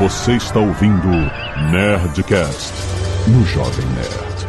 [0.00, 1.10] Você está ouvindo
[1.70, 2.72] Nerdcast
[3.28, 4.46] no Jovem Nerd.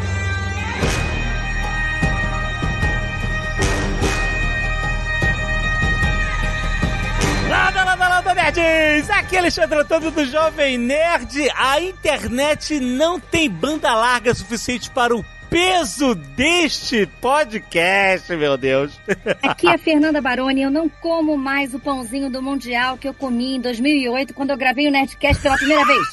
[7.50, 9.10] Lada, lada, lada, nerds!
[9.10, 11.50] Aqui é Alexandre Antônio do Jovem Nerd.
[11.58, 18.98] A internet não tem banda larga suficiente para o peso deste podcast, meu Deus.
[19.44, 20.62] Aqui é Fernanda Baroni.
[20.62, 24.58] Eu não como mais o pãozinho do Mundial que eu comi em 2008 quando eu
[24.58, 26.08] gravei o Nerdcast pela primeira vez.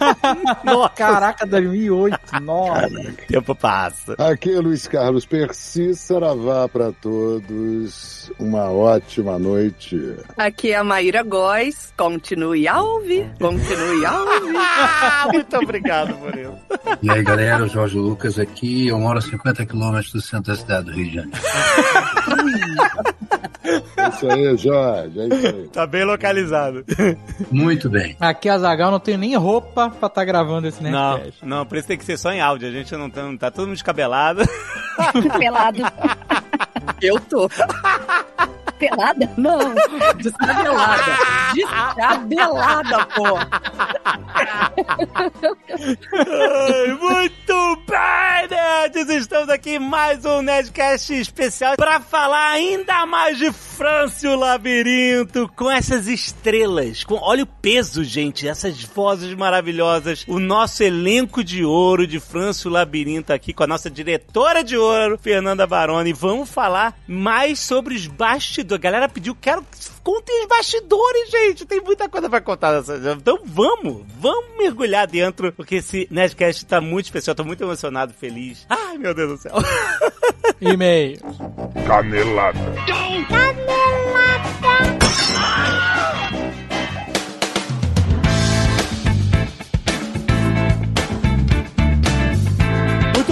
[0.62, 2.88] Nossa, Caraca, 2008, nossa.
[3.28, 4.14] tempo passa.
[4.18, 8.30] Aqui é Luiz Carlos Percy, saravá para todos.
[8.38, 10.16] Uma ótima noite.
[10.36, 11.92] Aqui é a Maíra Góes.
[11.96, 13.30] Continue a ouvir.
[13.38, 15.32] Continue a ouvir.
[15.32, 16.58] Muito obrigado por isso.
[17.02, 18.81] E aí, galera, o Jorge Lucas aqui.
[18.88, 21.38] Eu moro a 50 quilômetros do centro da cidade do Rio de Janeiro.
[23.96, 25.20] É isso aí, Jorge.
[25.20, 25.68] É isso aí.
[25.72, 26.84] Tá bem localizado.
[27.50, 28.16] Muito bem.
[28.20, 31.46] Aqui a Zagal não tem nem roupa pra estar gravando esse Não, Nerdcast.
[31.46, 32.68] não, por isso tem que ser só em áudio.
[32.68, 34.42] A gente não tá, não tá todo mundo descabelado.
[35.38, 35.78] Pelado.
[37.00, 37.48] Eu tô.
[38.82, 39.30] Pelada?
[39.38, 39.74] Não.
[40.16, 41.16] Descabelada.
[41.54, 43.38] Descabelada, pô.
[47.00, 49.08] Muito bem, nerds!
[49.08, 54.36] Estamos aqui em mais um Nerdcast especial para falar ainda mais de França e o
[54.36, 57.04] Labirinto com essas estrelas.
[57.04, 60.24] Com, olha o peso, gente, essas vozes maravilhosas.
[60.26, 64.64] O nosso elenco de ouro de França e o Labirinto aqui com a nossa diretora
[64.64, 66.12] de ouro, Fernanda Baroni.
[66.12, 68.71] Vamos falar mais sobre os bastidores.
[68.74, 71.66] A galera pediu, quero que contem os bastidores, gente.
[71.66, 72.96] Tem muita coisa pra contar nessa.
[72.96, 77.34] Então vamos, vamos mergulhar dentro, porque esse Nerdcast tá muito especial.
[77.34, 78.66] Tô muito emocionado, feliz.
[78.68, 79.52] Ai, meu Deus do céu.
[80.60, 81.18] E-mail.
[81.86, 82.58] Canelada.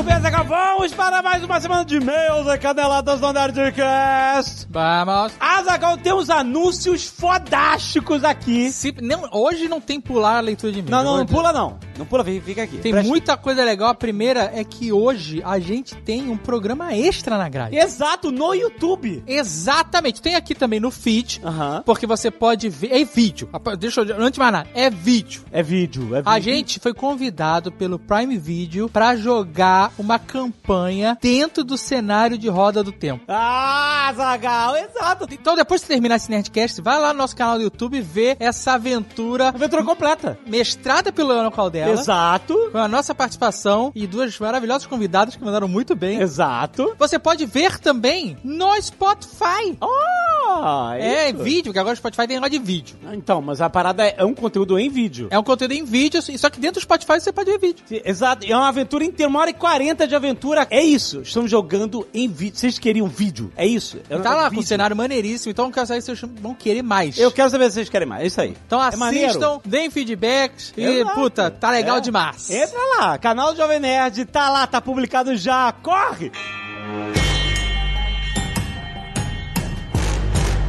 [0.02, 4.66] Muito bem, vamos para mais uma semana de e-mails e caneladas do Nerdcast.
[4.70, 5.34] Vamos.
[5.38, 8.72] Azagal, temos anúncios fodásticos aqui.
[8.72, 10.90] Se- não, hoje não tem pular a leitura de e-mail.
[10.96, 11.78] Não, não, não pula não.
[11.98, 12.78] Não pula, fica aqui.
[12.78, 13.90] Tem Presta- muita coisa legal.
[13.90, 17.76] A primeira é que hoje a gente tem um programa extra na grade.
[17.76, 19.22] Exato, no YouTube.
[19.26, 20.22] Exatamente.
[20.22, 21.42] Tem aqui também no feed.
[21.84, 22.90] Porque você pode ver.
[23.02, 23.50] É vídeo.
[23.78, 24.16] Deixa eu.
[24.16, 25.42] Antes de mais nada, é vídeo.
[25.52, 26.30] É vídeo, é vídeo.
[26.32, 32.48] A gente foi convidado pelo Prime Video pra jogar uma campanha dentro do cenário de
[32.48, 33.24] Roda do Tempo.
[33.28, 35.26] Ah, Zagal, exato.
[35.30, 38.36] Então, depois de terminar esse Nerdcast, vai lá no nosso canal do YouTube e vê
[38.40, 40.38] essa aventura Aventura completa.
[40.46, 41.92] mestrada pelo Leonel Caldela.
[41.92, 42.56] Exato.
[42.72, 46.20] Com a nossa participação e duas maravilhosas convidadas que mandaram muito bem.
[46.20, 46.94] Exato.
[46.98, 49.76] Você pode ver também no Spotify.
[49.82, 51.42] Ah, É, isso.
[51.42, 52.96] vídeo, que agora o Spotify tem negócio de vídeo.
[53.12, 55.28] Então, mas a parada é, é um conteúdo em vídeo.
[55.30, 57.84] É um conteúdo em vídeo, só que dentro do Spotify você pode ver vídeo.
[58.04, 60.66] Exato, é uma aventura inteira, uma hora e quarenta de aventura.
[60.70, 62.58] É isso, estamos jogando em vídeo.
[62.58, 63.52] Vocês queriam vídeo?
[63.56, 63.98] É isso?
[64.08, 66.30] É um tá lá negócio com um cenário maneiríssimo, então eu quero saber se vocês
[66.40, 67.18] vão querer mais.
[67.18, 68.56] Eu quero saber se vocês querem mais, é isso aí.
[68.66, 71.14] Então É assistam, deem feedbacks e, Exato.
[71.14, 72.00] puta, tá legal É.
[72.00, 72.50] demais.
[72.50, 75.72] Entra lá, canal do Jovem Nerd, tá lá, tá publicado já.
[75.72, 76.30] Corre!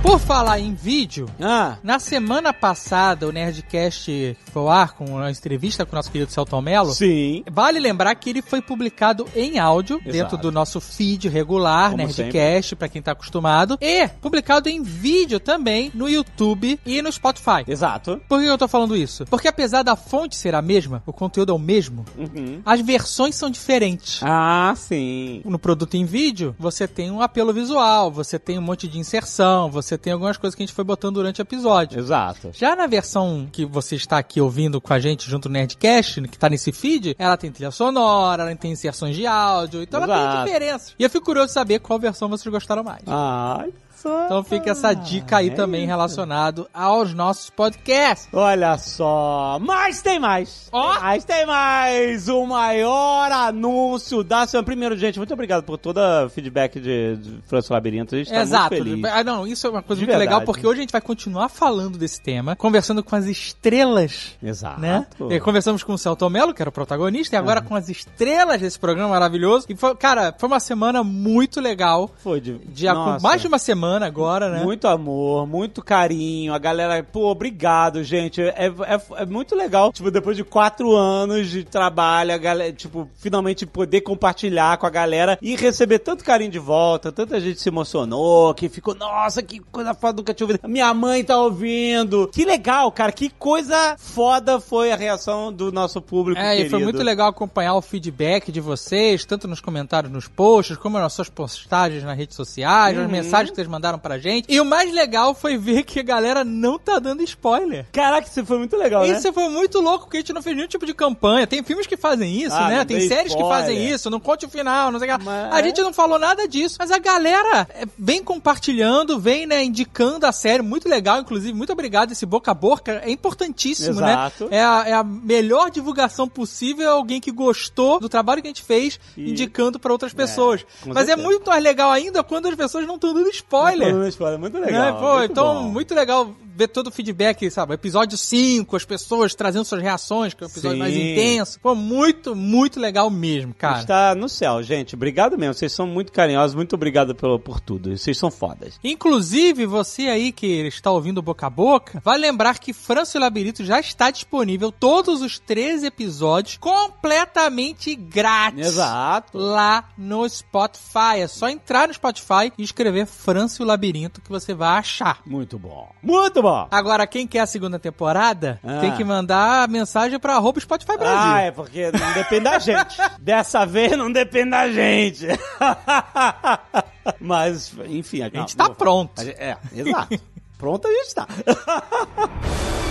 [0.01, 5.29] Por falar em vídeo, Ah, na semana passada, o Nerdcast foi ao ar com uma
[5.29, 6.91] entrevista com o nosso querido Celton Mello.
[6.91, 7.43] sim.
[7.49, 10.11] Vale lembrar que ele foi publicado em áudio, Exato.
[10.11, 13.77] dentro do nosso feed regular, Como Nerdcast, pra quem tá acostumado.
[13.79, 17.63] E publicado em vídeo também no YouTube e no Spotify.
[17.67, 18.19] Exato.
[18.27, 19.25] Por que eu tô falando isso?
[19.27, 22.59] Porque apesar da fonte ser a mesma, o conteúdo é o mesmo, Uhum.
[22.65, 24.19] as versões são diferentes.
[24.23, 25.41] Ah, sim.
[25.45, 29.69] No produto em vídeo, você tem um apelo visual, você tem um monte de inserção,
[29.69, 31.99] você tem algumas coisas que a gente foi botando durante o episódio.
[31.99, 32.51] Exato.
[32.53, 36.37] Já na versão que você está aqui ouvindo com a gente junto no Nerdcast, que
[36.37, 40.35] tá nesse feed, ela tem trilha sonora, ela tem inserções de áudio, então ela Exato.
[40.35, 40.95] tem diferenças.
[40.97, 43.03] E eu fico curioso de saber qual versão vocês gostaram mais.
[43.07, 44.25] Ai, só.
[44.25, 45.89] Então fica essa dica aí é também isso.
[45.89, 48.27] relacionado aos nossos podcasts.
[48.33, 50.69] Olha só, mas tem mais.
[50.71, 50.93] Ó.
[50.93, 52.27] Tem mais, tem mais.
[52.27, 54.65] O maior anúncio da semana.
[54.65, 58.15] Primeiro, gente, muito obrigado por todo o feedback de, de França Labirinto.
[58.15, 58.73] A gente tá Exato.
[58.75, 59.05] muito feliz.
[59.05, 60.29] Ah, não, isso é uma coisa De muito verdade.
[60.35, 64.79] legal, porque hoje a gente vai continuar falando desse tema, conversando com as estrelas Exato.
[64.81, 65.05] né?
[65.29, 68.59] E conversamos com o Celton Mello, que era o protagonista, e agora com as estrelas
[68.61, 69.65] desse programa maravilhoso.
[69.69, 72.09] E foi, cara, foi uma semana muito legal.
[72.23, 73.21] Foi de, De, Nossa.
[73.23, 74.63] mais de uma semana semana agora, né?
[74.63, 76.53] Muito amor, muito carinho.
[76.53, 78.41] A galera, pô, obrigado, gente.
[78.41, 79.91] É, é, é muito legal.
[79.91, 84.89] Tipo, depois de quatro anos de trabalho, a galera, tipo, finalmente poder compartilhar com a
[84.89, 87.11] galera e receber tanto carinho de volta.
[87.11, 90.67] Tanta gente se emocionou, que ficou, nossa, que coisa foda, nunca tinha ouvido.
[90.67, 92.27] Minha mãe tá ouvindo.
[92.31, 93.11] Que legal, cara.
[93.11, 96.39] Que coisa foda foi a reação do nosso público.
[96.39, 96.67] É, querido.
[96.67, 100.97] e foi muito legal acompanhar o feedback de vocês, tanto nos comentários nos posts, como
[100.97, 103.05] nas suas postagens nas redes sociais, Uhum.
[103.05, 104.45] as mensagens que vocês mandaram pra gente.
[104.51, 107.85] E o mais legal foi ver que a galera não tá dando spoiler.
[107.91, 109.17] Caraca, isso foi muito legal, né?
[109.17, 111.45] Isso foi muito louco, porque a gente não fez nenhum tipo de campanha.
[111.47, 112.85] Tem filmes que fazem isso, Ah, né?
[112.85, 113.57] Tem séries que spoiler.
[113.61, 115.25] fazem isso, não conte o final, não sei o que.
[115.25, 116.77] Mas- A gente não falou nada disso.
[116.79, 120.61] Mas a galera é, vem compartilhando, vem, né, indicando a série.
[120.61, 121.53] Muito legal, inclusive.
[121.53, 122.11] Muito obrigado.
[122.11, 124.45] Esse boca a boca é importantíssimo, Exato.
[124.45, 124.57] né?
[124.57, 126.85] É a, é a melhor divulgação possível.
[126.87, 130.63] é Alguém que gostou do trabalho que a gente fez, E- indicando pra outras pessoas.
[130.83, 131.27] com Mas é certeza.
[131.27, 133.70] muito mais legal ainda quando as pessoas não estão dando spoiler.
[133.79, 134.93] Falando spoiler, muito legal.
[134.93, 134.99] Né?
[134.99, 135.63] Pô, muito então, bom.
[135.69, 137.73] muito legal ver todo o feedback, sabe?
[137.73, 140.79] Episódio 5, as pessoas trazendo suas reações, que é um episódio Sim.
[140.79, 141.59] mais intenso.
[141.59, 143.79] Pô, muito, muito legal mesmo, cara.
[143.79, 144.95] Está no céu, gente.
[144.95, 145.53] Obrigado mesmo.
[145.53, 146.55] Vocês são muito carinhosos.
[146.55, 147.97] Muito obrigado pelo, por tudo.
[147.97, 148.79] Vocês são fodas.
[148.83, 153.21] Inclusive, você aí que está ouvindo boca a boca, vai lembrar que França e o
[153.21, 158.67] Labirinto já está disponível todos os 13 episódios completamente grátis.
[158.67, 159.37] Exato.
[159.37, 161.21] Lá no Spotify.
[161.21, 165.21] É só entrar no Spotify e escrever França e o Labirinto que você vai achar.
[165.25, 165.89] Muito bom.
[166.01, 166.67] Muito bom.
[166.71, 168.79] Agora, quem quer a segunda temporada, Ah.
[168.79, 171.33] tem que mandar mensagem pra arroba Spotify Brasil.
[171.33, 172.97] Ah, é porque não depende da gente.
[173.19, 175.27] Dessa vez não depende da gente.
[177.19, 178.21] Mas, enfim.
[178.23, 179.21] A gente tá pronto.
[179.21, 180.19] É, exato.
[180.57, 181.27] Pronto a gente tá.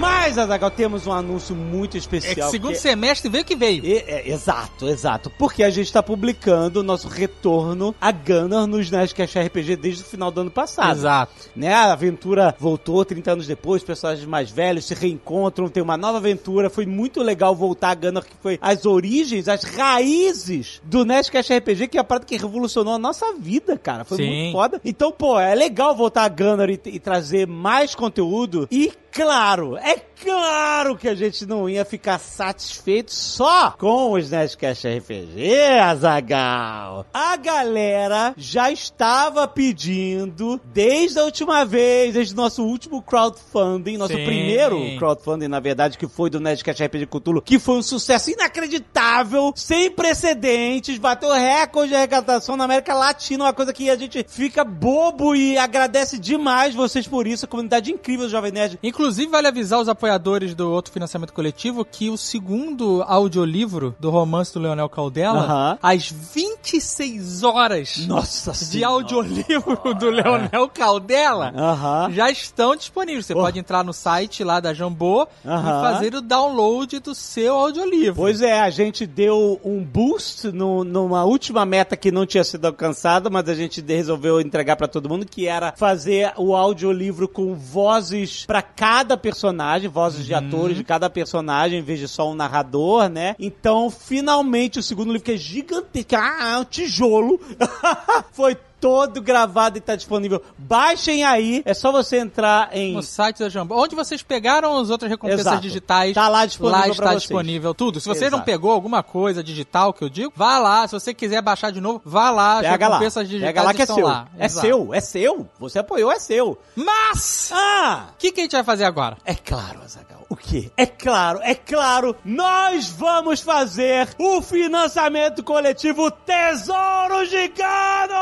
[0.00, 2.46] Mas, Azaghal, temos um anúncio muito É especial.
[2.48, 3.84] que segundo que- semestre veio que veio.
[3.84, 5.30] E- é, exato, exato.
[5.38, 10.06] Porque a gente está publicando o nosso retorno a Gunner nos Nerdcast RPG desde o
[10.06, 10.96] final do ano passado.
[10.96, 11.32] Exato.
[11.54, 11.72] Né?
[11.74, 16.70] A aventura voltou 30 anos depois, personagens mais velhos se reencontram, tem uma nova aventura.
[16.70, 21.88] Foi muito legal voltar a Gunner, que foi as origens, as raízes do Nerdcast RPG,
[21.88, 24.04] que é a parada que revolucionou a nossa vida, cara.
[24.04, 24.26] Foi Sim.
[24.28, 24.80] muito foda.
[24.84, 28.66] Então, pô, é legal voltar a Gunner e, e trazer mais conteúdo.
[28.70, 34.86] E, claro, é claro que a gente não ia ficar satisfeito só com os Nerdcast
[34.86, 37.06] RPG, Azagal.
[37.12, 44.14] A galera já estava pedindo desde a última vez, desde o nosso último crowdfunding, nosso
[44.14, 44.24] Sim.
[44.24, 49.52] primeiro crowdfunding, na verdade, que foi do Nerdcast RPG Cthulhu, que foi um sucesso inacreditável,
[49.56, 54.64] sem precedentes, bateu recorde de arrecadação na América Latina, uma coisa que a gente fica
[54.64, 58.78] bobo e agradece demais vocês por isso, a comunidade incrível do Jovem Nerd.
[58.82, 64.52] Inclusive, vale avisar os apoiadores do outro financiamento coletivo que o segundo audiolivro do romance
[64.52, 65.78] do Leonel Caldela, Aham.
[65.82, 68.94] às 26 horas Nossa de Senhora.
[68.94, 72.10] audiolivro do Leonel Caldela Aham.
[72.12, 73.26] já estão disponíveis.
[73.26, 73.40] Você Oh.
[73.40, 78.14] pode entrar no site lá da Jambô e fazer o download do seu audiolivro.
[78.16, 82.64] Pois é, a gente deu um boost no- numa última meta que não tinha sido
[82.66, 87.54] alcançada, mas a gente resolveu entregar pra todo mundo, que era fazer o audiolivro com
[87.54, 92.34] vozes pra cada personagem, vozes de atores de cada personagem, em vez de só um
[92.34, 93.36] narrador, né?
[93.38, 97.38] Então, finalmente, o segundo livro, que é gigantesco, ah, é um tijolo,
[98.32, 100.42] foi todo gravado e tá disponível.
[100.56, 102.94] Baixem aí, é só você entrar em...
[102.94, 103.76] No site da Jambô.
[103.80, 105.60] Onde vocês pegaram as outras recompensas Exato.
[105.60, 106.14] digitais.
[106.14, 108.00] Tá lá disponível Lá está disponível tudo.
[108.00, 108.44] Se você não Exato.
[108.44, 110.86] pegou alguma coisa digital que eu digo, vá lá.
[110.88, 112.54] Se você quiser baixar de novo, vá lá.
[112.54, 114.06] As Pega lá, recompensas digitais pega lá que é seu.
[114.06, 114.28] lá.
[114.38, 114.66] É Exato.
[114.66, 115.48] seu, é seu.
[115.58, 116.58] Você apoiou, é seu.
[116.74, 118.06] Mas, Ah!
[118.14, 119.16] o que, que a gente vai fazer agora?
[119.24, 120.09] É claro, Azagal.
[120.30, 120.70] O quê?
[120.76, 128.14] É claro, é claro, nós vamos fazer o financiamento coletivo Tesouro Gigano!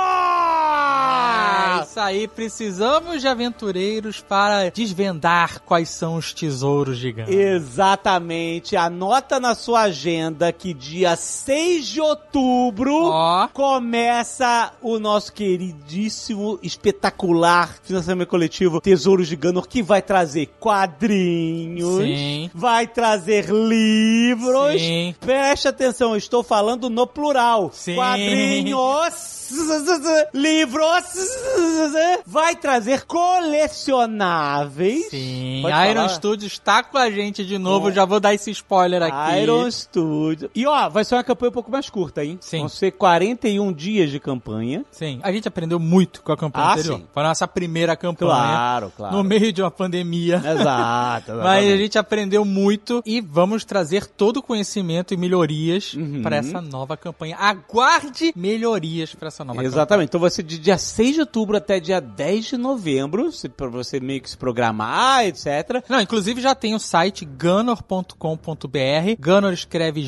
[1.79, 7.35] É isso aí, precisamos de aventureiros para desvendar quais são os tesouros gigantes.
[7.35, 8.75] Exatamente.
[8.75, 13.49] Anota na sua agenda que dia 6 de outubro Ó.
[13.49, 22.51] começa o nosso queridíssimo, espetacular financiamento coletivo Tesouro Gigano, que vai trazer quadrinhos, Sim.
[22.55, 24.81] vai trazer livros.
[24.81, 25.15] Sim.
[25.21, 27.71] Preste atenção, estou falando no plural.
[27.73, 27.95] Sim.
[27.95, 29.38] Quadrinhos.
[30.35, 30.85] Livros,
[32.27, 35.09] vai trazer colecionáveis.
[35.11, 36.09] Sim, Pode Iron falar?
[36.11, 37.93] Studio está com a gente de novo, Bom.
[37.93, 39.39] já vou dar esse spoiler aqui.
[39.41, 40.51] Iron Studio.
[40.55, 42.39] E ó, vai ser uma campanha um pouco mais curta, hein?
[42.41, 42.61] Sim.
[42.61, 44.85] Vão ser 41 dias de campanha.
[44.91, 46.99] Sim, a gente aprendeu muito com a campanha Ah, anterior.
[46.99, 47.07] sim.
[47.13, 48.31] Foi a nossa primeira campanha.
[48.33, 49.17] Claro, claro.
[49.17, 50.37] No meio de uma pandemia.
[50.45, 51.33] Exato.
[51.43, 56.23] Mas a gente aprendeu muito e vamos trazer todo o conhecimento e melhorias Uhum.
[56.23, 57.37] para essa nova campanha.
[57.39, 60.09] Aguarde melhorias para essa Exatamente.
[60.09, 63.69] Então vai ser de dia 6 de outubro até dia 10 de novembro, se- pra
[63.69, 65.45] você meio que se programar, etc.
[65.47, 65.83] campanha.
[65.89, 69.17] Não, inclusive já tem o site gunor.com.br.
[69.21, 70.03] Gunor escreve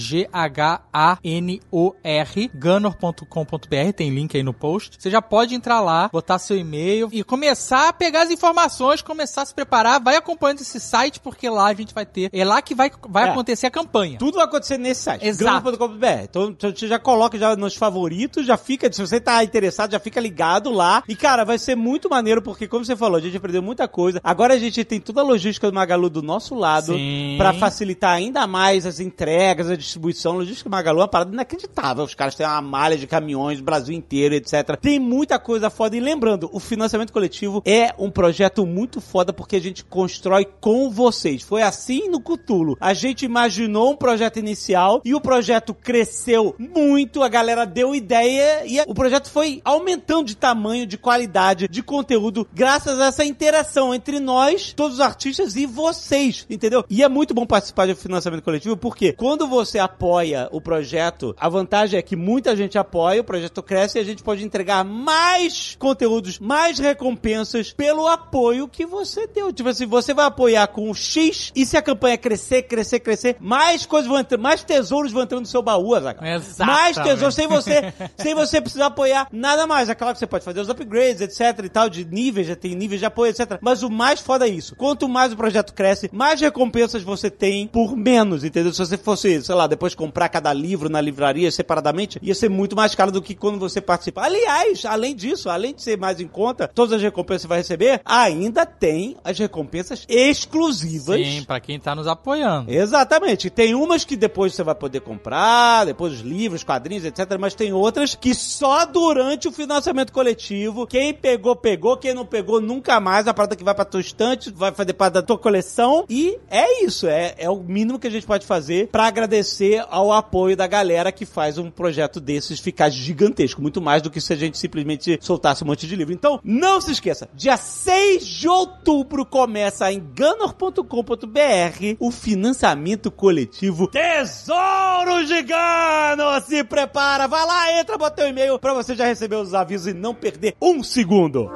[1.20, 2.50] G-H-A-N-O-R.
[2.54, 4.96] Gunor.com.br, tem link aí no post.
[4.98, 9.42] Você já pode entrar lá, botar seu e-mail e começar a pegar as informações, começar
[9.42, 10.00] a se preparar.
[10.00, 12.30] Vai acompanhando esse site, porque lá a gente vai ter.
[12.32, 13.30] É lá que vai, vai É.
[13.30, 14.18] acontecer a campanha.
[14.18, 15.26] Tudo vai acontecer nesse site.
[15.26, 15.62] Exato.
[15.62, 16.06] grama.com.br.
[16.24, 20.00] Então, então você já coloca já nos favoritos, já fica, se você tá interessado, já
[20.00, 21.02] fica ligado lá.
[21.08, 24.20] E cara, vai ser muito maneiro porque como você falou, a gente aprendeu muita coisa.
[24.22, 26.94] Agora a gente tem toda a logística do Magalu do nosso lado
[27.36, 30.32] pra facilitar ainda mais as entregas, a distribuição.
[30.32, 32.04] A logística do Magalu é uma parada inacreditável.
[32.04, 34.76] Os caras têm uma malha de caminhões Brasil inteiro, etc.
[34.80, 35.96] Tem muita coisa foda.
[35.96, 40.90] E lembrando, o financiamento coletivo é um projeto muito foda porque a gente constrói com
[40.90, 41.42] vocês.
[41.42, 42.76] Foi assim no Cutulo.
[42.80, 48.66] A gente imaginou um projeto inicial e o projeto cresceu muito, a galera deu ideia
[48.66, 53.94] e o projeto foi aumentando de tamanho, de qualidade, de conteúdo, graças a essa interação
[53.94, 56.84] entre nós, todos os artistas e vocês, entendeu?
[56.88, 61.48] E é muito bom participar de financiamento coletivo porque quando você apoia o projeto, a
[61.48, 65.76] vantagem é que muita gente apoia, o projeto cresce e a gente pode entregar mais
[65.78, 69.52] conteúdos, mais recompensas pelo apoio que você deu.
[69.52, 73.36] Tipo assim, você vai apoiar com o X e se a campanha crescer, crescer, crescer,
[73.40, 76.24] mais coisas vão entrar, mais tesouros vão entrando no seu baú, Azaghal.
[76.66, 79.88] Mais tesouros sem você, sem você precisar apoiar nada mais.
[79.88, 82.74] É claro que você pode fazer os upgrades, etc e tal, de níveis, já tem
[82.74, 83.58] níveis de apoio, etc.
[83.60, 84.76] Mas o mais foda é isso.
[84.76, 88.72] Quanto mais o projeto cresce, mais recompensas você tem por menos, entendeu?
[88.72, 92.76] Se você fosse, sei lá, depois comprar cada livro na livraria separadamente, ia ser muito
[92.76, 94.22] mais caro do que quando você participa.
[94.22, 97.58] Aliás, além disso, além de ser mais em conta, todas as recompensas que você vai
[97.58, 101.20] receber, ainda tem as recompensas exclusivas.
[101.20, 102.70] Sim, pra quem tá nos apoiando.
[102.70, 103.48] Exatamente.
[103.48, 107.38] Tem umas que depois você vai poder comprar, depois os livros, quadrinhos, etc.
[107.38, 112.60] Mas tem outras que só durante o financiamento coletivo, quem pegou, pegou, quem não pegou,
[112.60, 113.26] nunca mais.
[113.26, 116.04] A parada que vai pra tua estante, vai fazer parte da tua coleção.
[116.08, 120.12] E é isso, é, é o mínimo que a gente pode fazer pra agradecer ao
[120.12, 123.62] apoio da galera que faz um projeto desses ficar gigantesco.
[123.62, 126.12] Muito mais do que se a gente simplesmente soltasse um monte de livro.
[126.12, 135.26] Então, não se esqueça, dia 6 de outubro começa em gunner.com.br o financiamento coletivo Tesouro
[135.26, 136.40] Gigano!
[136.46, 139.92] Se prepara, vai lá, entra, bota teu e-mail pra você já receber os avisos e
[139.92, 141.50] não perder um segundo.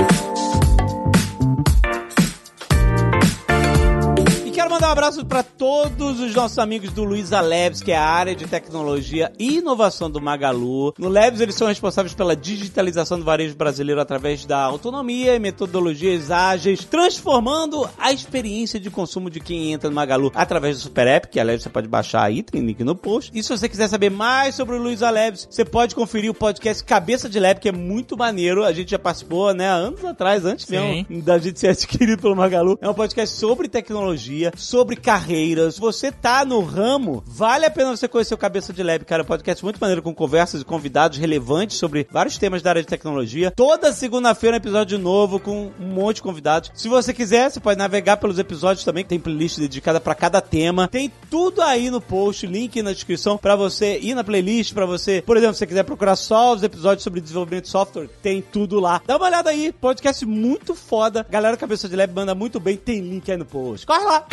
[0.00, 0.05] E
[4.66, 8.04] quero mandar um abraço para todos os nossos amigos do Luiza Labs, que é a
[8.04, 10.92] área de tecnologia e inovação do Magalu.
[10.98, 16.32] No Labs, eles são responsáveis pela digitalização do varejo brasileiro através da autonomia e metodologias
[16.32, 21.28] ágeis, transformando a experiência de consumo de quem entra no Magalu através do Super App,
[21.28, 23.30] que aliás você pode baixar aí, tem link no post.
[23.32, 26.82] E se você quiser saber mais sobre o Luiza Labs, você pode conferir o podcast
[26.82, 28.64] Cabeça de Lab, que é muito maneiro.
[28.64, 31.06] A gente já participou, né, anos atrás, antes Sim.
[31.08, 32.76] mesmo da gente ser adquirido pelo Magalu.
[32.80, 35.78] É um podcast sobre tecnologia, sobre carreiras.
[35.78, 39.22] Você tá no ramo, vale a pena você conhecer o Cabeça de Lab, cara.
[39.22, 42.82] É um podcast muito maneiro com conversas e convidados relevantes sobre vários temas da área
[42.82, 43.50] de tecnologia.
[43.50, 46.70] Toda segunda-feira um episódio novo com um monte de convidados.
[46.74, 50.88] Se você quiser, você pode navegar pelos episódios também, tem playlist dedicada pra cada tema.
[50.88, 55.22] Tem tudo aí no post, link na descrição pra você ir na playlist, pra você,
[55.24, 58.80] por exemplo, se você quiser procurar só os episódios sobre desenvolvimento de software, tem tudo
[58.80, 59.00] lá.
[59.06, 61.26] Dá uma olhada aí, podcast muito foda.
[61.28, 63.86] Galera Cabeça de Lab manda muito bem, tem link aí no post.
[63.86, 64.26] Corre lá!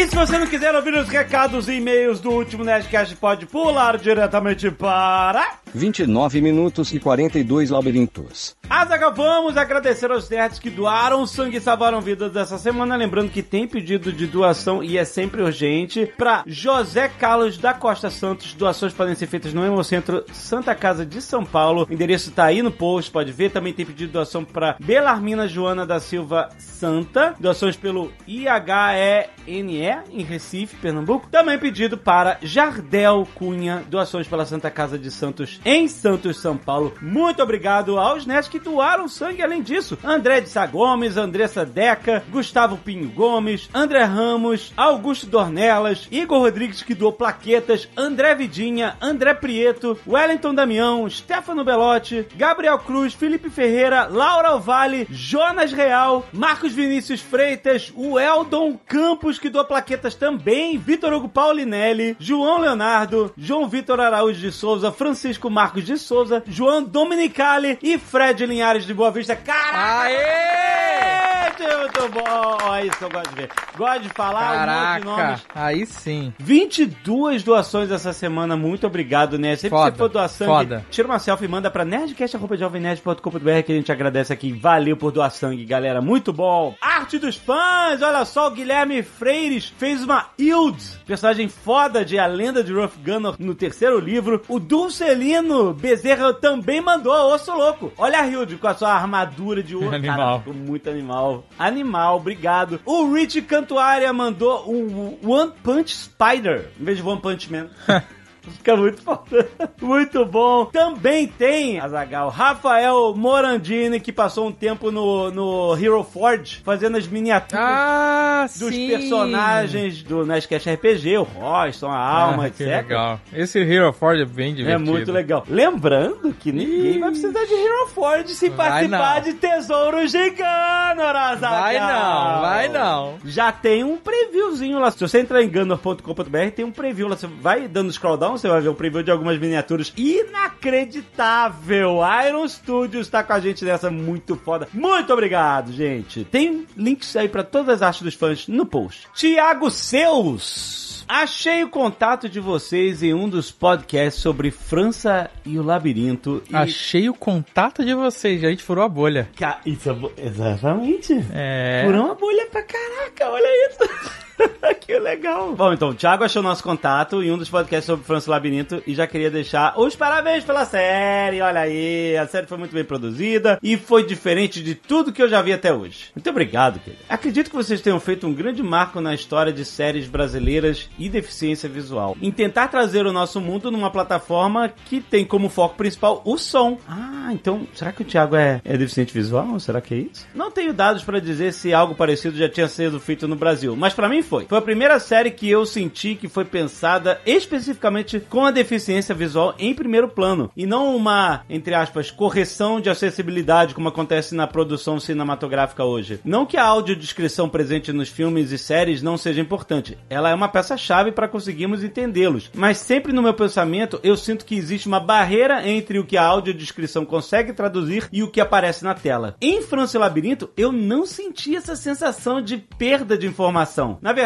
[0.00, 3.98] E se você não quiser ouvir os recados e e-mails do último Nerdcast, pode pular
[3.98, 5.58] diretamente para...
[5.74, 8.56] 29 minutos e 42 labirintos.
[8.68, 12.96] Azaga, vamos agradecer aos nerds que doaram sangue e salvaram vidas dessa semana.
[12.96, 16.06] Lembrando que tem pedido de doação e é sempre urgente.
[16.16, 21.20] Para José Carlos da Costa Santos, doações podem ser feitas no Hemocentro Santa Casa de
[21.20, 21.86] São Paulo.
[21.88, 23.50] O endereço tá aí no post, pode ver.
[23.50, 27.34] Também tem pedido de doação para Belarmina Joana da Silva Santa.
[27.38, 31.28] Doações pelo IHENE em Recife, Pernambuco.
[31.30, 36.94] Também pedido para Jardel Cunha, doações pela Santa Casa de Santos em Santos, São Paulo.
[37.00, 39.98] Muito obrigado aos nerds que doaram sangue além disso.
[40.02, 46.82] André de Sá Gomes, Andressa Deca, Gustavo Pinho Gomes, André Ramos, Augusto Dornelas, Igor Rodrigues
[46.82, 54.06] que doou plaquetas, André Vidinha, André Prieto, Wellington Damião, Stefano Belotti, Gabriel Cruz, Felipe Ferreira,
[54.06, 61.12] Laura Vale, Jonas Real, Marcos Vinícius Freitas, o Eldon Campos que doou plaquetas também, Vitor
[61.12, 67.78] Hugo Paulinelli, João Leonardo, João Vitor Araújo de Souza, Francisco Marcos de Souza, João Dominicali
[67.82, 69.36] e Fred Linhares de Boa Vista.
[69.36, 70.04] Caraca!
[70.04, 71.29] Aê!
[71.58, 72.74] Muito bom!
[72.74, 73.50] É isso que eu gosto de ver.
[73.76, 75.46] Gosto de falar um monte de Caraca, nomes.
[75.54, 76.32] aí sim.
[76.38, 79.56] 22 doações essa semana, muito obrigado, né?
[79.56, 80.86] Sempre Foda, que você for doar sangue, foda.
[80.90, 84.52] tira uma selfie e manda pra nerdcast.jovemnerd.com.br que a gente agradece aqui.
[84.52, 86.00] Valeu por doar sangue, galera.
[86.00, 86.74] Muito bom.
[86.80, 92.26] Arte dos fãs, olha só, o Guilherme Freires fez uma Yield, personagem foda de A
[92.26, 94.42] Lenda de Ruff Gunner no terceiro livro.
[94.48, 97.92] O Dulcelino Bezerra também mandou, osso louco.
[97.98, 99.90] Olha a Hilde com a sua armadura de ouro.
[100.00, 100.16] Animal.
[100.16, 101.44] Cara, ficou muito animal.
[101.58, 102.80] Animal, obrigado.
[102.84, 107.68] O Rich Cantuária mandou um One Punch Spider em vez de One Punch Man.
[108.42, 109.48] Fica muito foda.
[109.80, 110.64] Muito bom.
[110.66, 117.06] Também tem, Azagal, Rafael Morandini, que passou um tempo no, no Hero Forge, fazendo as
[117.06, 118.88] miniaturas Ah, dos sim.
[118.88, 122.56] personagens do Nerdcast RPG, o Royston, a Alma, Ah, etc.
[122.58, 123.20] que legal.
[123.32, 124.90] Esse Hero Forge é bem É divertido.
[124.90, 125.44] muito legal.
[125.48, 129.22] Lembrando que ninguém vai precisar de Hero Forge se Vai participar não.
[129.22, 131.60] de Tesouro Gigano, Azaghal.
[131.60, 133.14] Vai não, vai não.
[133.24, 134.90] Já tem um previewzinho lá.
[134.90, 137.16] Se você entrar em gunner.com.br, tem um preview lá.
[137.16, 142.00] Você vai dando scroll down, você vai ver um preview de algumas miniaturas inacreditável.
[142.26, 144.68] Iron Studios tá com a gente nessa muito foda.
[144.72, 146.24] Muito obrigado, gente.
[146.24, 149.08] Tem links aí pra todas as artes dos fãs no post.
[149.14, 150.90] Tiago Seus.
[151.12, 156.40] Achei o contato de vocês em um dos podcasts sobre França e o labirinto.
[156.48, 156.54] E...
[156.54, 159.28] Achei o contato de vocês, a gente furou a bolha.
[159.66, 161.12] Isso é Exatamente.
[161.32, 161.82] É.
[161.84, 164.29] Furou uma bolha pra caraca, olha isso.
[164.80, 165.54] que legal.
[165.54, 168.82] Bom, então, o Thiago achou nosso contato em um dos podcasts sobre França e Labirinto
[168.86, 171.40] e já queria deixar os parabéns pela série.
[171.40, 175.28] Olha aí, a série foi muito bem produzida e foi diferente de tudo que eu
[175.28, 176.10] já vi até hoje.
[176.14, 177.02] Muito obrigado, querido.
[177.08, 181.68] Acredito que vocês tenham feito um grande marco na história de séries brasileiras e deficiência
[181.68, 182.16] visual.
[182.20, 186.78] Em tentar trazer o nosso mundo numa plataforma que tem como foco principal o som.
[186.88, 189.58] Ah, então, será que o Thiago é, é deficiente visual?
[189.60, 190.26] Será que é isso?
[190.34, 193.94] Não tenho dados pra dizer se algo parecido já tinha sido feito no Brasil, mas
[193.94, 194.46] pra mim foi.
[194.46, 199.56] Foi a primeira série que eu senti que foi pensada especificamente com a deficiência visual
[199.58, 205.00] em primeiro plano e não uma, entre aspas, correção de acessibilidade como acontece na produção
[205.00, 206.20] cinematográfica hoje.
[206.24, 210.48] Não que a audiodescrição presente nos filmes e séries não seja importante, ela é uma
[210.48, 215.68] peça-chave para conseguirmos entendê-los, mas sempre no meu pensamento eu sinto que existe uma barreira
[215.68, 219.34] entre o que a audiodescrição consegue traduzir e o que aparece na tela.
[219.40, 223.98] Em França e Labirinto, eu não senti essa sensação de perda de informação.
[224.00, 224.19] Na verdade,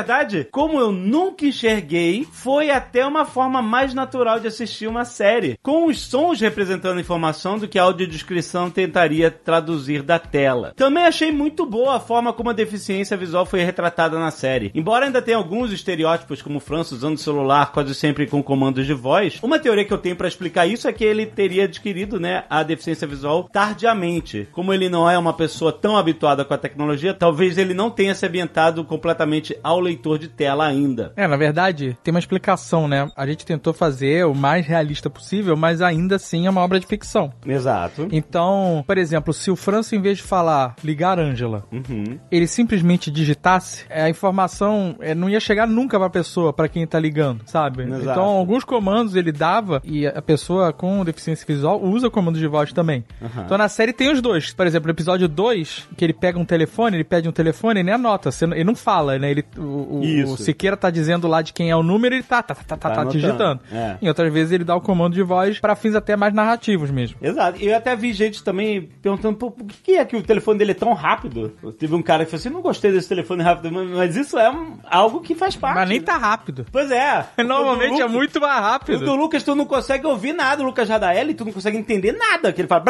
[0.50, 5.86] como eu nunca enxerguei, foi até uma forma mais natural de assistir uma série, com
[5.86, 10.72] os sons representando informação do que a audiodescrição tentaria traduzir da tela.
[10.76, 14.70] Também achei muito boa a forma como a deficiência visual foi retratada na série.
[14.74, 18.94] Embora ainda tenha alguns estereótipos, como o usando o celular quase sempre com comandos de
[18.94, 22.44] voz, uma teoria que eu tenho para explicar isso é que ele teria adquirido, né,
[22.50, 24.48] a deficiência visual tardiamente.
[24.52, 28.14] Como ele não é uma pessoa tão habituada com a tecnologia, talvez ele não tenha
[28.14, 31.12] se ambientado completamente ao leitor de tela ainda.
[31.16, 33.08] É, na verdade, tem uma explicação, né?
[33.16, 36.86] A gente tentou fazer o mais realista possível, mas ainda assim é uma obra de
[36.86, 37.32] ficção.
[37.46, 38.08] Exato.
[38.10, 42.18] Então, por exemplo, se o Franço, em vez de falar ligar Ângela, Uhum.
[42.30, 46.98] ele simplesmente digitasse, a informação eh, não ia chegar nunca pra pessoa, pra quem tá
[46.98, 47.82] ligando, sabe?
[47.84, 48.02] Exato.
[48.02, 52.72] Então, alguns comandos ele dava e a pessoa com deficiência visual usa comandos de voz
[52.72, 53.04] também.
[53.44, 54.52] Então, na série tem os dois.
[54.52, 57.86] Por exemplo, no episódio 2, que ele pega um telefone, ele pede um telefone, ele
[57.86, 59.30] nem anota, ele não fala, né?
[59.30, 62.42] Ele, o, o- o Siqueira tá dizendo lá de quem é o número, ele tá,
[62.42, 63.60] tá, tá, tá, tá, Tá tá digitando.
[63.72, 63.96] É.
[64.02, 67.16] Em outras vezes ele dá o comando de voz pra fins até mais narrativos mesmo.
[67.20, 67.58] Exato.
[67.60, 70.70] E eu até vi gente também perguntando Pô, por que é que o telefone dele
[70.72, 71.52] é tão rápido.
[71.78, 74.76] Teve um cara que falou assim: não gostei desse telefone rápido, mas- isso é um-
[74.88, 75.76] algo que faz parte.
[75.76, 76.04] Mas nem né?
[76.04, 76.66] tá rápido.
[76.70, 77.24] Pois é.
[77.44, 79.04] Normalmente O do é Lucas- muito mais O rápido.
[79.04, 82.52] do Lucas, tu não consegue ouvir nada, o Lucas Radaeli, tu não consegue entender nada.
[82.52, 82.84] Que ele fala.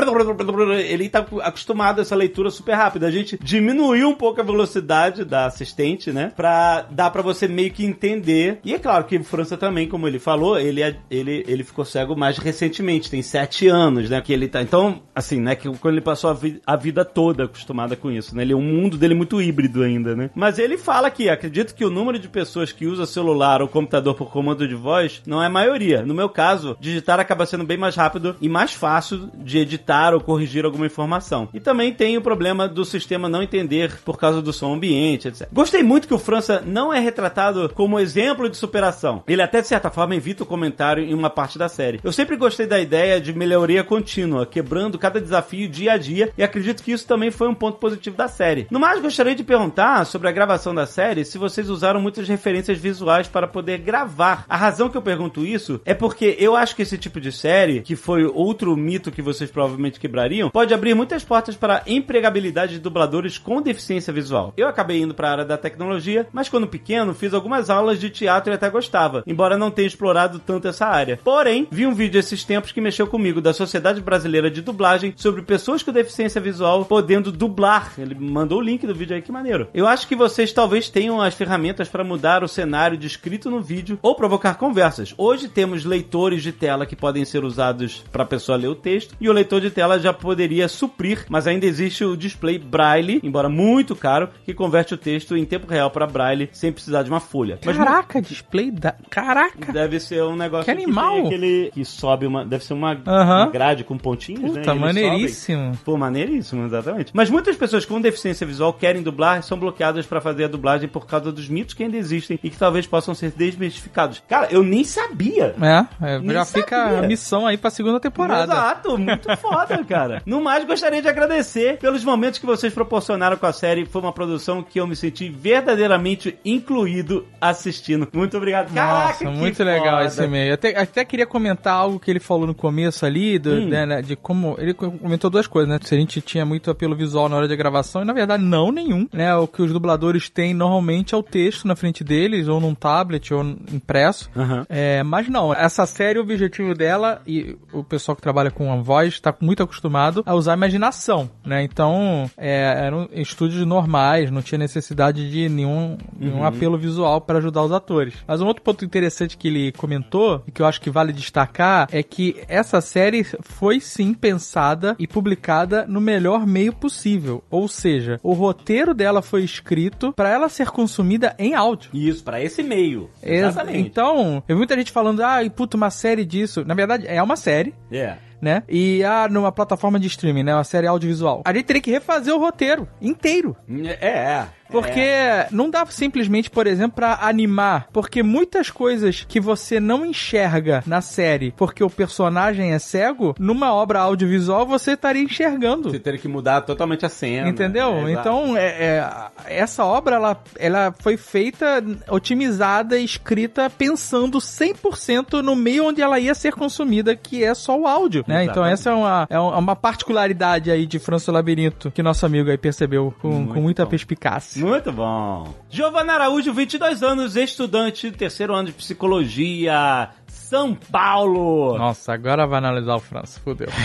[0.78, 3.06] Ele tá acostumado a essa leitura super rápida.
[3.06, 6.32] A gente diminuiu um pouco a velocidade da assistente, né?
[6.34, 8.60] Pra dá, para você meio que entender.
[8.64, 12.16] E é claro que França também, como ele falou, ele, é, ele, ele ficou cego
[12.16, 14.20] mais recentemente, tem sete anos, né?
[14.20, 14.62] Que ele tá.
[14.62, 15.54] Então, assim, né?
[15.54, 18.42] Que quando ele passou a, vi a vida toda acostumada com isso, né?
[18.42, 20.30] Ele, o mundo dele é muito híbrido ainda, né?
[20.34, 24.14] Mas ele fala que acredito que o número de pessoas que usa celular ou computador
[24.14, 26.04] por comando de voz não é maioria.
[26.04, 30.20] No meu caso, digitar acaba sendo bem mais rápido e mais fácil de editar ou
[30.20, 31.48] corrigir alguma informação.
[31.52, 35.48] E também tem o problema do sistema não entender por causa do som ambiente, etc.
[35.52, 39.22] Gostei muito que o França não é retratado como exemplo de superação.
[39.26, 42.00] Ele até, de certa forma, evita o comentário em uma parte da série.
[42.02, 46.42] Eu sempre gostei da ideia de melhoria contínua, quebrando cada desafio dia a dia, e
[46.42, 48.66] acredito que isso também foi um ponto positivo da série.
[48.70, 52.78] No mais, gostaria de perguntar sobre a gravação da série se vocês usaram muitas referências
[52.78, 54.44] visuais para poder gravar.
[54.48, 57.80] A razão que eu pergunto isso é porque eu acho que esse tipo de série,
[57.80, 62.74] que foi outro mito que vocês provavelmente quebrariam, pode abrir muitas portas para a empregabilidade
[62.74, 64.52] de dubladores com deficiência visual.
[64.56, 68.10] Eu acabei indo para a área da tecnologia, mas quando pequeno fiz algumas aulas de
[68.10, 71.18] teatro e até gostava, embora não tenha explorado tanto essa área.
[71.22, 75.42] Porém, vi um vídeo esses tempos que mexeu comigo da Sociedade Brasileira de Dublagem sobre
[75.42, 77.92] pessoas com deficiência visual podendo dublar.
[77.98, 79.68] Ele mandou o link do vídeo aí, que maneiro.
[79.74, 83.98] Eu acho que vocês talvez tenham as ferramentas para mudar o cenário descrito no vídeo
[84.02, 85.14] ou provocar conversas.
[85.16, 89.14] Hoje temos leitores de tela que podem ser usados para a pessoa ler o texto
[89.20, 93.48] e o leitor de tela já poderia suprir, mas ainda existe o display Braille, embora
[93.48, 97.20] muito caro, que converte o texto em tempo real para Braille sem precisar de uma
[97.20, 97.58] folha.
[97.64, 98.94] Mas Caraca, display da.
[99.10, 99.72] Caraca!
[99.72, 101.14] Deve ser um negócio Que animal!
[101.16, 103.50] tem aquele que sobe uma, deve ser uma Aham.
[103.50, 104.60] grade com pontinhos, né?
[104.60, 105.78] Puta, E eles maneiríssimo.
[105.84, 107.10] Pô, maneiríssimo, exatamente.
[107.14, 111.06] Mas muitas pessoas com deficiência visual querem dublar, são bloqueadas pra fazer a dublagem por
[111.06, 114.22] causa dos mitos que ainda existem e que talvez possam ser desmistificados.
[114.28, 115.54] Cara, eu nem sabia.
[115.60, 116.98] É, é, Nem já fica sabia.
[117.00, 118.52] a missão aí pra segunda temporada.
[118.52, 120.22] Exato, muito foda, cara.
[120.26, 123.84] No mais, gostaria de agradecer pelos momentos que vocês proporcionaram com a série.
[123.86, 128.08] Foi uma produção que eu me senti verdadeiramente incluído assistindo.
[128.12, 128.72] Muito obrigado.
[128.72, 130.06] Caraca, Nossa, muito legal foda.
[130.06, 130.54] esse e-mail.
[130.54, 133.68] Até, até queria comentar algo que ele falou no começo ali, do, Hum.
[133.68, 134.56] né, né, de como.
[134.58, 135.78] Ele comentou duas coisas, né?
[135.82, 138.70] Se a gente tinha muito apelo visual na hora da gravação, e na verdade não
[138.72, 139.08] nenhum.
[139.12, 139.34] Né?
[139.36, 143.32] O que os dubladores têm normalmente é o texto na frente deles, ou num tablet,
[143.34, 144.30] ou impresso.
[144.36, 144.64] Aham.
[144.68, 148.76] É, mas não, essa série, o objetivo dela, e o pessoal que trabalha com a
[148.76, 151.62] voz está muito acostumado a usar a imaginação, né?
[151.62, 157.62] Então, é, eram estúdios normais, não tinha necessidade de nenhum, nenhum apelo visual para ajudar
[157.62, 158.14] os atores.
[158.26, 161.88] Mas um outro ponto interessante que ele comentou, e que eu acho que vale destacar,
[161.92, 167.42] é que essa série foi sim pensada e publicada no melhor meio possível.
[167.50, 171.90] Ou seja, o roteiro dela foi escrito para ela ser consumida em áudio.
[171.92, 173.10] Isso, pra esse meio.
[173.22, 173.78] Ex- Exatamente.
[173.88, 176.64] Então, eu vi muita gente falando, ah, e puta, uma série disso.
[176.66, 178.16] Na verdade, é uma série, É.
[178.40, 178.62] né?
[178.68, 180.54] E, ah, numa plataforma de streaming, né?
[180.54, 181.42] Uma série audiovisual.
[181.44, 183.56] A gente teria que refazer o roteiro inteiro.
[184.00, 184.46] É, é.
[184.70, 185.48] Porque É.
[185.50, 187.86] não dá simplesmente, por exemplo, pra animar.
[187.92, 193.72] Porque muitas coisas que você não enxerga na série porque o personagem é cego, numa
[193.72, 195.90] obra audiovisual você estaria enxergando.
[195.90, 197.48] Você teria que mudar totalmente a cena.
[197.48, 198.06] Entendeu?
[198.06, 205.54] É, então, é, é, essa obra, ela, ela foi feita, otimizada escrita pensando 100% no
[205.54, 208.44] meio onde ela ia ser consumida, que é só o áudio, né?
[208.44, 212.58] Então, essa é uma, é uma particularidade aí de Franço Labirinto, que nosso amigo aí
[212.58, 213.90] percebeu com, com muita bom.
[213.90, 214.53] perspicácia.
[214.56, 215.54] Muito bom.
[215.70, 221.76] Giovana Araújo, 22 anos, estudante, terceiro ano de psicologia, São Paulo.
[221.78, 223.68] Nossa, agora vai analisar o Franço, fudeu.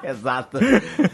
[0.10, 0.58] Exato.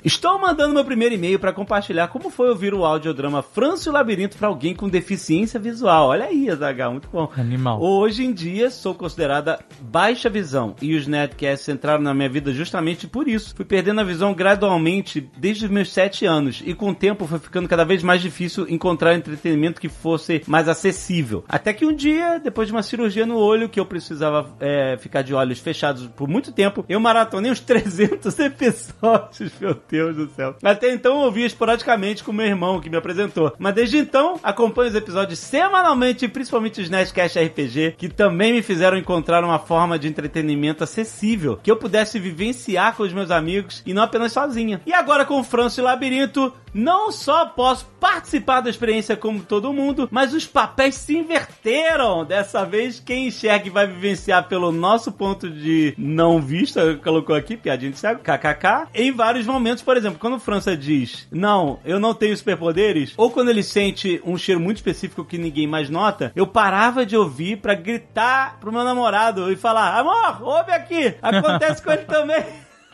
[0.05, 4.49] Estou mandando meu primeiro e-mail para compartilhar como foi ouvir o audiodrama Francio Labirinto para
[4.49, 6.09] alguém com deficiência visual.
[6.09, 7.31] Olha aí, Azaghal, muito bom.
[7.37, 7.83] Animal.
[7.83, 13.07] Hoje em dia sou considerada baixa visão e os Nerdcasts entraram na minha vida justamente
[13.07, 13.55] por isso.
[13.55, 17.38] Fui perdendo a visão gradualmente desde os meus 7 anos e com o tempo foi
[17.38, 21.44] ficando cada vez mais difícil encontrar entretenimento que fosse mais acessível.
[21.49, 25.22] Até que um dia, depois de uma cirurgia no olho que eu precisava é, ficar
[25.22, 28.76] de olhos fechados por muito tempo, eu maratonei uns 300 episódios,
[29.61, 30.57] meu Deus do céu.
[30.62, 34.91] Até então eu ouvia esporadicamente com meu irmão que me apresentou, mas desde então acompanho
[34.91, 40.09] os episódios semanalmente, principalmente os Nerdcast RPG, que também me fizeram encontrar uma forma de
[40.09, 44.81] entretenimento acessível, que eu pudesse vivenciar com os meus amigos e não apenas sozinha.
[44.87, 50.09] E agora com o Francio Labirinto, não só posso participar da experiência como todo mundo,
[50.11, 52.25] mas os papéis se inverteram.
[52.25, 57.57] Dessa vez, quem enxerga e vai vivenciar pelo nosso ponto de não vista, colocou aqui,
[57.57, 62.14] piadinha de cego, kkk, em vários momentos, por exemplo, quando França diz, não, eu não
[62.14, 66.46] tenho superpoderes, ou quando ele sente um cheiro muito específico que ninguém mais nota, eu
[66.46, 71.92] parava de ouvir pra gritar pro meu namorado e falar, amor, ouve aqui, acontece com
[71.92, 72.44] ele também.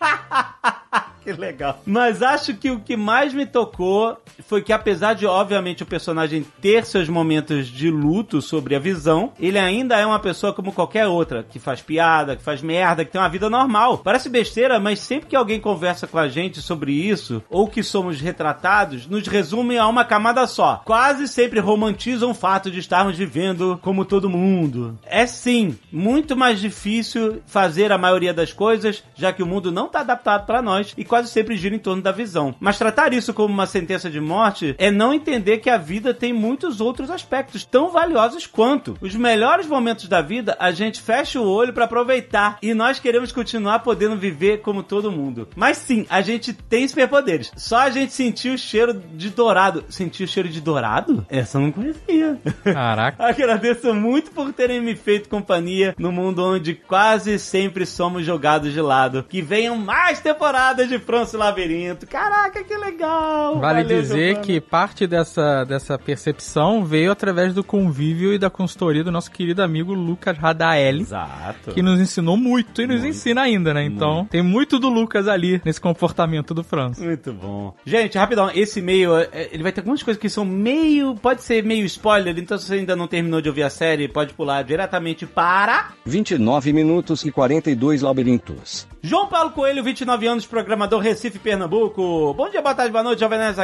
[1.22, 1.80] que legal.
[1.86, 6.44] Mas acho que o que mais me tocou foi que apesar de, obviamente, o personagem
[6.60, 11.06] ter seus momentos de luto sobre a visão, ele ainda é uma pessoa como qualquer
[11.06, 13.98] outra, que faz piada, que faz merda, que tem uma vida normal.
[13.98, 18.20] Parece besteira, mas sempre que alguém conversa com a gente sobre isso, ou que somos
[18.20, 20.82] retratados, nos resume a uma camada só.
[20.84, 24.98] Quase sempre romantizam o fato de estarmos vivendo como todo mundo.
[25.04, 29.86] É sim, muito mais difícil fazer a maioria das coisas, já que o mundo não
[29.86, 32.54] está adaptado para nós e quase sempre gira em torno da visão.
[32.60, 36.32] Mas tratar isso como uma sentença de morte é não entender que a vida tem
[36.32, 38.96] muitos outros aspectos tão valiosos quanto.
[39.00, 43.32] Os melhores momentos da vida a gente fecha o olho para aproveitar e nós queremos
[43.32, 45.48] continuar podendo viver como todo mundo.
[45.56, 47.52] Mas sim, a gente tem superpoderes.
[47.56, 49.84] Só a gente sentiu o cheiro de dourado.
[49.88, 51.26] Sentiu o cheiro de dourado?
[51.28, 52.38] Essa eu não conhecia.
[52.64, 53.22] Caraca.
[53.26, 58.80] Agradeço muito por terem me feito companhia no mundo onde quase sempre somos jogados de
[58.80, 59.24] lado.
[59.28, 62.06] Que venham mais temporadas de França e Labirinto.
[62.06, 63.58] Caraca, que legal!
[63.58, 64.40] Vale Valeu, dizer Giovana.
[64.44, 69.62] que parte dessa, dessa percepção veio através do convívio e da consultoria do nosso querido
[69.62, 71.02] amigo Lucas Radaeli.
[71.02, 71.72] Exato.
[71.72, 73.84] Que nos ensinou muito e nos ensina ainda, né?
[73.84, 77.02] Então, tem muito do Lucas ali nesse comportamento do França.
[77.02, 77.74] Muito bom.
[77.84, 81.14] Gente, rapidão, esse e-mail, é, ele vai ter algumas coisas que são meio.
[81.14, 84.34] Pode ser meio spoiler, então se você ainda não terminou de ouvir a série, pode
[84.34, 85.92] pular diretamente para.
[86.04, 88.86] 29 minutos e 42 labirintos.
[89.02, 92.32] João Paulo Coelho, 29 anos, programador Recife, Pernambuco.
[92.34, 93.56] Bom dia, boa tarde, boa noite, Jovem Nerd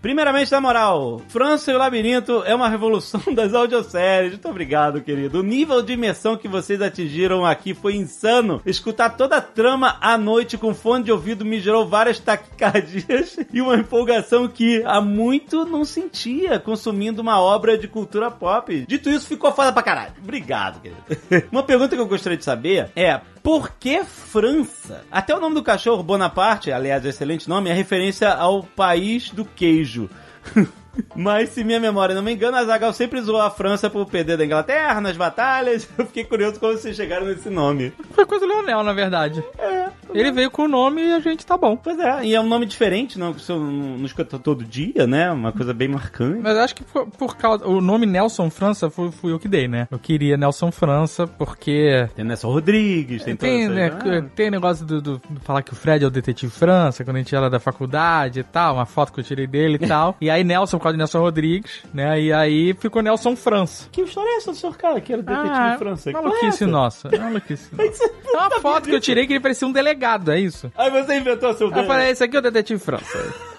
[0.00, 4.32] Primeiramente, na moral, França e o Labirinto é uma revolução das audioséries.
[4.32, 5.40] Muito obrigado, querido.
[5.40, 8.60] O nível de imersão que vocês atingiram aqui foi insano.
[8.64, 13.60] Escutar toda a trama à noite com fone de ouvido me gerou várias taquicardias e
[13.60, 18.84] uma empolgação que há muito não sentia consumindo uma obra de cultura pop.
[18.86, 20.14] Dito isso, ficou foda pra caralho.
[20.22, 21.02] Obrigado, querido.
[21.50, 25.04] uma pergunta que eu gostaria de saber é por que França?
[25.10, 30.08] Até o nome do cachorro, Bonaparte, aliás, excelente nome, é referência ao país do queijo.
[31.14, 34.36] Mas se minha memória não me engana, a Zagal sempre zoou a França por perder
[34.36, 35.88] da Inglaterra nas batalhas.
[35.96, 37.92] Eu fiquei curioso como vocês chegaram nesse nome.
[38.12, 39.42] Foi coisa do Leonel, na verdade.
[39.58, 39.88] É.
[40.14, 41.76] Ele veio com o nome e a gente tá bom.
[41.76, 45.30] Pois é, e é um nome diferente, não, você não, escuta todo dia, né?
[45.30, 46.40] Uma coisa bem marcante.
[46.42, 47.66] Mas acho que por, por causa.
[47.66, 49.88] O nome Nelson França fui, fui eu que dei, né?
[49.90, 52.08] Eu queria Nelson França porque.
[52.14, 54.30] Tem Nelson Rodrigues, tem, Tem, todas né, ah.
[54.34, 57.18] tem negócio do, do- do falar que o Fred é o detetive França, quando a
[57.20, 60.16] gente era da faculdade e tal, uma foto que eu tirei dele e tal.
[60.22, 62.20] E aí Nelson, causa de Nelson Rodrigues, né?
[62.20, 63.88] E aí ficou Nelson França.
[63.92, 66.10] Que história é essa do senhor cara que era detetive Ah, França?
[66.10, 66.66] Que Maluquice porra é essa?
[66.66, 67.08] nossa.
[67.12, 68.04] é Maluquice nossa.
[68.04, 70.70] É uma foto que eu tirei que ele parecia um delegado, é isso?
[70.76, 73.51] Aí você inventou seu Aí eu falei, esse aqui é o detetive França.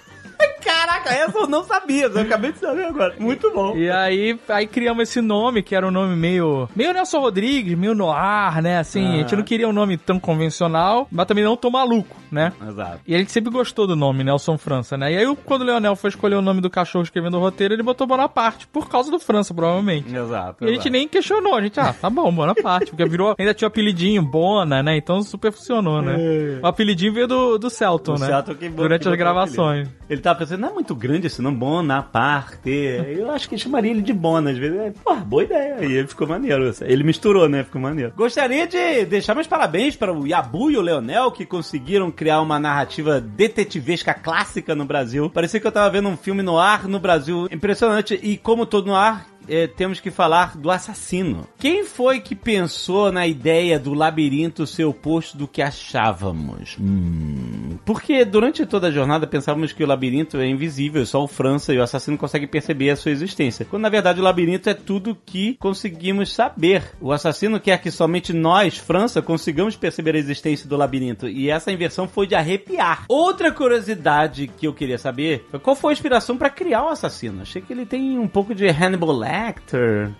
[0.63, 3.15] Caraca, essa eu não sabia, eu acabei de saber agora.
[3.19, 3.75] Muito bom.
[3.75, 6.69] E aí, aí criamos esse nome, que era um nome meio.
[6.75, 8.79] meio Nelson Rodrigues, meio noir, né?
[8.79, 12.53] Assim, a gente não queria um nome tão convencional, mas também não tão maluco, né?
[12.67, 12.99] Exato.
[13.07, 15.13] E a gente sempre gostou do nome, Nelson França, né?
[15.13, 17.83] E aí, quando o Leonel foi escolher o nome do cachorro escrevendo o roteiro, ele
[17.83, 20.13] botou Bonaparte, por causa do França, provavelmente.
[20.15, 20.63] Exato.
[20.63, 23.67] E a gente nem questionou, a gente, ah, tá bom, Bonaparte, porque virou, ainda tinha
[23.67, 24.97] o apelidinho, Bona, né?
[24.97, 26.59] Então super funcionou, né?
[26.61, 28.19] O apelidinho veio do, do Celton, É.
[28.19, 28.27] Né?
[28.27, 29.89] Celton que Durante que as gravações.
[30.09, 32.69] Ele tava pensando, não é muito grande esse nome, Bonaparte.
[32.69, 34.77] Eu acho que chamaria ele de Bona, às vezes.
[34.77, 35.85] É, Pô, boa ideia.
[35.85, 36.73] E ele ficou maneiro.
[36.81, 37.63] Ele misturou, né?
[37.63, 38.13] Ficou maneiro.
[38.15, 42.59] Gostaria de deixar meus parabéns para o Yabu e o Leonel, que conseguiram criar uma
[42.59, 45.29] narrativa detetivesca clássica no Brasil.
[45.29, 47.47] Parecia que eu tava vendo um filme no ar no Brasil.
[47.51, 48.19] Impressionante.
[48.21, 51.47] E como todo no ar, é, temos que falar do assassino.
[51.57, 56.77] Quem foi que pensou na ideia do labirinto ser oposto do que achávamos?
[56.79, 61.73] Hum, porque durante toda a jornada pensávamos que o labirinto é invisível, só o França
[61.73, 63.65] e o assassino conseguem perceber a sua existência.
[63.65, 66.83] Quando na verdade o labirinto é tudo que conseguimos saber.
[67.01, 71.27] O assassino quer que somente nós, França, consigamos perceber a existência do labirinto.
[71.27, 73.05] E essa inversão foi de arrepiar.
[73.07, 77.41] Outra curiosidade que eu queria saber foi qual foi a inspiração para criar o assassino.
[77.41, 79.32] Achei que ele tem um pouco de Hannibal Lecter.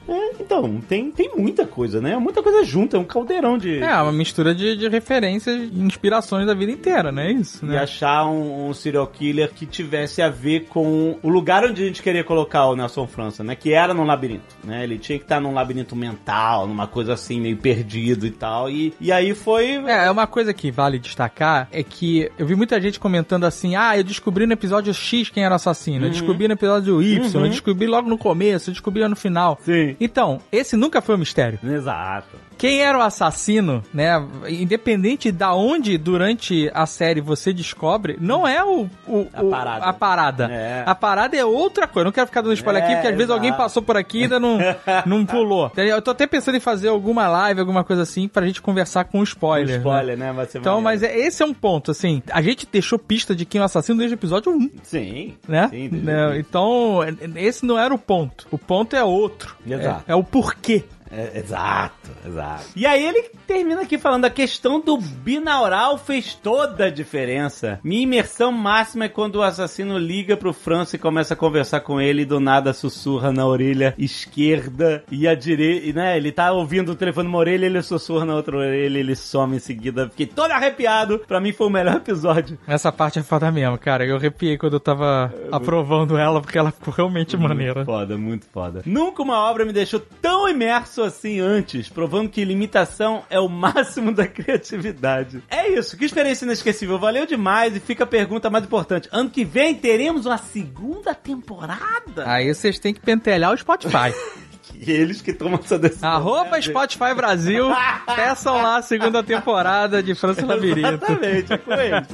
[0.08, 2.18] É, então, tem, tem muita coisa, né?
[2.18, 3.80] Muita coisa junta, é um caldeirão de.
[3.80, 7.32] É, uma mistura de, de referências e inspirações da vida inteira, né?
[7.32, 7.80] Isso, E né?
[7.80, 12.02] achar um, um serial killer que tivesse a ver com o lugar onde a gente
[12.02, 13.56] queria colocar o Nelson França, né?
[13.56, 14.84] Que era num labirinto, né?
[14.84, 18.70] Ele tinha que estar num labirinto mental, numa coisa assim, meio perdido e tal.
[18.70, 19.76] E, e aí foi.
[19.86, 23.98] É, uma coisa que vale destacar é que eu vi muita gente comentando assim: ah,
[23.98, 27.50] eu descobri no episódio X quem era o assassino, eu descobri no episódio Y, eu
[27.50, 29.58] descobri logo no começo, eu descobri no final.
[29.64, 29.96] Sim.
[30.00, 31.60] Então, esse nunca foi um mistério.
[31.64, 32.38] Exato.
[32.58, 34.12] Quem era o assassino, né?
[34.48, 39.86] Independente da onde durante a série você descobre, não é o, o- A o- parada.
[39.86, 40.46] a parada.
[40.52, 40.84] É.
[40.86, 42.06] A parada é outra coisa.
[42.06, 43.40] Não quero ficar dando spoiler É, aqui, porque às vezes exato.
[43.40, 44.58] alguém passou por aqui e ainda não,
[45.06, 45.72] não pulou.
[45.76, 49.22] Eu tô até pensando em fazer alguma live, alguma coisa assim, pra gente conversar com
[49.24, 49.68] spoiler.
[49.76, 49.78] né?
[49.78, 50.46] Spoiler, né?
[50.46, 52.22] Ser Então, mas é- esse é um ponto, assim.
[52.32, 55.34] A gente deixou pista de quem é o assassino desde o episódio 1, Sim.
[55.48, 55.68] né?
[55.70, 56.28] Sim, Né?
[56.28, 56.36] o.
[56.36, 57.00] Então,
[57.36, 58.48] esse não era o ponto.
[58.52, 59.56] O ponto é outro.
[59.66, 60.04] Exato.
[60.08, 60.86] É, é o porquê.
[61.16, 62.66] É, exato, exato.
[62.76, 67.80] E aí ele termina aqui falando a questão do binaural fez toda a diferença.
[67.84, 72.02] Minha imersão máxima é quando o assassino liga pro França e começa a conversar com
[72.02, 76.18] ele e do nada sussurra na orelha esquerda e a direita, né?
[76.18, 79.60] Ele tá ouvindo o telefone numa orelha, ele sussurra na outra orelha, ele some em
[79.60, 80.10] seguida.
[80.10, 81.20] Fiquei todo arrepiado.
[81.20, 82.58] Pra mim foi o melhor episódio.
[82.68, 84.04] Essa parte é foda mesmo, cara.
[84.06, 87.86] Eu arrepiei quando eu tava aprovando ela, porque ela ficou realmente maneira.
[87.86, 88.82] Foda, muito foda.
[88.86, 94.12] Nunca uma obra me deixou tão imerso assim antes, provando que limitação é o máximo
[94.14, 95.44] da criatividade.
[95.50, 96.98] É isso, que experiência inesquecível.
[96.98, 99.10] Valeu demais e fica a pergunta mais importante.
[99.12, 102.24] Ano que vem teremos uma segunda temporada?
[102.26, 104.14] Aí vocês têm que pentelhar o Spotify.
[104.76, 106.10] E eles que tomam essa decisão.
[106.10, 106.62] Arroba né?
[106.62, 107.68] Spotify Brasil.
[108.16, 110.88] Peçam lá a segunda temporada de França e Labirinto.
[110.88, 112.08] Exatamente, é com eles.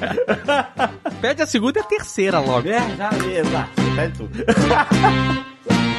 [1.22, 2.68] Pede a segunda e a terceira logo.
[2.68, 3.72] É, já, exato.
[3.96, 4.40] Tá em tudo.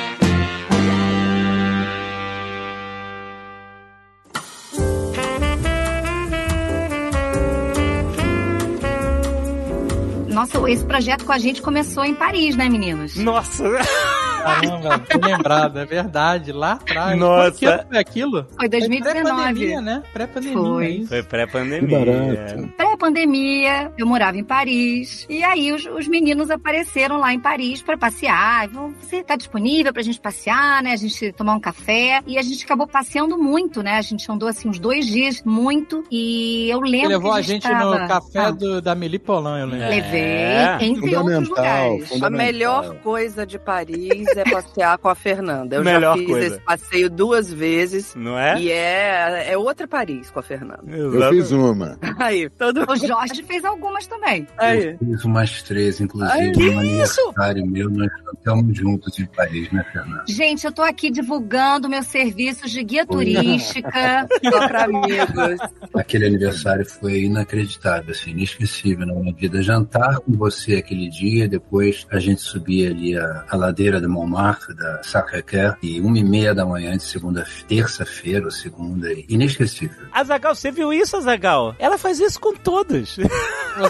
[10.40, 13.14] Nossa, esse projeto com a gente começou em Paris, né, meninos?
[13.14, 13.62] Nossa,
[14.42, 16.52] Caramba, tô lembrado, é verdade.
[16.52, 17.18] Lá atrás.
[17.18, 17.52] Nossa.
[17.52, 18.46] Que ano foi aquilo?
[18.56, 19.22] Foi 2019.
[19.24, 20.02] Pré-pandemia, né?
[20.12, 20.58] Pré-pandemia.
[20.58, 20.84] Foi.
[20.86, 21.08] é isso.
[21.08, 22.70] foi pré-pandemia.
[22.76, 25.26] Pré-pandemia, eu morava em Paris.
[25.28, 28.68] E aí os, os meninos apareceram lá em Paris pra passear.
[29.00, 30.92] Você tá disponível pra gente passear, né?
[30.92, 32.20] A gente tomar um café.
[32.26, 33.96] E a gente acabou passeando muito, né?
[33.96, 36.04] A gente andou assim uns dois dias, muito.
[36.10, 37.98] E eu Você lembro levou que a gente tava...
[38.00, 39.88] no café Ah, do, da Meli Polan, eu lembro.
[39.88, 40.78] Levei, É.
[40.80, 42.22] entre outros lugares.
[42.22, 45.76] A melhor coisa de Paris é passear com a Fernanda.
[45.76, 46.46] Eu Melhor já fiz coisa.
[46.46, 48.14] esse passeio duas vezes.
[48.14, 48.60] Não é?
[48.60, 50.82] E é, é outra Paris com a Fernanda.
[50.90, 51.98] Eu fiz uma.
[52.18, 54.46] Aí, todo O Jorge fez algumas também.
[54.58, 54.86] Aí.
[54.92, 59.84] Eu fiz umas três, inclusive, Ai, no aniversário meu, nós estamos juntos em Paris, né,
[59.92, 60.24] Fernanda?
[60.28, 64.26] Gente, eu tô aqui divulgando meus serviços de guia turística.
[64.50, 65.60] Só pra amigos.
[65.94, 69.62] Aquele aniversário foi inacreditável, assim, inesquecível na minha vida.
[69.62, 74.74] Jantar com você aquele dia, depois a gente subia ali a, a ladeira de Montmartre,
[74.74, 80.06] da Sacré-Cœur, e uma e meia da manhã de segunda, terça-feira ou segunda, e inesquecível.
[80.12, 81.74] Azagal, você viu isso, Azagal?
[81.78, 83.16] Ela faz isso com todos.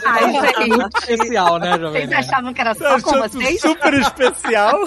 [0.06, 0.68] Ai, gente.
[0.76, 3.60] muito especial, né, Jovem Vocês achavam que era só com vocês?
[3.60, 4.78] super especial.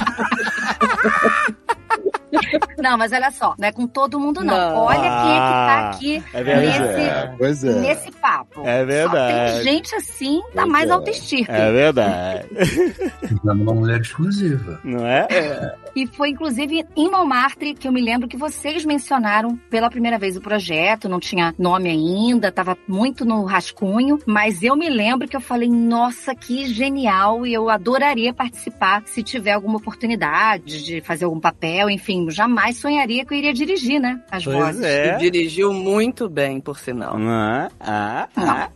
[2.79, 4.53] Não, mas olha só, não é com todo mundo, não.
[4.71, 4.77] Não.
[4.81, 7.73] Olha quem é que tá aqui É nesse, É, é.
[7.79, 8.52] nesse papo.
[8.63, 9.51] É verdade.
[9.51, 10.93] Só tem gente assim da Pois mais é.
[10.93, 11.51] alta estirpe.
[11.51, 12.47] É verdade.
[12.49, 14.79] Fernanda é uma mulher exclusiva.
[14.83, 15.27] Não é?
[15.95, 20.35] E foi inclusive em Montmartre que eu me lembro que vocês mencionaram pela primeira vez
[20.35, 25.35] o projeto, não tinha nome ainda, tava muito no rascunho, mas eu me lembro que
[25.35, 31.25] eu falei, nossa, que genial, e eu adoraria participar se tiver alguma oportunidade de fazer
[31.25, 34.81] algum papel, enfim, jamais sonharia que eu iria dirigir, né, as Pois vozes.
[34.83, 35.15] é.
[35.15, 37.17] E dirigiu muito bem, por sinal.
[37.19, 37.69] É?
[37.79, 38.69] Ah, ah.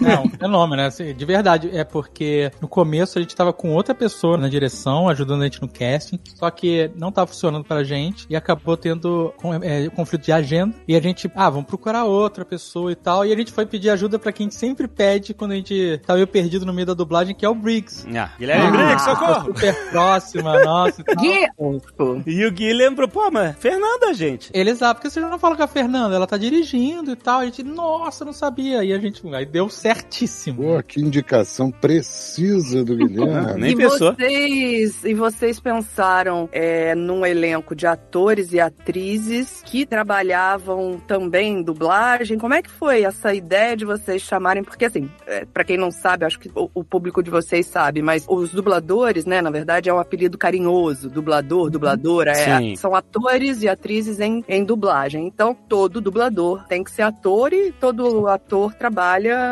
[0.00, 0.86] Não, fenômeno, né?
[0.88, 1.70] Assim, de verdade.
[1.72, 5.60] É porque no começo a gente tava com outra pessoa na direção, ajudando a gente
[5.62, 10.32] no casting, só que não tava funcionando pra gente e acabou tendo é, conflito de
[10.32, 10.74] agenda.
[10.86, 13.24] E a gente, ah, vamos procurar outra pessoa e tal.
[13.24, 16.00] E a gente foi pedir ajuda pra quem a gente sempre pede quando a gente
[16.06, 18.06] tá meio perdido no meio da dublagem, que é o Briggs.
[18.16, 18.70] Ah, Guilherme Ah.
[18.70, 19.44] Briggs, socorro!
[19.46, 21.00] Super próxima, nossa.
[21.00, 21.16] e tal.
[21.16, 24.50] Gui, E o Gui lembrou, pô, mas Fernanda, gente.
[24.52, 27.40] Ele sabe, porque você não fala com a Fernanda, ela tá dirigindo e tal.
[27.40, 28.84] A gente, nossa, não sabia.
[28.84, 30.62] E a gente, aí deu certíssimo.
[30.62, 33.54] Pô, que indicação precisa do Guilherme.
[33.60, 34.14] Nem e pensou.
[34.14, 41.62] Vocês, e vocês pensaram é, num elenco de atores e atrizes que trabalhavam também em
[41.62, 42.38] dublagem?
[42.38, 44.62] Como é que foi essa ideia de vocês chamarem?
[44.62, 48.02] Porque, assim, é, para quem não sabe, acho que o, o público de vocês sabe,
[48.02, 51.10] mas os dubladores, né, na verdade, é um apelido carinhoso.
[51.10, 55.26] Dublador, dubladora, é, são atores e atrizes em, em dublagem.
[55.26, 58.99] Então, todo dublador tem que ser ator e todo ator trabalha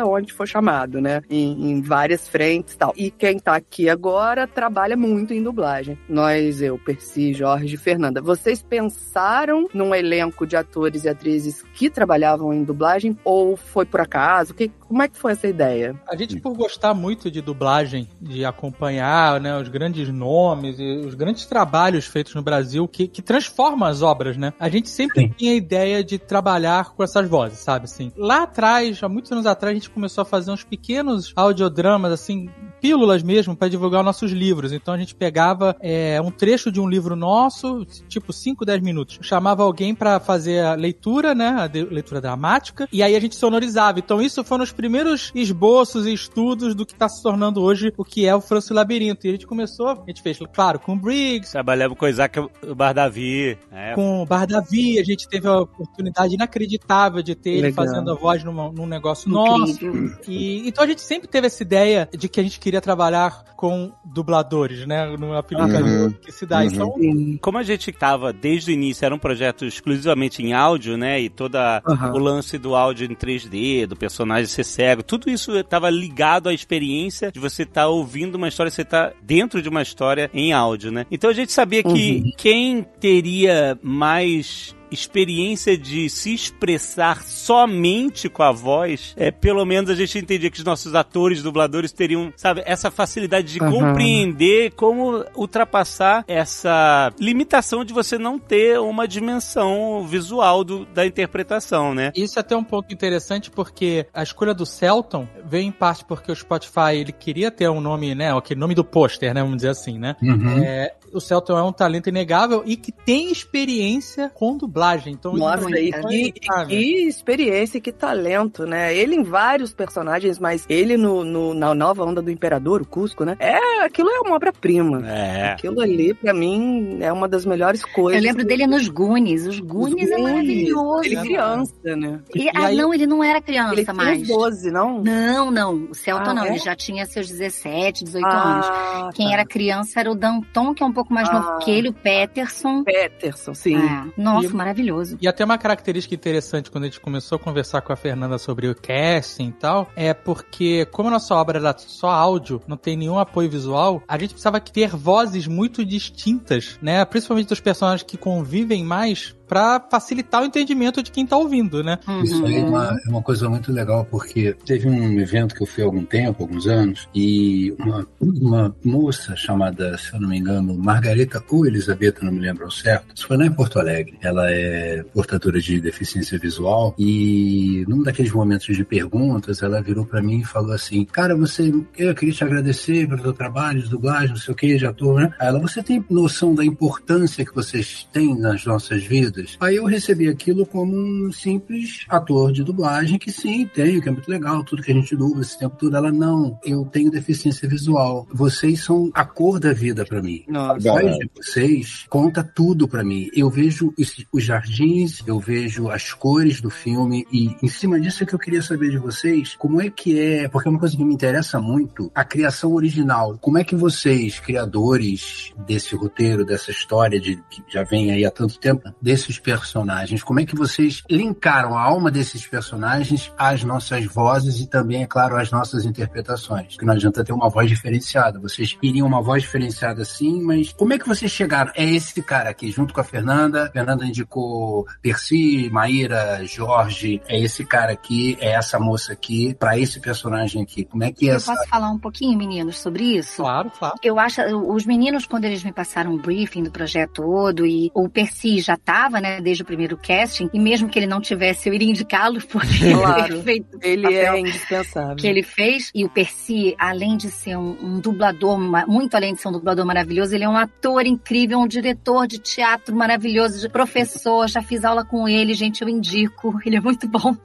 [0.05, 1.21] onde for chamado, né?
[1.29, 2.93] Em, em várias frentes e tal.
[2.95, 5.97] E quem tá aqui agora trabalha muito em dublagem.
[6.07, 8.21] Nós, eu, Percy, Jorge e Fernanda.
[8.21, 14.01] Vocês pensaram num elenco de atores e atrizes que trabalhavam em dublagem ou foi por
[14.01, 14.53] acaso?
[14.53, 15.95] Que, Como é que foi essa ideia?
[16.09, 21.13] A gente, por gostar muito de dublagem, de acompanhar né, os grandes nomes e os
[21.13, 24.51] grandes trabalhos feitos no Brasil que, que transformam as obras, né?
[24.59, 25.33] A gente sempre Sim.
[25.37, 27.85] tinha a ideia de trabalhar com essas vozes, sabe?
[27.85, 32.11] Assim, lá atrás, há muitos anos atrás, a gente começou a fazer uns pequenos audiodramas,
[32.11, 32.49] assim,
[32.79, 34.71] pílulas mesmo, para divulgar nossos livros.
[34.71, 39.19] Então a gente pegava é, um trecho de um livro nosso, tipo 5, 10 minutos,
[39.21, 41.49] chamava alguém para fazer a leitura, né?
[41.49, 43.99] A de- leitura dramática, e aí a gente sonorizava.
[43.99, 48.03] Então isso foram os primeiros esboços e estudos do que tá se tornando hoje o
[48.03, 49.25] que é o França e o Labirinto.
[49.25, 52.39] E a gente começou, a gente fez, claro, com o Briggs, Trabalhava com o Isaac
[52.75, 53.57] Bardavi.
[53.71, 53.93] né?
[53.95, 57.85] com o Bar Davi, a gente teve a oportunidade inacreditável de ter ele Legal.
[57.85, 59.79] fazendo a voz numa- num negócio nosso.
[60.27, 63.91] E, então a gente sempre teve essa ideia de que a gente queria trabalhar com
[64.05, 65.05] dubladores, né?
[65.17, 66.11] No aplicativo Uhum.
[66.11, 66.59] que se dá.
[66.59, 66.63] Uhum.
[66.65, 71.19] Então, Como a gente tava desde o início, era um projeto exclusivamente em áudio, né?
[71.19, 72.13] E toda Aham.
[72.13, 76.53] o lance do áudio em 3D, do personagem ser cego, tudo isso estava ligado à
[76.53, 80.91] experiência de você estar ouvindo uma história, você estar dentro de uma história em áudio,
[80.91, 81.05] né?
[81.09, 88.51] Então a gente sabia que quem teria mais experiência de se expressar somente com a
[88.51, 92.89] voz, é, pelo menos a gente entendia que os nossos atores, dubladores teriam, sabe, essa
[92.91, 93.71] facilidade de Aham.
[93.71, 101.93] compreender como ultrapassar essa limitação de você não ter uma dimensão visual do- da interpretação,
[101.93, 102.11] né?
[102.15, 106.31] isso é até um ponto interessante porque a escolha do Celton veio em parte porque
[106.31, 108.35] o Spotify ele queria ter um nome, né?
[108.35, 109.41] Aquele nome do pôster, né?
[109.41, 110.15] Vamos dizer assim, né?
[110.21, 110.63] Uhum.
[110.63, 115.13] É, o Celton é um talento inegável e que tem experiência com dublagem.
[115.13, 116.31] Então, Nossa, isso e é que,
[116.67, 118.95] que experiência, que talento, né?
[118.95, 123.23] Ele em vários personagens, mas ele no, no- na nova onda do Imperador, o Cusco,
[123.23, 123.35] né?
[123.39, 125.07] É, aquilo é uma obra-prima.
[125.07, 125.51] É.
[125.51, 128.21] Aquilo ali, pra mim, é uma das melhores coisas.
[128.21, 129.45] Eu lembro dele nos Goonies.
[129.45, 130.31] Os Os Goonies é Goonies.
[130.33, 131.03] maravilhoso.
[131.03, 132.19] Ele criança, né?
[132.35, 134.21] E- E ah, aí- não, ele não era criança Ele tinha mais.
[134.21, 135.01] uns 12, não?
[135.03, 135.75] Não, não.
[135.91, 136.43] O Celton Ah, não.
[136.45, 136.49] é?
[136.49, 138.65] Ele já tinha seus 17, 18 anos.
[138.69, 139.33] Ah, Quem tá.
[139.33, 141.33] era criança era o Danton, que é um pouco mais Ah.
[141.33, 142.83] novo que ele, o Peterson.
[142.83, 143.75] Peterson, sim.
[143.77, 144.05] É.
[144.21, 145.17] Nossa, E- maravilhoso.
[145.21, 148.67] E até uma característica interessante quando a gente começou a conversar com a Fernanda sobre
[148.67, 152.95] o casting e tal, é porque, como a nossa obra era só áudio, não tem
[152.97, 157.03] nenhum apoio visual, a gente precisava ter vozes muito distintas, né?
[157.05, 161.97] Principalmente dos personagens que convivem mais pra facilitar o entendimento de quem tá ouvindo, né?
[162.23, 162.69] Isso aí é Uhum.
[162.69, 166.05] uma, é uma coisa muito legal, porque teve um evento que eu fui há algum
[166.05, 171.65] tempo, alguns anos, e uma, uma moça chamada, se eu não me engano, Margareta ou
[171.65, 174.17] Elisabetta, não me lembro ao certo, isso foi lá em Porto Alegre.
[174.21, 180.21] Ela é portadora de deficiência visual, e num daqueles momentos de perguntas, ela virou pra
[180.21, 184.29] mim e falou assim: Cara, você, eu queria te agradecer pelo teu trabalho de dublagem,
[184.29, 185.33] não sei o que, de ator, né?
[185.39, 189.38] Aí Ela, você tem noção da importância que vocês têm nas nossas vidas?
[189.59, 194.11] Aí eu recebi aquilo como um simples ator de dublagem, que sim, tenho, que é
[194.11, 195.95] muito legal, tudo que a gente dubla esse tempo todo.
[195.95, 198.27] Ela, não, eu tenho deficiência visual.
[198.31, 200.43] Vocês são a cor da vida pra mim.
[200.49, 200.91] A Nossa.
[200.91, 203.29] voz de vocês conta tudo pra mim.
[203.33, 203.93] Eu vejo
[204.31, 208.39] os, jardins, eu vejo as cores do filme e em cima disso é que eu
[208.39, 211.59] queria saber de vocês como é que é, porque é uma coisa que me interessa
[211.59, 213.37] muito, a criação original.
[213.39, 218.31] Como é que vocês, criadores desse roteiro, dessa história de que já vem aí há
[218.31, 218.93] tanto tempo,
[219.29, 224.67] desses personagens, como é que vocês linkaram a alma desses personagens às nossas vozes e
[224.67, 226.69] também, é claro, às nossas interpretações?
[226.69, 228.39] Porque não adianta ter uma voz diferenciada.
[228.39, 231.71] Vocês queriam uma voz diferenciada sim, mas como é que vocês chegaram?
[231.75, 233.65] É esse cara aqui, junto com a Fernanda.
[233.65, 237.21] A Fernanda indicou Percy, Maíra, Jorge.
[237.27, 240.85] É esse cara aqui, é essa moça aqui, pra esse personagem aqui.
[240.85, 241.53] Como é que é Eu essa.
[241.53, 243.43] posso falar um pouquinho, meninos, sobre isso?
[243.43, 243.95] Claro, claro.
[244.01, 248.09] Eu acho, os meninos, quando eles me passaram um briefing do projeto todo, e o
[248.09, 251.73] Percy já estava, né, desde o primeiro casting, e mesmo que ele não tivesse, eu
[251.73, 253.43] iria indicá-lo, porque Claro.
[253.45, 255.15] ele Ele é indispensável.
[255.15, 255.91] que ele fez.
[255.93, 258.57] E o Percy, além de ser um, um dublador,
[258.87, 262.37] muito além de ser um dublador maravilhoso, ele é um ator incrível, um diretor de
[262.39, 264.47] teatro maravilhoso, de professor.
[264.47, 266.57] Já fiz aula com ele, gente, eu indico.
[266.65, 267.35] Ele é muito bom.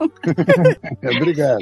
[1.17, 1.59] Obrigado.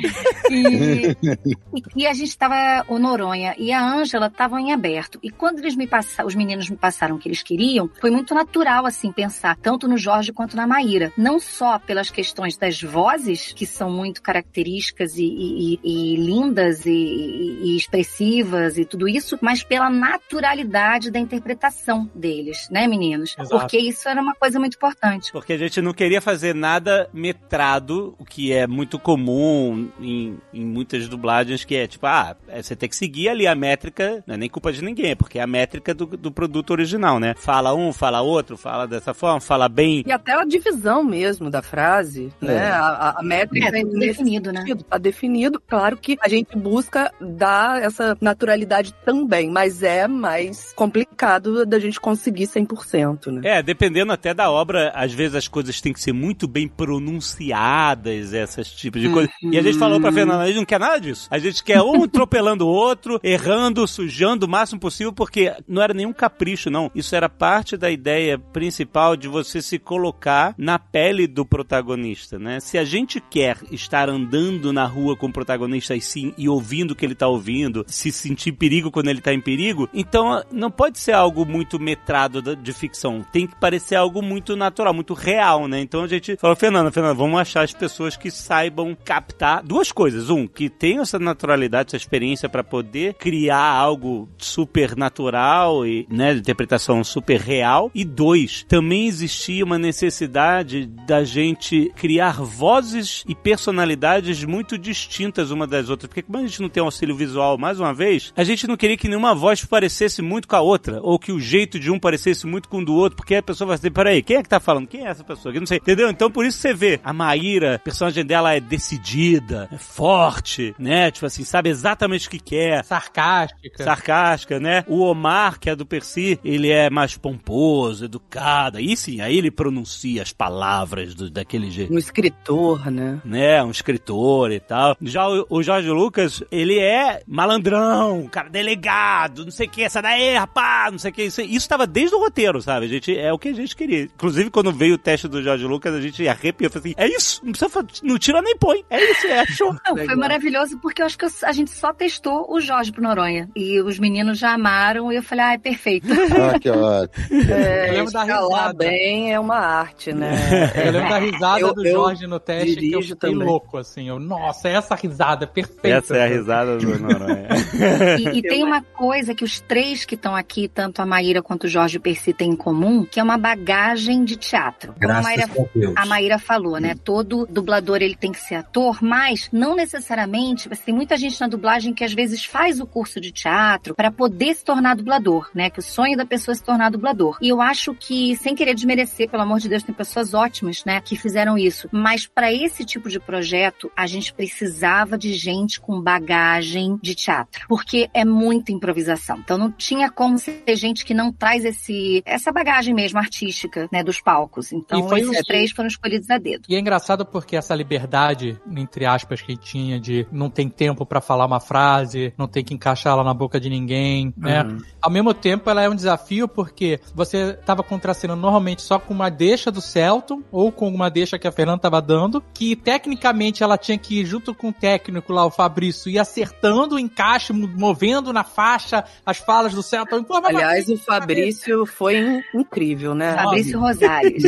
[0.51, 5.19] E, e- e a gente estava o Noronha e a Ângela estavam em aberto.
[5.23, 8.35] E quando eles me passaram, os meninos me passaram o que eles queriam, foi muito
[8.35, 13.53] natural assim pensar tanto no Jorge quanto na Maíra, não só pelas questões das vozes
[13.53, 19.39] que são muito características e, e- e- lindas e, e- e expressivas e tudo isso,
[19.41, 23.35] mas pela naturalidade da interpretação deles, né, meninos?
[23.39, 23.61] Exato.
[23.61, 25.31] Porque isso era uma coisa muito importante.
[25.33, 30.65] Porque a gente não queria fazer nada metrado, o que é muito comum em em
[30.65, 34.35] muitas dublagens que é tipo, ah, é, você tem que seguir ali a métrica, não
[34.35, 37.35] é nem culpa de ninguém, é porque é a métrica do, do produto original, né?
[37.37, 39.82] Fala um, fala outro, fala dessa forma, fala bem.
[40.07, 42.47] E até a divisão mesmo da frase, É.
[42.47, 42.71] né?
[42.73, 44.65] A, a- métrica É, nesse definido, né?
[44.89, 45.61] Tá definido.
[45.67, 52.01] Claro que a gente busca dar essa naturalidade também, mas é mais complicado da gente
[52.01, 53.41] conseguir 100%, né?
[53.45, 58.33] É, dependendo até da obra, às vezes as coisas têm que ser muito bem pronunciadas,
[58.35, 59.31] essas tipos de coisas.
[59.43, 61.29] E a gente falou pra Fernanda, a gente não quer nada disso.
[61.31, 65.95] A gente quer um atropelando o outro, errando, sujando o máximo possível, porque não era
[65.95, 66.91] nenhum capricho, não.
[66.95, 72.61] Isso era parte da ideia principal de você se colocar na pele do protagonista, né?
[72.61, 76.93] Se a gente quer estar andando na rua com o protagonista e sim e ouvindo
[76.93, 80.71] o que ele tá ouvindo, se sentir perigo quando ele tá em perigo, então não
[80.71, 83.25] pode ser algo muito metrado de ficção.
[83.33, 85.81] Tem que parecer algo muito natural, muito real, né?
[85.81, 90.31] Então a gente falou, Fernanda, Fernanda, vamos achar as pessoas que saibam captar duas coisas.
[90.31, 96.33] Um, que tenham essa naturalidade, essa experiência para poder criar algo super natural e, né,
[96.33, 97.91] interpretação super real.
[97.95, 105.67] E dois, também existia uma necessidade da gente criar vozes e personalidades muito distintas uma
[105.67, 106.09] das outras.
[106.09, 108.77] Porque como a gente não tem um auxílio visual, mais uma vez, a gente não
[108.77, 111.99] queria que nenhuma voz parecesse muito com a outra, ou que o jeito de um
[111.99, 114.49] parecesse muito com o do outro, porque a pessoa vai dizer, peraí, quem é que
[114.49, 114.87] tá falando?
[114.87, 115.55] Quem é essa pessoa?
[115.55, 116.11] Eu não sei, entendeu?
[116.11, 121.11] Então por isso você vê, a Maíra, a personagem dela é decidida, é forte, né?
[121.11, 123.85] Tipo assim, sabe exatamente o que quer, Sarcástica.
[123.85, 124.85] sarcástica, né?
[124.89, 128.79] O Omar, que é do Percy, ele é mais pomposo, educado.
[128.79, 131.93] Aí sim, aí ele pronuncia as palavras do- daquele jeito.
[131.93, 133.21] Um escritor, né?
[133.25, 134.97] Né, um escritor e tal.
[135.01, 140.01] Já o, o Jorge Lucas, ele é malandrão, cara, delegado, não sei o que, essa
[140.03, 141.23] daí, rapaz, não sei o que.
[141.25, 142.87] Isso, isso tava desde o roteiro, sabe?
[142.87, 144.05] A gente, é o que a gente queria.
[144.05, 146.71] Inclusive, quando veio o teste do Jorge Lucas, a gente arrepiou.
[146.71, 148.85] Falei assim, é isso, não precisa, não tira nem põe.
[148.91, 149.73] É isso, é, show.
[149.87, 153.49] Não, foi maravilhoso porque eu acho que a gente só testou o Jorge pro Noronha.
[153.55, 156.07] E os meninos já amaram e eu falei, ah, é perfeito.
[156.33, 157.53] Ah, que ótimo.
[157.53, 158.75] É, Eu lembro da escalar risada.
[158.79, 160.33] bem é uma arte, né?
[160.87, 163.47] Eu lembro da risada Eu- do eu Jorge no teste que eu fiquei também.
[163.47, 164.09] louco, assim.
[164.09, 165.89] Eu, nossa, essa risada é perfeita.
[165.89, 167.49] Essa é a risada do Noronha.
[168.19, 171.65] E, e tem uma coisa que os três que estão aqui, tanto a Maíra quanto
[171.65, 174.93] o Jorge Percy, têm em comum, que é uma bagagem de teatro.
[174.93, 175.95] Como a Graças Maíra, a Deus.
[175.97, 176.95] a Maíra falou, né?
[177.03, 180.69] Todo dublador ele tem que ser ator, mas não necessariamente.
[180.69, 184.11] Mas tem muita gente na dublagem que às vezes faz o curso de teatro para
[184.11, 185.71] poder se tornar dublador, né?
[185.71, 187.39] Que o sonho da pessoa é se tornar dublador.
[187.41, 191.01] E eu acho que, sem querer desmerecer, pelo amor de Deus, tem pessoas ótimas, né?
[191.01, 191.89] Que fizeram isso.
[191.91, 197.65] Mas para esse tipo de projeto, a gente precisava de gente com bagagem de teatro,
[197.67, 199.39] porque é muita improvisação.
[199.39, 204.05] Então não tinha como ser gente que não traz esse essa bagagem mesmo artística, né,
[204.05, 204.71] dos palcos.
[204.73, 206.67] Então foi esses um- três foram escolhidos a dedo.
[206.69, 211.21] E é engraçado porque essa liberdade, entre aspas, que tinha de não tem tempo pra
[211.23, 214.63] falar uma frase, não tem que encaixar ela na boca de ninguém, né?
[214.63, 214.79] Uhum.
[215.01, 219.22] Ao mesmo tempo, ela é um desafio porque você tava contracenando normalmente só com uma
[219.31, 223.77] deixa do Celton ou com uma deixa que a Fernanda tava dando, que tecnicamente ela
[223.79, 227.69] tinha que ir junto com o técnico lá, o Fabrício, ir acertando o encaixe, mo-
[227.69, 230.23] movendo na faixa as falas do Celton.
[230.25, 233.35] Pô, mas- Aliás, o Fabrício foi in- incrível, né?
[233.35, 234.43] Fabrício Rosales.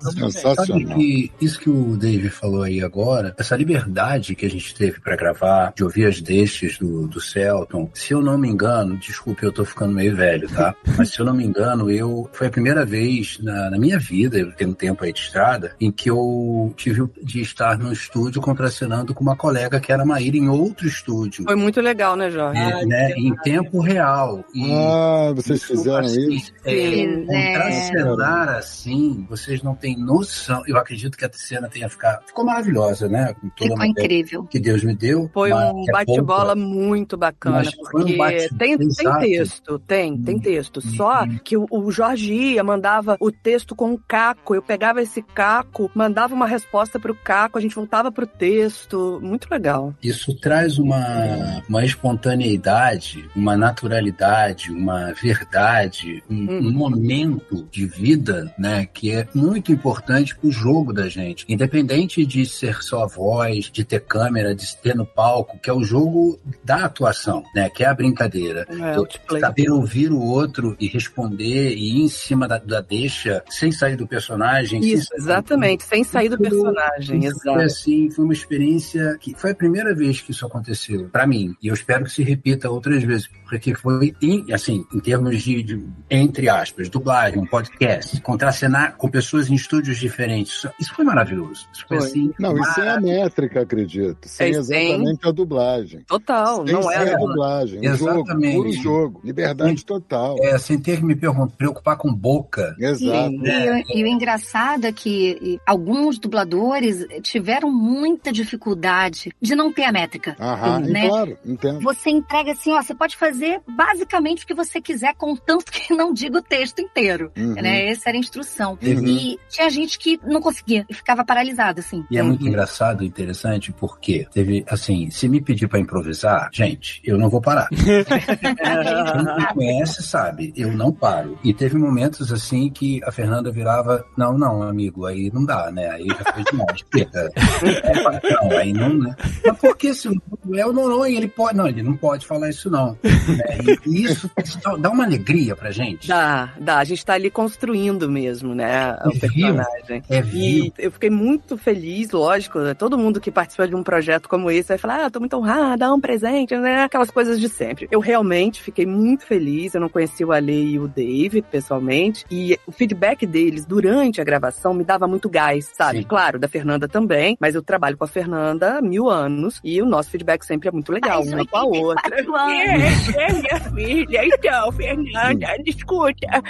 [0.00, 0.66] Sensacional.
[0.66, 5.00] Sabe que isso que o Dave falou aí agora, essa liberdade que a gente teve
[5.00, 9.44] pra gravar, de ouvir as deixas do, do Celton, se eu não me engano, desculpe,
[9.44, 10.74] eu tô ficando meio velho, tá?
[10.98, 14.13] Mas se eu não me engano, eu foi a primeira vez na, na minha vida,
[14.22, 18.40] eu tenho um tempo aí de estrada, em que eu tive de estar no estúdio
[18.40, 21.44] contracenando com uma colega que era Maíra em outro estúdio.
[21.44, 22.60] Foi muito legal, né, Jorge?
[22.60, 24.44] É, né, em tempo real.
[24.54, 26.52] E Ah, vocês isso, fizeram assim, isso?
[26.64, 27.26] É, Fizeram.
[27.26, 30.62] contracenar assim, vocês não têm noção.
[30.66, 32.26] Eu acredito que a cena tenha ficado.
[32.26, 33.34] Ficou maravilhosa, né?
[33.40, 34.44] Com toda Ficou incrível.
[34.44, 35.30] que Deus me deu.
[35.32, 40.18] Foi um é bate-bola muito bacana, Mas foi um porque bate- tem, tem texto, tem,
[40.22, 40.80] tem texto.
[40.80, 45.22] Só que o, o Jorge ia, mandava o texto com um caco, eu pegava esse
[45.22, 49.94] caco, mandava uma resposta pro caco, a gente voltava pro texto, muito legal.
[50.02, 56.68] Isso traz uma, uma espontaneidade, uma naturalidade, uma verdade, um, Hum.
[56.68, 61.44] um momento de vida, né, que é muito importante pro jogo da gente.
[61.48, 65.82] Independente de ser só voz, de ter câmera, de ter no palco, que é o
[65.82, 68.66] jogo da atuação, né, que é a brincadeira.
[68.70, 69.40] É.
[69.40, 73.96] Saber ouvir o outro e responder e ir em cima da, da deixa, sem sair
[73.96, 74.82] do personagem.
[74.82, 79.34] sem Isso, sair- exatamente, sem sair do personagem, isso Foi assim, foi uma experiência que
[79.36, 81.54] foi a primeira vez que isso aconteceu pra mim.
[81.62, 85.62] E eu espero que se repita outras vezes, porque foi em- assim, em termos de,
[85.62, 90.66] de, entre aspas, dublagem, um podcast, contracenar com pessoas em estúdios diferentes.
[90.80, 91.66] Isso- foi maravilhoso.
[91.72, 92.06] Isso foi, Foi.
[92.06, 92.32] assim.
[92.38, 94.28] Não, isso é a métrica, acredito.
[94.28, 96.00] Sem É, exatamente a dublagem.
[96.06, 97.14] Total, Sem não era.
[97.14, 97.80] a dublagem.
[97.80, 98.56] Um jogo, Exatamente.
[98.56, 99.20] puro jogo.
[99.24, 100.36] Liberdade total.
[100.40, 102.74] É, sem ter que me preocupar com boca.
[102.78, 103.30] Exato.
[103.34, 109.84] E, e- e o engraçado é que alguns dubladores tiveram muita dificuldade de não ter
[109.84, 110.36] a métrica.
[110.38, 111.08] Aham, né?
[111.08, 111.80] claro, entendo.
[111.80, 116.12] Você entrega assim, ó, você pode fazer basicamente o que você quiser, contanto que não
[116.12, 117.32] diga o texto inteiro.
[117.36, 117.54] Uhum.
[117.54, 117.88] Né?
[117.88, 118.78] Essa era a instrução.
[118.82, 119.06] Uhum.
[119.06, 122.04] E tinha gente que não conseguia e ficava paralisado, assim.
[122.10, 127.00] E é muito engraçado e interessante porque teve, assim, se me pedir pra improvisar, gente,
[127.04, 127.68] eu não vou parar.
[127.74, 131.38] Quem me conhece sabe, eu não paro.
[131.42, 135.88] E teve momentos assim que a Fernanda virava, não, não, amigo, aí não dá, né?
[135.90, 136.84] Aí já foi demais.
[136.94, 139.16] É, não, aí não, né?
[139.44, 140.08] Mas por que se
[140.54, 141.56] é o Noronha, ele pode.
[141.56, 142.98] Não, ele não pode falar isso, não.
[143.02, 143.78] Né?
[143.86, 144.30] E, e isso
[144.78, 146.08] dá uma alegria pra gente.
[146.08, 146.78] Dá, dá.
[146.78, 148.96] A gente tá ali construindo mesmo, né?
[149.04, 149.20] O É vivo.
[149.54, 150.02] personagem.
[150.10, 150.74] É E vivo.
[150.78, 152.74] eu fiquei muito feliz, lógico, né?
[152.74, 155.76] todo mundo que participa de um projeto como esse vai falar, ah, tô muito honrada,
[155.78, 156.82] dá um presente, né?
[156.84, 157.88] Aquelas coisas de sempre.
[157.90, 162.58] Eu realmente fiquei muito feliz, eu não conheci o Ale e o Dave pessoalmente, e
[162.66, 165.98] o feedback deles durante a gravação me dava muito gás, sabe?
[165.98, 166.04] Sim.
[166.04, 169.86] Claro, da Fernanda também, mas eu trabalho com a Fernanda há mil anos, e o
[169.86, 172.02] nosso feedback sempre é muito legal, Faz uma com a outra.
[172.16, 173.16] 84 anos.
[173.16, 174.24] É, é minha filha.
[174.24, 176.42] Então, Fernanda, escuta.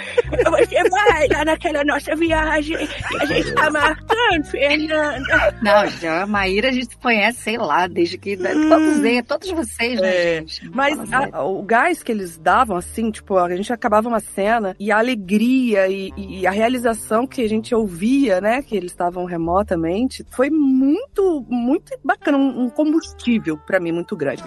[0.51, 5.55] Você vai lá naquela nossa viagem que a gente tá marcando, Fernanda.
[5.61, 8.37] Não, já a Maíra a gente se conhece, sei lá, desde que.
[8.37, 10.69] Todos eles, todos vocês, né, É, gente?
[10.73, 14.91] Mas a- o gás que eles davam, assim, tipo, a gente acabava uma cena e
[14.91, 16.94] a alegria e, e a realização
[17.27, 22.69] que a gente ouvia, né, que eles estavam remotamente, foi muito, muito bacana, um, um
[22.69, 24.43] combustível pra mim muito grande.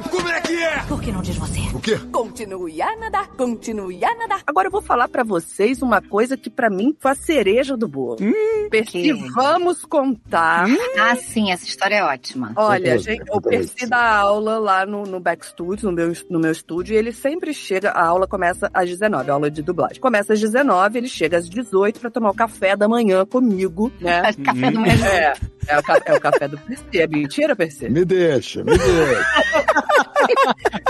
[0.88, 1.60] Por que não diz você?
[1.74, 1.98] O quê?
[2.10, 4.42] Continue a nadar, continue a nadar.
[4.46, 7.86] Agora eu vou falar pra vocês uma coisa que pra mim foi a cereja do
[7.86, 8.18] bolo.
[8.70, 9.12] Percy, que?
[9.12, 10.66] vamos contar.
[10.98, 12.52] Ah, sim, essa história é ótima.
[12.56, 16.94] Olha, gente, conta Percy dá aula lá no, no backstudio, no meu, no meu estúdio,
[16.94, 20.00] e ele sempre chega, a aula começa às 19, a aula de dublagem.
[20.00, 24.22] Começa às 19, ele chega às 18 pra tomar o café da manhã comigo, né?
[24.44, 24.94] Café do manhã.
[25.06, 25.32] É,
[25.66, 26.84] é o, é o café do Percy.
[26.94, 27.90] É mentira, Percy?
[27.90, 29.26] Me deixa, me deixa.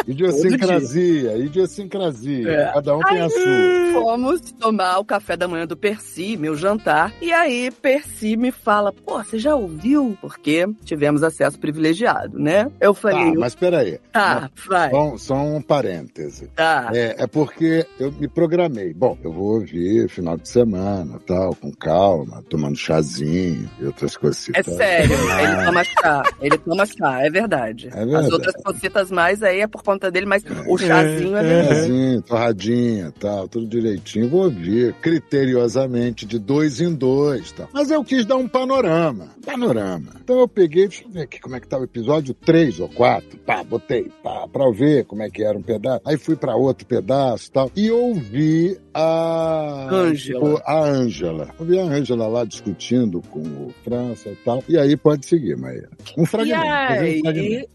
[0.07, 2.51] idiosincrasia, idiosincrasia.
[2.51, 2.72] É.
[2.72, 3.93] Cada um tem a sua.
[3.93, 7.12] Fomos tomar o café da manhã do Percy, meu jantar.
[7.20, 10.16] E aí, Percy me fala: pô, você já ouviu?
[10.20, 12.70] Porque tivemos acesso privilegiado, né?
[12.81, 13.99] Eu Tá, falei: mas peraí.
[14.12, 14.91] tá, vai.
[14.91, 16.49] Só, só um parêntese.
[16.55, 16.91] Tá.
[16.93, 18.93] É, é porque eu me programei.
[18.93, 24.49] Bom, eu vou ouvir final de semana, tal, com calma, tomando chazinho e outras coisas.
[24.55, 24.74] É tal.
[24.74, 26.22] sério, Ah, ele toma chá.
[26.41, 27.89] Ele toma chá, é verdade.
[27.89, 28.26] É verdade.
[28.26, 31.75] As outras cositas mais aí é por conta dele, mas o chazinho é verdade.
[31.75, 34.29] Chazinho, torradinha, tal, tudo direitinho.
[34.29, 37.69] Vou ouvir criteriosamente de dois em dois, tal.
[37.73, 40.12] Mas eu quis dar um panorama, panorama.
[40.23, 42.89] Então eu peguei, deixa eu ver aqui como é que tá o episódio 3 ou
[42.91, 43.39] 4.
[43.39, 46.01] Pá, botei, pá, pra ver como é que era um pedaço.
[46.05, 47.73] Aí fui pra outro pedaço, tal.
[47.75, 50.63] E ouvi a Ângela.
[50.67, 51.49] a Ângela.
[51.59, 54.63] Ouvi a Ângela lá discutindo com o França e tal.
[54.69, 55.89] E aí pode seguir, Maíra.
[56.17, 56.61] Um E fragmento.
[56.61, 57.29] fazer um fragmento.
[57.29, 57.69] aí,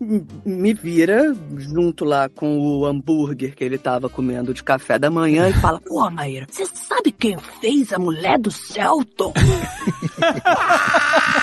[0.46, 5.50] me vira junto lá com o hambúrguer que ele tava comendo de café da manhã
[5.50, 9.34] e fala: Pô, Maíra, você sabe quem fez a mulher do Celton?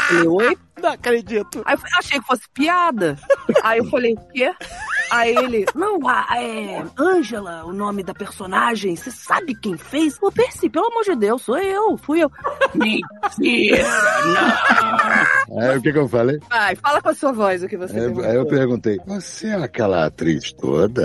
[0.09, 0.57] falei, oi?
[0.83, 1.63] Não acredito.
[1.65, 3.19] Aí eu achei que fosse piada.
[3.63, 4.51] Aí eu falei, o quê?
[5.11, 10.17] Aí ele, não, a, é Ângela, o nome da personagem, você sabe quem fez?
[10.21, 12.31] Ô, Percy, pelo amor de Deus, sou eu, fui eu.
[12.75, 13.85] Mentira,
[15.49, 15.59] não.
[15.59, 16.39] Aí o que, que eu falei?
[16.49, 19.55] Vai, fala com a sua voz o que você Aí, aí eu perguntei: Você é
[19.55, 21.05] aquela atriz toda?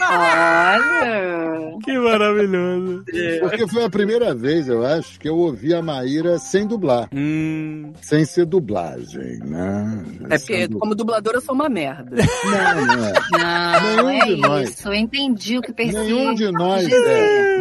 [0.00, 1.44] Olha!
[1.84, 3.04] Que maravilhoso.
[3.40, 7.08] Porque foi a primeira vez, eu acho, que eu ouvi a Maíra sem dublar.
[7.12, 7.92] Hum.
[8.00, 10.04] Sem ser dublagem, né?
[10.30, 12.16] É porque, como dubladora, eu sou uma merda.
[12.16, 13.12] Não, não é.
[13.32, 14.68] Não, Nenhum de é nós.
[14.70, 14.88] isso.
[14.88, 16.00] Eu entendi o que pensei.
[16.00, 16.90] Nenhum de nós é,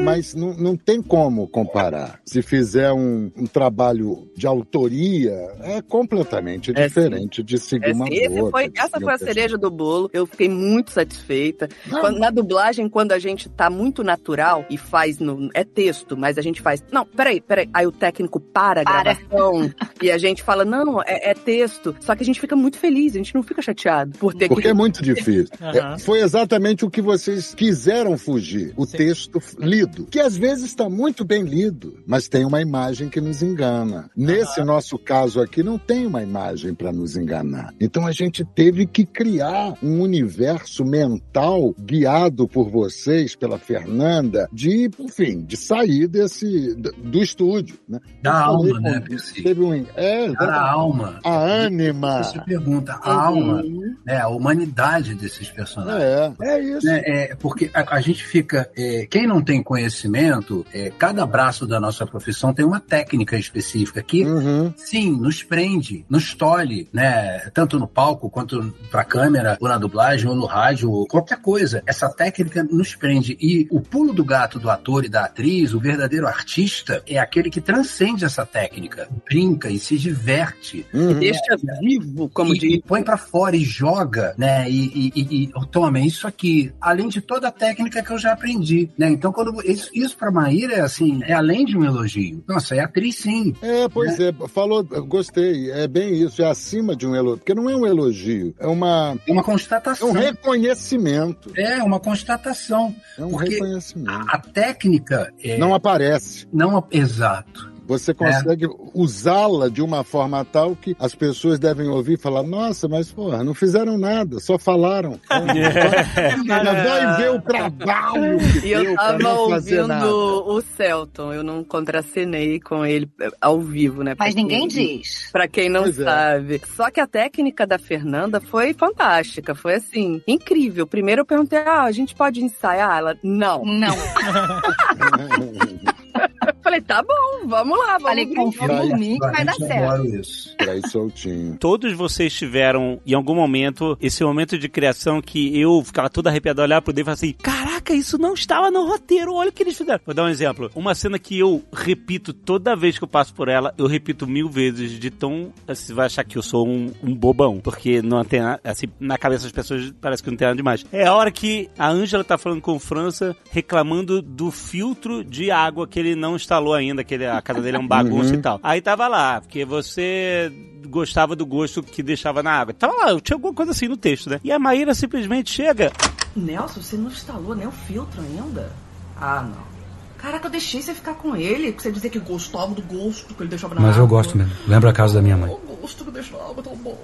[0.02, 2.20] mas não, não tem como comparar.
[2.26, 8.08] Se fizer um, um trabalho de autoria, é completamente É, diferente de seguir Esse- uma
[8.10, 10.10] esse outra, foi- de essa foi a cereja do bolo.
[10.14, 11.68] Eu fiquei muito satisfeita.
[11.89, 15.50] Quando- na dublagem, quando a gente tá muito natural e faz no.
[15.54, 16.84] É texto, mas a gente faz.
[16.91, 17.70] Não, peraí, peraí.
[17.74, 19.04] Aí o técnico para a Para.
[19.16, 19.72] gravação
[20.02, 21.96] e a gente fala: não, é, é texto.
[22.00, 24.64] Só que a gente fica muito feliz, a gente não fica chateado por ter Porque
[24.64, 24.68] que.
[24.70, 25.48] é muito difícil.
[25.62, 25.96] Aham.
[25.96, 28.74] É, foi exatamente o que vocês quiseram fugir.
[28.78, 28.98] O Sim.
[28.98, 29.82] texto lido.
[29.84, 34.09] Lido, que às vezes está muito bem lido, mas tem uma imagem que nos engana.
[34.15, 37.73] Nesse nosso caso aqui, não tem uma imagem para nos enganar.
[37.79, 44.89] Então a gente teve que criar um universo mental guiado por vocês, pela Fernanda, de,
[44.99, 47.99] enfim, de sair desse do, estúdio, né?
[48.21, 49.03] Da Eu alma, né?
[49.41, 51.19] Teve um, é, Da alma.
[51.23, 52.23] a ânima.
[52.23, 53.63] Você pergunta, a alma,
[54.05, 56.03] né, a humanidade desses personagens.
[56.41, 56.86] É, é isso.
[56.86, 58.69] né, é, porque a, a gente fica.
[58.75, 64.01] é, quem não tem conhecimento, é, cada braço da nossa profissão tem uma técnica específica
[64.03, 64.74] que, Uhum.
[64.78, 67.39] sim, nos prende, nos tolhe, né?
[67.53, 71.82] Tanto no palco quanto pra câmera, ou na dublagem, ou no rádio, ou qualquer coisa.
[71.86, 73.38] Essa técnica nos prende.
[73.41, 77.49] E o pulo do gato do ator e da atriz, o verdadeiro artista, é aquele
[77.49, 81.19] que transcende essa técnica, brinca e se diverte Uhum.
[81.19, 82.74] Deixa vivo, como e, diz.
[82.76, 84.69] e põe pra fora e joga, né?
[84.69, 88.34] E, e, e, e toma, isso aqui, além de toda a técnica que eu já
[88.34, 89.09] aprendi, né?
[89.09, 92.43] Então, quando isso, isso pra Maíra é assim, é além de um elogio.
[92.47, 93.53] Nossa, é atriz sim.
[93.61, 97.70] É, pois é, falou, gostei, é bem isso, é acima de um elogio, porque não
[97.70, 100.09] é um elogio, é uma É uma é constatação.
[100.09, 102.95] um reconhecimento, É uma constatação.
[103.18, 104.09] é um reconhecimento.
[104.11, 106.47] A, a técnica é, Não aparece.
[106.51, 107.72] não exato.
[107.86, 112.88] Você consegue usá-la de uma forma tal que as pessoas devem ouvir e falar: Nossa,
[112.88, 115.19] mas porra, não fizeram nada, só falaram.
[116.43, 122.59] Então, vai ver o trabalho que E eu tava ouvindo o Celton, eu não contracenei
[122.59, 124.13] com ele eh, ao vivo, né?
[124.17, 125.29] Mas ninguém quem- diz.
[125.31, 126.03] Pra quem não Pois é.
[126.03, 126.61] sabe.
[126.75, 130.86] Só que a técnica da Fernanda foi fantástica, foi assim, incrível.
[130.88, 132.97] Primeiro eu perguntei, ah, a gente pode ensaiar?
[132.97, 133.63] Ela, não.
[133.65, 133.95] Não.
[136.63, 140.05] Falei, tá bom, vamos lá, vamos Falei, confia em mim que vai dar certo.
[140.07, 140.55] isso.
[140.89, 141.57] Soltinho.
[141.57, 146.61] Todos vocês tiveram, em algum momento, esse momento de criação que eu ficava todo arrepiado
[146.61, 149.63] olhar pro Dave e falar assim: Caraca, isso não estava no roteiro, olha o que
[149.63, 149.99] eles fizeram.
[150.05, 150.71] Vou dar um exemplo.
[150.76, 154.49] Uma cena que eu repito toda vez que eu passo por ela, eu repito mil
[154.49, 155.53] vezes, de tão.
[155.67, 159.17] Você vai achar que eu sou um, um bobão, porque não tem nada, assim, na
[159.17, 160.86] cabeça das pessoas parece que não tem nada demais.
[160.91, 165.51] É a hora que a Ângela tá falando com o França, reclamando do filtro de
[165.51, 168.38] água que ele não instalou ainda, que ele, a casa dele é um bagunça e
[168.38, 168.59] tal.
[168.64, 170.51] Aí tava lá, porque você
[170.88, 172.74] gostava do gosto que deixava na água.
[172.74, 174.39] Tava lá, tinha alguma coisa assim no texto, né?
[174.43, 175.91] E a Maíra simplesmente chega.
[176.36, 178.72] Nelson, você não instalou nem o filtro ainda?
[179.20, 179.74] Ah, não.
[180.18, 183.49] Caraca, eu deixei você ficar com ele, você dizer que gostava do gosto que ele
[183.49, 184.18] deixava na Mas eu água.
[184.20, 184.53] gosto mesmo.
[184.66, 185.49] Lembra a casa da minha mãe.
[185.51, 186.97] O gosto que deixa na água tão bom.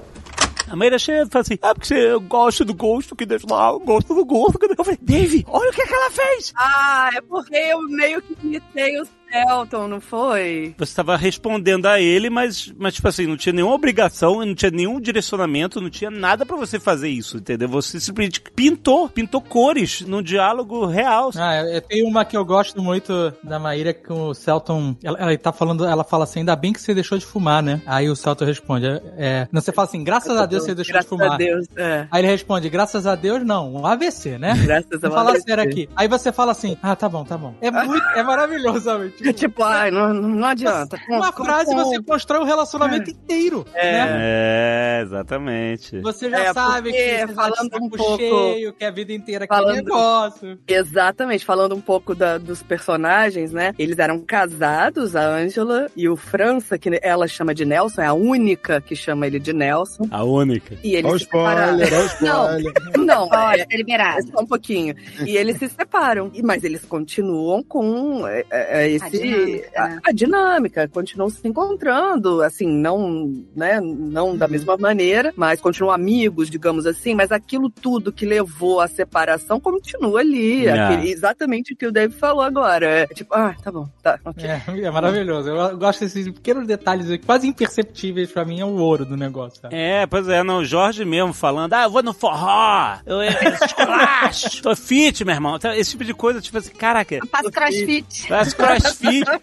[0.70, 3.70] A Maíra chega e fala assim: Ah, porque você gosta do gosto que deixa lá,
[3.70, 4.66] eu gosto do gosto que.
[4.66, 6.54] Eu falei, Dave, olha o que, é que ela fez!
[6.56, 10.74] Ah, é porque eu meio que imitei o Celton, não foi?
[10.78, 14.72] Você estava respondendo a ele, mas, mas, tipo assim, não tinha nenhuma obrigação, não tinha
[14.72, 17.68] nenhum direcionamento, não tinha nada pra você fazer isso, entendeu?
[17.70, 21.32] Você simplesmente pintou, pintou cores num diálogo real.
[21.36, 24.96] Ah, é- é- tem uma que eu gosto muito da Maíra com o Celton.
[25.04, 27.82] Ela, ela tá falando, ela fala assim: ainda bem que você deixou de fumar, né?
[27.86, 30.94] Aí o Celton responde: é, é- não, você fala assim, graças a Deus você deixou
[30.94, 31.34] Graças de fumar.
[31.34, 32.08] a Deus, é.
[32.12, 34.54] Aí ele responde, graças a Deus, não, um AVC, né?
[34.64, 35.44] Graças a Deus.
[35.44, 35.90] sério aqui.
[35.96, 37.54] Aí você fala assim, ah, tá bom, tá bom.
[37.62, 39.14] É muito, é maravilhoso, sabe?
[39.24, 40.98] Tipo, Tipo, ai, não, não adianta.
[41.10, 44.08] uma frase você constrói o relacionamento inteiro, né?
[44.22, 46.00] É, exatamente.
[46.02, 49.14] Você já É, sabe que você tá falando saco um pouco- cheio, que a vida
[49.14, 50.60] inteira que é Falando- negócio.
[50.68, 53.74] Exatamente, falando um pouco da- dos personagens, né?
[53.78, 58.14] Eles eram casados, a Angela e o França, que ela chama de Nelson, é a
[58.14, 60.04] única que chama ele de Nelson.
[60.12, 60.76] A única.
[60.84, 62.74] E eles Olha o se spoiler, olha o spoiler.
[63.10, 64.20] Não, Pode é, ser liberado.
[64.20, 64.96] é só um pouquinho.
[65.26, 66.30] E eles se separam.
[66.34, 70.00] E- Mas eles continuam com é, é, é, esse, A dinâmica, a, né?
[70.06, 76.50] a dinâmica, continuam se encontrando, assim, não, né, não da mesma maneira, mas continuam amigos,
[76.50, 80.68] digamos assim, mas aquilo tudo que levou à separação continua ali.
[80.70, 80.90] Ah.
[80.90, 82.86] aquele- exatamente o que o Dave falou agora.
[83.02, 84.46] É tipo, ah, tá bom, tá, ok.
[84.46, 85.50] É, é maravilhoso.
[85.50, 89.60] Eu gosto desses pequenos detalhes quase imperceptíveis pra mim, é o ouro do negócio.
[89.62, 89.76] sabe?
[89.76, 93.30] É, pois é, não, o Jorge mesmo falando, ah, eu vou no forró, eu, eu,
[93.64, 95.56] esculacho, tô fit, meu irmão.
[95.56, 98.28] Então, Esse tipo de coisa, tipo assim, caraca, Faço crossfit.
[98.28, 98.99] Faz crossfit.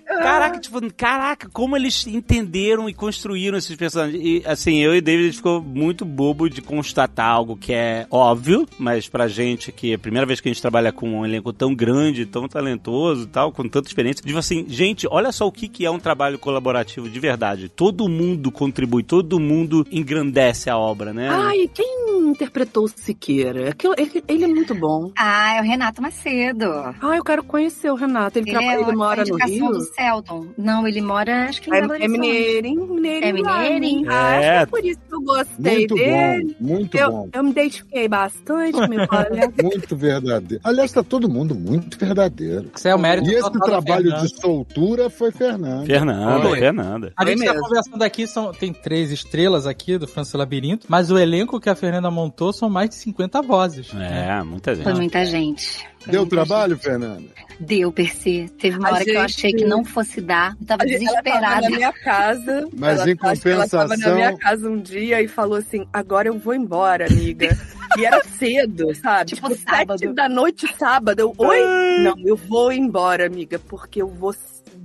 [0.07, 4.21] Caraca, tipo, caraca, como eles entenderam e construíram esses personagens.
[4.23, 9.09] E, assim, eu e David ficou muito bobo de constatar algo que é óbvio, mas
[9.09, 11.75] pra gente, que é a primeira vez que a gente trabalha com um elenco tão
[11.75, 15.69] grande, tão talentoso e tal, com tanta experiência, tipo assim, gente, olha só o que,
[15.69, 17.69] que é um trabalho colaborativo de verdade.
[17.69, 21.29] Todo mundo contribui, todo mundo engrandece a obra, né?
[21.31, 23.71] Ai, quem interpretou o Siqueira?
[23.71, 25.11] Aquilo- ele, ele é muito bom.
[25.17, 26.67] Ah, é o Renato Macedo.
[26.73, 28.39] Ah, eu quero conhecer o Renato.
[28.39, 29.79] Ele, Ele trabalha, é ele uma mora no indicação Rio?
[29.79, 30.47] do Celton.
[30.59, 33.25] Não, ele mora, acho que em É, Belo é mineirinho, mineirinho.
[33.25, 34.11] É mineirinho?
[34.11, 34.57] Ah, acho que É.
[34.63, 36.57] é por isso que eu gostei Muito dele.
[36.61, 37.29] bom, muito eu, bom.
[37.33, 39.53] eu me identifiquei bastante, meu colega.
[39.63, 40.61] Muito verdadeiro.
[40.65, 42.71] Aliás, tá todo mundo muito verdadeiro.
[42.75, 44.27] Isso é o mérito E esse trabalho Fernanda.
[44.29, 45.87] de soltura foi Fernando.
[45.87, 46.59] Fernanda, Foi.
[46.59, 47.13] Fernanda.
[47.17, 47.69] A gente Foi tá mesmo.
[47.69, 51.75] conversando aqui, são, tem três estrelas aqui do França Labirinto, mas o elenco que a
[51.75, 53.89] Fernanda montou são mais de 50 vozes.
[53.95, 54.85] É, muita gente.
[54.85, 55.87] Foi muita gente.
[56.07, 57.21] Deu muita trabalho, Fernanda?
[57.21, 57.47] gente.
[57.59, 58.51] Deu, Percy.
[58.61, 60.55] Teve uma A hora que eu gente- achei que não fosse dar.
[60.61, 61.61] Eu tava Ela tava desesperada.
[61.63, 62.69] na minha casa.
[62.77, 65.87] Mas ela, em que Ela tava compensação- na minha casa um dia e falou assim:
[65.93, 67.57] agora eu vou embora, amiga.
[67.97, 69.31] E era cedo, sabe?
[69.37, 69.99] Tipo sábado.
[69.99, 71.19] sete da noite, sábado.
[71.21, 71.61] Eu, Oi?
[72.03, 74.35] Não, eu vou embora, amiga, porque eu vou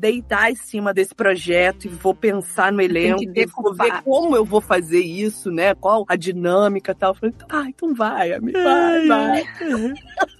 [0.01, 4.43] deitar em cima desse projeto e vou pensar no elenco, e vou ver como eu
[4.43, 5.75] vou fazer isso, né?
[5.75, 7.11] Qual a dinâmica e tal.
[7.11, 9.43] Eu falei, ah, então vai, amiga, vai, vai.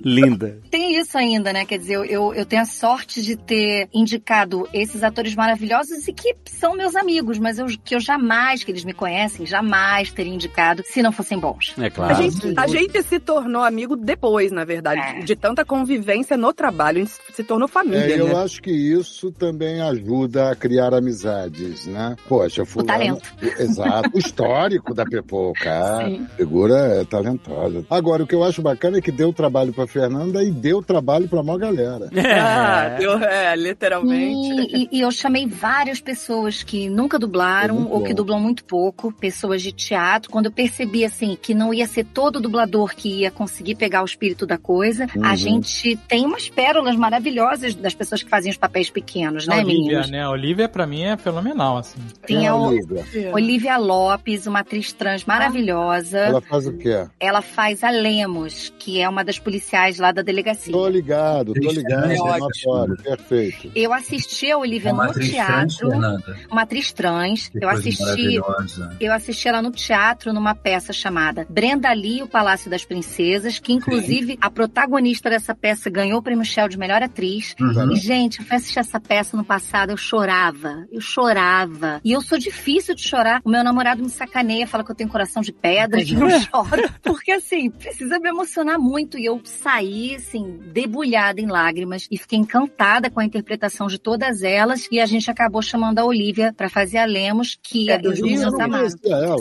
[0.03, 0.59] Linda.
[0.71, 1.63] Tem isso ainda, né?
[1.63, 6.13] Quer dizer, eu, eu, eu tenho a sorte de ter indicado esses atores maravilhosos e
[6.13, 10.33] que são meus amigos, mas eu, que eu jamais, que eles me conhecem, jamais teria
[10.33, 11.75] indicado se não fossem bons.
[11.77, 12.15] É A claro.
[12.15, 15.19] gente, a gente se tornou amigo depois, na verdade, É.
[15.19, 18.35] de tanta convivência no trabalho, a gente se tornou família, É, eu né?
[18.43, 22.15] acho que isso também ajuda a criar amizades, né?
[22.27, 22.87] Poxa, fulano...
[22.87, 23.33] talento.
[23.59, 24.09] Exato.
[24.13, 25.97] O histórico da Pepoca.
[26.05, 26.25] Sim.
[26.33, 27.85] A figura é talentosa.
[27.89, 31.27] Agora, o que eu acho bacana é que deu trabalho pra Fernanda e deu trabalho
[31.27, 32.09] pra maior galera.
[32.15, 34.75] Ah, deu, é, literalmente.
[34.75, 39.11] E, e- e eu chamei várias pessoas que nunca dublaram ou que dublam muito pouco,
[39.11, 40.29] pessoas de teatro.
[40.31, 44.05] Quando eu percebi assim que não ia ser todo dublador que ia conseguir pegar o
[44.05, 45.25] espírito da coisa, Uhum.
[45.25, 49.61] a gente tem umas pérolas maravilhosas das pessoas que fazem os papéis pequenos, A né,
[49.63, 50.09] Olivia, meninos?
[50.09, 50.21] né?
[50.23, 51.99] A Olivia, pra mim, é fenomenal, assim.
[52.25, 53.03] Tem É, a O- Olivia.
[53.33, 56.17] Olivia Lopes, uma atriz trans maravilhosa.
[56.19, 57.05] Ela faz o quê?
[57.19, 60.71] Ela faz a Lemos, que é uma das policiais lá da delegacia.
[60.73, 62.11] Tô ligado, tô ligado.
[62.11, 62.73] É eu ótimo.
[62.75, 63.71] adoro, perfeito.
[63.75, 66.37] Eu assisti a Olivia Uma no atriz trans, teatro, Fernanda.
[66.51, 67.49] uma atriz trans.
[67.49, 68.97] Que Eu coisa assisti maravilhosa.
[68.99, 73.59] Eu assisti ela no teatro numa peça chamada Brenda Lee e o Palácio das Princesas,
[73.59, 77.55] que inclusive a protagonista dessa peça ganhou o prêmio Shell de melhor atriz.
[77.59, 77.91] Uhum.
[77.93, 81.99] E, gente, eu fui assistir essa peça no passado, eu chorava, eu chorava.
[82.03, 83.41] E eu sou difícil de chorar.
[83.43, 86.89] O meu namorado me sacaneia, fala que eu tenho coração de pedra, que eu choro.
[87.03, 89.17] Porque, assim, precisa me emocionar muito.
[89.17, 94.43] E eu saí, assim, debulhada em lágrimas e fiquei encantada com a interpretação de todas
[94.43, 94.87] elas.
[94.91, 98.15] E a gente acabou chamando a Olivia pra fazer a Lemos, que É do os
[98.15, 98.57] Rio, meninos Você.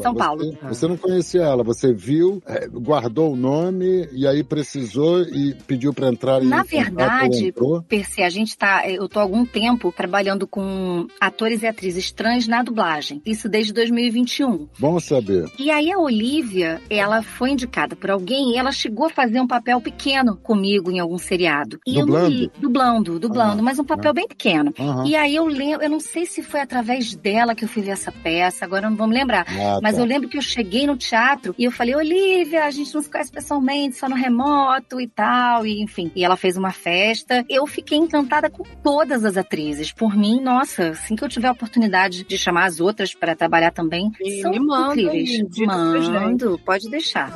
[0.03, 0.59] São você- Paulo.
[0.69, 1.63] Você, não conhecia ela.
[1.63, 6.63] Você viu, é, guardou o nome e aí precisou e pediu pra entrar em Na
[6.63, 7.53] verdade.
[7.89, 12.47] Percy, a gente tá, eu tô há algum tempo trabalhando com atores e atrizes trans
[12.47, 13.21] na dublagem.
[13.25, 14.69] Isso desde 2021.
[14.79, 15.51] Bom saber.
[15.59, 19.47] E aí a Olivia, ela foi indicada por alguém e ela chegou a fazer um
[19.47, 21.79] papel pequeno comigo em algum seriado.
[21.87, 22.29] E eu Dublando?
[22.29, 24.73] li, dublando, dublando, Ah, mas um papel bem pequeno.
[25.07, 27.91] E aí eu lembro, eu não sei se foi através dela que eu fui ver
[27.93, 29.47] essa peça, agora eu não vou me lembrar.
[29.49, 30.01] Ah, Mas tá.
[30.01, 33.11] eu lembro que eu cheguei no teatro e eu falei, Olivia, a gente não se
[33.11, 36.11] conhece pessoalmente, só no remoto e tal, e enfim.
[36.15, 37.45] E ela fez uma festa.
[37.49, 39.60] Eu fiquei encantada com todas as atrizes.
[39.97, 43.71] Por mim, nossa, assim que eu tiver a oportunidade de chamar as outras para trabalhar
[43.71, 45.29] também, E são me manda incríveis.
[45.31, 45.67] gente.
[45.67, 47.31] Mando, pode deixar.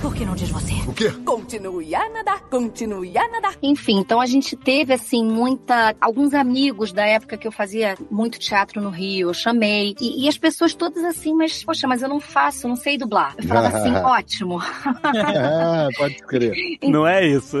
[0.00, 0.72] Por que não diz você?
[0.86, 1.10] O quê?
[1.24, 3.54] Continue a nadar, continue a nadar.
[3.62, 8.38] Enfim, então a gente teve assim muita alguns amigos da época que eu fazia muito
[8.38, 12.08] teatro no Rio, eu chamei e, e as pessoas todas assim, mas poxa, mas eu
[12.08, 13.34] não faço, eu não sei dublar.
[13.38, 14.60] Eu falava assim, ótimo,
[15.04, 16.52] Ah, pode crer.
[16.86, 17.58] Não é isso.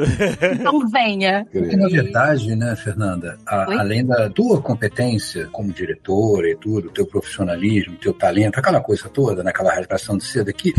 [0.52, 1.46] então venha.
[1.52, 3.76] Na verdade, né, Fernanda, a- Oi?
[3.78, 9.42] além da tua competência como diretora e tudo, teu profissionalismo, teu talento, aquela coisa toda,
[9.42, 10.72] naquela rasgação de seda aqui,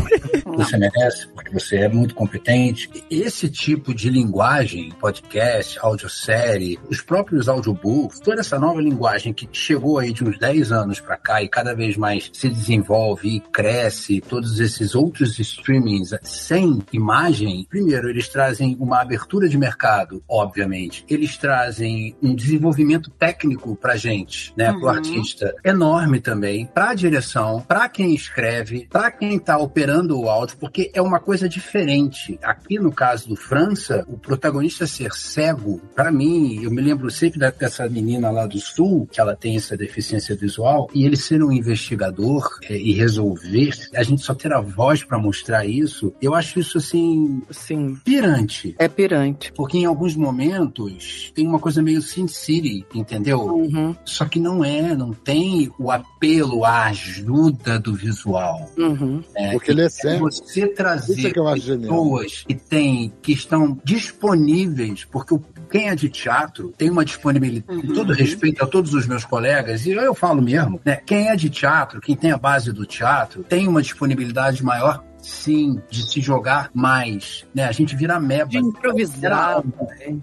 [0.46, 2.90] você merece, porque você é muito competente.
[3.10, 10.00] Esse tipo de linguagem, podcast, audiosérie, os próprios audiobooks, toda essa nova linguagem que chegou
[10.00, 14.22] aí de uns 10 anos para cá e cada vez mais se desenvolve e cresce,
[14.22, 21.06] todos esses outros streamings sem imagem, primeiro, eles trazem uma abertura de mercado, obviamente.
[21.10, 22.77] Eles trazem um desenvolvimento
[23.18, 24.90] técnico pra gente, né, pro Uhum.
[24.90, 30.92] artista, enorme também, pra direção, pra quem escreve, pra quem tá operando o áudio, porque
[30.94, 32.40] é uma coisa diferente.
[32.42, 37.40] Aqui no caso do França, o protagonista ser cego, pra mim, eu me lembro sempre
[37.58, 41.52] dessa menina lá do sul, que ela tem essa deficiência visual, e ele ser um
[41.52, 46.60] investigador é, e resolver, a gente só ter a voz pra mostrar isso, eu acho
[46.60, 48.76] isso assim Sim, pirante.
[48.78, 49.52] é pirante.
[49.54, 53.42] Porque em alguns momentos tem uma coisa meio Sin City, entendeu?
[53.42, 58.70] Uhum, Só que não é, não tem o apelo, a ajuda do visual.
[58.78, 59.24] uhum.
[59.36, 59.52] né?
[59.54, 60.26] Porque ele é É cego.
[60.32, 61.90] você trazer Isso é que eu acho genial.
[61.90, 67.82] pessoas que tem, que estão disponíveis, porque o quem é de teatro tem uma disponibilidade,
[67.82, 70.96] com todo respeito a todos os meus colegas, e eu falo mesmo, né?
[71.06, 75.82] Quem é de teatro, quem tem a base do teatro, tem uma disponibilidade maior sim,
[75.90, 77.66] de se jogar mais, né?
[77.66, 78.50] A gente vira meba.
[78.50, 79.62] De improvisar.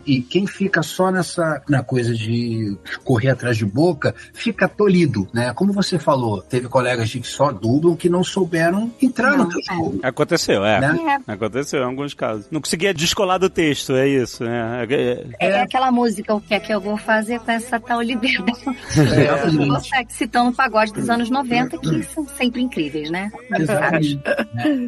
[0.06, 5.52] E quem fica só nessa na coisa de correr atrás de boca, fica tolhido, né?
[5.54, 10.00] Como você falou, teve colegas que só dublam que não souberam entrar no teu jogo.
[10.02, 10.80] Aconteceu, é.
[10.80, 11.18] Né?
[11.26, 12.46] Aconteceu em alguns casos.
[12.50, 14.86] Não conseguia descolar do texto, é isso, né?
[14.88, 18.54] É- É, aquela música, o que é que eu vou fazer com essa tal liberdade?
[19.14, 19.50] É.
[19.66, 23.30] Você citando o pagode dos anos 90, que são sempre incríveis, né?
[23.58, 24.20] Exatamente.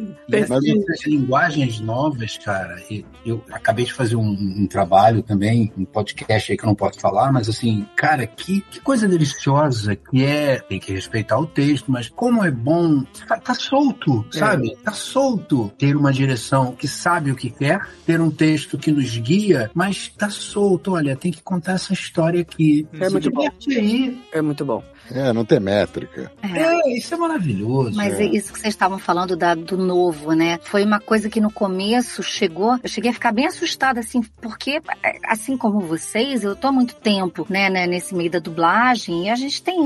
[0.07, 0.15] Né?
[0.29, 2.77] E essas, linguagens novas, cara,
[3.25, 6.99] eu acabei de fazer um, um trabalho também, um podcast aí que eu não posso
[6.99, 11.91] falar, mas assim, cara, que, que coisa deliciosa que é, tem que respeitar o texto,
[11.91, 14.75] mas como é bom, tá, tá solto, sabe?
[14.83, 19.17] Tá solto ter uma direção que sabe o que quer, ter um texto que nos
[19.17, 22.87] guia, mas tá solto, olha, tem que contar essa história aqui.
[22.99, 23.47] É muito bom.
[23.67, 24.21] aí.
[24.31, 24.83] É muito bom.
[25.11, 26.31] É, não tem métrica.
[26.41, 27.95] É, isso é maravilhoso.
[27.95, 28.23] Mas é.
[28.23, 30.59] é isso que vocês estavam falando da, do novo, né?
[30.63, 34.81] Foi uma coisa que no começo chegou, eu cheguei a ficar bem assustada, assim, porque,
[35.25, 39.29] assim como vocês, eu tô há muito tempo, né, né, nesse meio da dublagem, e
[39.29, 39.79] a gente tem,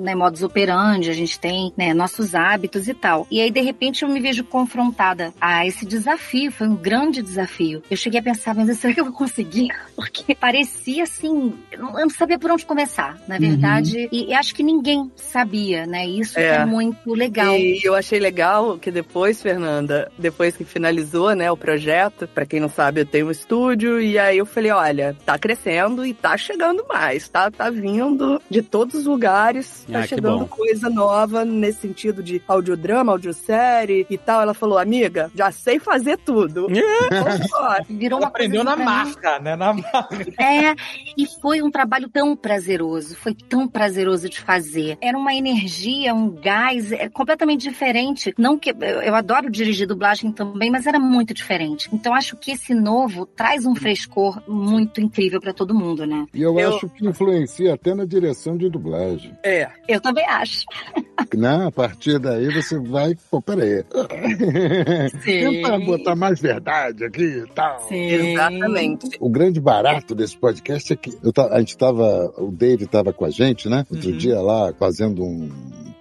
[0.00, 3.26] né, modus operandi, a gente tem, né, nossos hábitos e tal.
[3.30, 7.82] E aí, de repente, eu me vejo confrontada a esse desafio, foi um grande desafio.
[7.90, 9.68] Eu cheguei a pensar, mas será que eu vou conseguir?
[9.96, 14.62] Porque parecia, assim, eu não sabia por onde começar, na verdade, e, e acho que
[14.68, 16.06] ninguém sabia, né?
[16.06, 16.56] Isso É.
[16.56, 17.56] é muito legal.
[17.56, 22.60] E eu achei legal que depois, Fernanda, depois que finalizou, né, o projeto, pra quem
[22.60, 26.36] não sabe, eu tenho um estúdio e aí eu falei, olha, tá crescendo e tá
[26.36, 31.80] chegando mais, tá, tá vindo de todos os lugares, tá Ah, chegando coisa nova nesse
[31.80, 34.42] sentido de audiodrama, audiosérie e tal.
[34.42, 36.66] Ela falou, amiga, já sei fazer tudo.
[37.10, 37.84] Vambora.
[37.88, 39.56] Virou uma Aprendeu na marca, né?
[39.56, 40.26] Na marca.
[40.38, 40.74] É,
[41.16, 44.57] e foi um trabalho tão prazeroso, foi tão prazeroso de fazer.
[45.00, 48.32] Era uma energia, um gás é, completamente diferente.
[48.38, 51.88] Não que eu, eu adoro dirigir dublagem também, mas era muito diferente.
[51.92, 56.26] Então acho que esse novo traz um frescor muito incrível pra todo mundo, né?
[56.34, 59.32] E eu, Eu- acho que influencia até na direção de dublagem.
[59.44, 59.68] É.
[59.88, 60.64] Eu também acho.
[61.36, 61.66] Né?
[61.66, 63.14] A partir daí você vai.
[63.28, 63.82] Pô, peraí.
[65.24, 67.86] Tenta botar mais verdade aqui e tal.
[67.90, 69.08] Exatamente.
[69.20, 73.24] O grande barato desse podcast é que eu a gente tava, o Dave estava com
[73.24, 73.84] a gente, né?
[73.90, 74.16] Outro Uhum.
[74.16, 75.50] dia lá, fazendo um,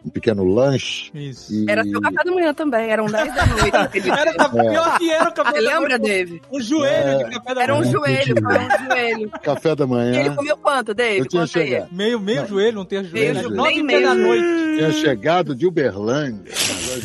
[0.07, 1.11] um pequeno lanche.
[1.13, 1.53] Isso.
[1.53, 1.69] E...
[1.69, 4.09] Era seu café da manhã também, eram 10 da noite.
[4.09, 5.99] Era, tá pior que era o café Você da lembra, manhã.
[5.99, 6.41] Dave?
[6.51, 7.23] Um joelho É.
[7.29, 7.91] de café da Era um manhã.
[7.91, 9.29] joelho, foi um joelho.
[9.43, 10.35] Café da E ele manhã.
[10.35, 11.19] comeu quanto, Dave?
[11.19, 11.87] Eu tinha chegado.
[11.91, 12.47] Meio, meio Não.
[12.47, 13.33] joelho, não tem joelho.
[13.35, 14.27] Meio nove Nem e meia da meio.
[14.27, 14.77] noite.
[14.77, 16.51] Tinha chegado de Uberlândia.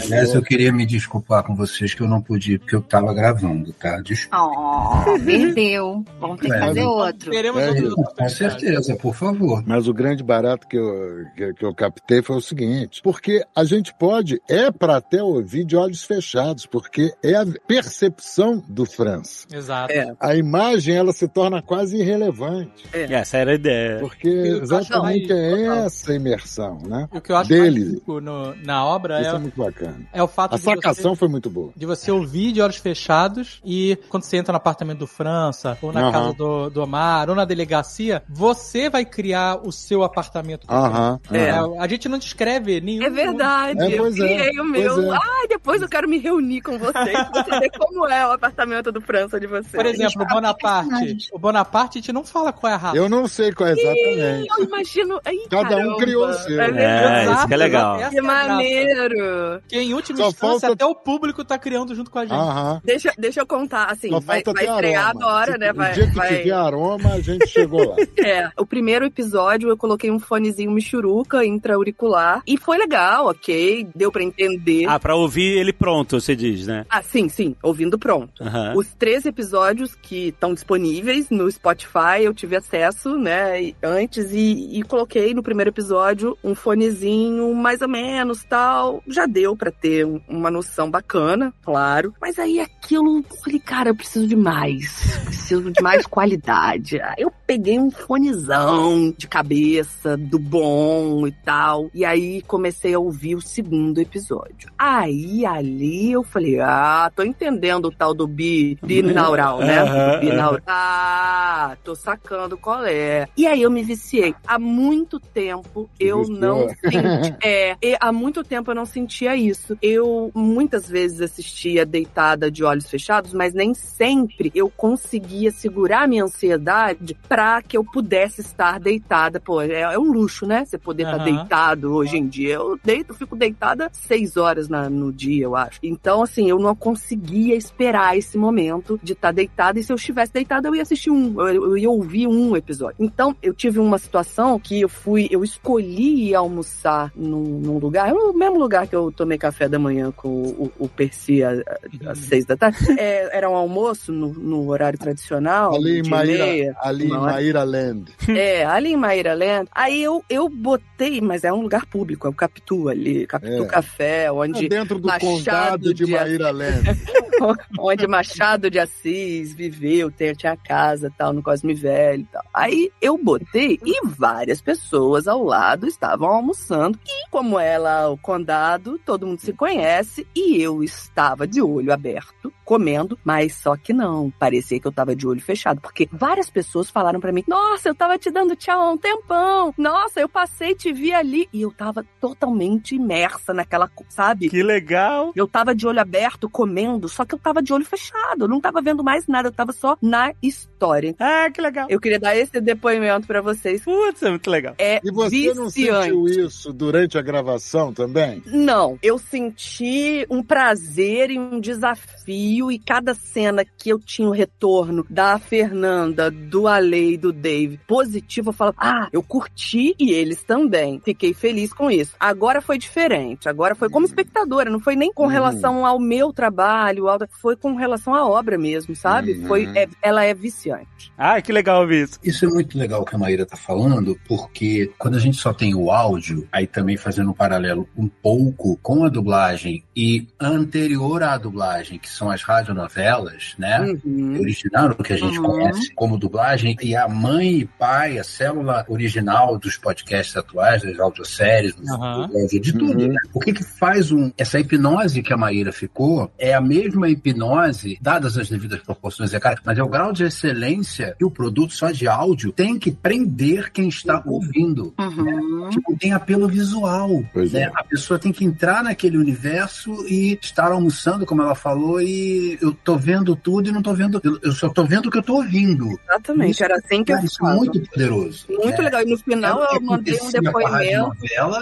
[0.05, 3.72] Aliás, eu queria me desculpar com vocês que eu não pude, porque eu tava gravando,
[3.74, 4.00] tá?
[4.00, 4.38] Desculpa.
[4.42, 6.05] Oh, perdeu.
[6.20, 7.30] Vamos ter que É, fazer outro.
[7.30, 9.62] Teremos É, outro Com certeza, por favor.
[9.66, 13.64] Mas o grande barato que eu, que, que eu captei foi o seguinte: porque a
[13.64, 19.47] gente pode, é para até ouvir de olhos fechados, porque é a percepção do França.
[19.53, 19.93] Exato.
[19.93, 20.14] É.
[20.20, 23.99] A imagem ela se torna quase irrelevante, Essa era a ideia.
[24.01, 27.09] porque exatamente é essa imersão, né?
[27.12, 28.03] O que eu acho Dele.
[28.07, 30.01] no- na obra Isso é é, muito bacana.
[30.12, 31.72] é o fato A de você, sacação foi muito boa.
[31.76, 35.93] de você ouvir de olhos fechados e quando você entra no apartamento do França, ou
[35.93, 36.12] na Aham.
[36.12, 40.66] casa do, do Omar, ou na delegacia, você vai criar o seu apartamento.
[40.70, 41.20] Aham.
[41.30, 41.51] É.
[41.78, 43.05] A gente não descreve nenhum.
[43.05, 45.12] É verdade, É, eu é, criei o meu.
[45.12, 45.18] é.
[45.22, 48.91] Ai, depois eu quero me reunir com vocês pra você ver como é o apartamento
[48.93, 49.70] do França de vocês.
[49.72, 51.28] Por exemplo, o Bonaparte.
[51.33, 52.97] O Bonaparte, a gente não fala qual é a raça.
[52.97, 54.49] Eu não sei qual é exatamente.
[54.59, 55.20] Eu imagino.
[55.24, 55.97] Ai, Cada um caramba.
[55.99, 56.61] criou o seu.
[56.61, 57.28] É É, verdade.
[57.28, 57.97] É, isso que é legal.
[58.01, 58.49] Essa Que é graça.
[58.49, 59.61] maneiro!
[59.61, 62.35] Porque em última Só instância, falta- até o público tá criando junto com a gente.
[62.35, 62.80] Aham.
[62.85, 65.24] Deixa, deixa eu contar, assim, Só vai, falta vai estrear aroma.
[65.24, 65.70] agora, né?
[65.70, 66.37] O Vai, dia que vai...
[66.39, 67.97] tiver aroma, a gente chegou lá.
[68.24, 74.11] É, o primeiro episódio eu coloquei um fonezinho michuruca intra-auricular e foi legal, ok, deu
[74.12, 74.87] pra entender.
[74.89, 76.85] Ah, pra ouvir ele pronto, você diz, né?
[76.89, 78.43] Ah, sim, sim, ouvindo pronto.
[78.43, 78.75] Aham.
[78.77, 84.83] Os três episódios que estão disponíveis no Spotify, eu tive acesso, né, antes, e, e
[84.83, 89.03] coloquei no primeiro episódio um fonezinho mais ou menos, tal.
[89.09, 92.14] Já deu pra ter um- uma noção bacana, claro.
[92.20, 95.18] Mas aí aquilo, eu falei, cara, eu preciso de mais.
[95.25, 97.01] Preciso de mais qualidade.
[97.01, 101.91] Aí eu peguei um fonezão de cabeça, do bom e tal.
[101.95, 104.70] E aí comecei a ouvir o segundo episódio.
[104.76, 110.18] Aí ali eu falei, ah, tô entendendo o tal do bi, binaural, né?
[110.20, 110.61] Binaural.
[110.66, 113.26] Ah, tô sacando qual é.
[113.38, 114.34] E aí eu me viciei.
[114.46, 117.34] Há muito tempo eu não senti.
[117.42, 119.74] É, há muito tempo eu não sentia isso.
[119.80, 126.07] Eu muitas vezes assistia deitada de olhos fechados, mas nem sempre eu conseguia segurar a
[126.07, 129.40] minha ansiedade pra que eu pudesse estar deitada.
[129.40, 130.66] Pô, é, é um luxo, né?
[130.66, 131.24] Você poder estar Aham.
[131.24, 132.41] deitado hoje em dia.
[132.51, 135.78] Eu deito, fico deitada seis horas na- no dia, eu acho.
[135.82, 139.78] Então, assim, eu não conseguia esperar esse momento de estar deitada.
[139.78, 142.97] E se eu estivesse deitada, eu ia assistir um, eu, eu ia ouvir um episódio.
[142.99, 148.12] Então, eu tive uma situação que eu fui, eu escolhi almoçar num, num lugar, é
[148.12, 152.45] o mesmo lugar que eu tomei café da manhã com o, o Percy às, seis
[152.45, 152.78] da tarde.
[153.03, 155.74] É, era um almoço no, no horário tradicional.
[155.74, 157.09] Ali em dia meia, Maíra, ali em.
[157.09, 158.12] Maíra Land.
[158.28, 159.68] É, ali em Maíra Land.
[159.72, 163.66] Aí eu, eu botei, mas é um lugar público, é o Capitu ali, Capitu É.
[163.66, 166.83] Café, É onde dentro do Machado condado de de- Maíra Land.
[167.78, 172.43] onde Machado de Assis viveu, tinha casa tal, no Cosme Velho tal.
[172.55, 176.99] Aí eu botei e várias pessoas ao lado estavam almoçando.
[177.07, 181.93] E como é lá o condado, todo mundo se conhece e eu estava de olho
[181.93, 184.31] aberto, comendo, mas só que não.
[184.31, 187.95] Parecia que eu tava de olho fechado, porque várias pessoas falaram pra mim: Nossa, eu
[187.95, 189.75] tava te dando tchau há um tempão.
[189.77, 191.47] Nossa, eu passei, te vi ali.
[191.53, 194.49] E eu tava totalmente imersa naquela, sabe?
[194.49, 195.33] Que legal.
[195.37, 198.45] Eu tava de olho aberto, comendo, só que eu tava de olho fechado.
[198.45, 201.14] Eu não tava vendo mais nada, eu tava só na história.
[201.18, 201.89] Ah, que legal.
[201.91, 203.85] Eu queria dar esse depoimento pra vocês.
[203.85, 204.75] Putz, é muito legal.
[204.79, 206.05] É E você não viciante.
[206.07, 208.43] sentiu isso durante a gravação também?
[208.47, 214.32] Não, eu senti um prazer e um desafio e cada cena que eu tinha o
[214.32, 220.10] retorno da Fernanda, do Ale e do Dave positivo, eu falo, ah, eu curti e
[220.12, 221.00] eles também.
[221.04, 222.12] Fiquei feliz com isso.
[222.20, 223.48] Agora foi diferente.
[223.48, 225.28] Agora foi como espectadora, não foi nem com Uhum.
[225.28, 229.32] relação ao meu trabalho, ao- foi com relação à obra mesmo, sabe?
[229.32, 229.46] Uhum.
[229.46, 231.12] Foi, é- ela é viciante.
[231.16, 232.18] Ah, que legal ouvir isso.
[232.22, 235.74] Isso é muito legal que a Maíra tá falando, porque quando a gente só tem
[235.74, 241.36] o áudio, aí também fazendo um paralelo um pouco com a dublagem e anterior à
[241.38, 243.80] dublagem, que são as radionovelas, né?
[244.05, 244.38] Uhum.
[244.40, 245.45] Original, o que a gente Uhum.
[245.45, 250.99] conhece como dublagem, e a mãe e pai, a célula original dos podcasts atuais, das
[250.99, 253.01] audioséries, do áudio, de tudo.
[253.01, 253.09] Uhum.
[253.09, 253.16] né?
[253.32, 257.99] O que que faz um, essa hipnose que a Maíra ficou é a mesma hipnose,
[258.01, 261.72] dadas as devidas proporções, é cara, mas é o grau de excelência que o produto
[261.72, 264.95] só de áudio tem que prender quem está ouvindo.
[264.99, 265.68] Uhum.
[265.70, 267.22] Tipo, tem apelo visual.
[267.32, 267.62] Pois né?
[267.62, 267.72] é.
[267.74, 272.72] A pessoa tem que entrar naquele universo e estar almoçando, como ela falou, e eu
[272.72, 274.20] tô vendo tudo e não tô vendo.
[274.22, 275.89] Eu, eu só tô vendo o que eu tô ouvindo.
[276.09, 278.45] Exatamente, Isso- era assim que eu Cara, isso é muito poderoso.
[278.49, 278.85] Muito né?
[278.85, 279.03] legal.
[279.03, 281.16] E no final É eu mandei um depoimento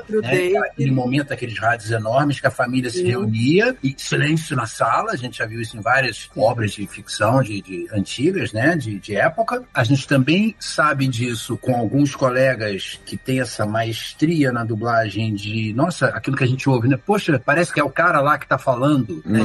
[0.07, 0.59] pro né?
[0.59, 3.09] Aquele momento, aqueles rádios enormes que a família se Sim.
[3.09, 5.13] reunia e silêncio na sala.
[5.13, 8.77] A gente já viu isso em várias obras de ficção de, de antigas, né?
[8.77, 9.63] De, de época.
[9.73, 15.73] A gente também sabe disso com alguns colegas que têm essa maestria na dublagem de,
[15.75, 16.99] nossa, aquilo que a gente ouve, né?
[17.05, 19.41] Poxa, parece que é o cara lá que tá falando, né?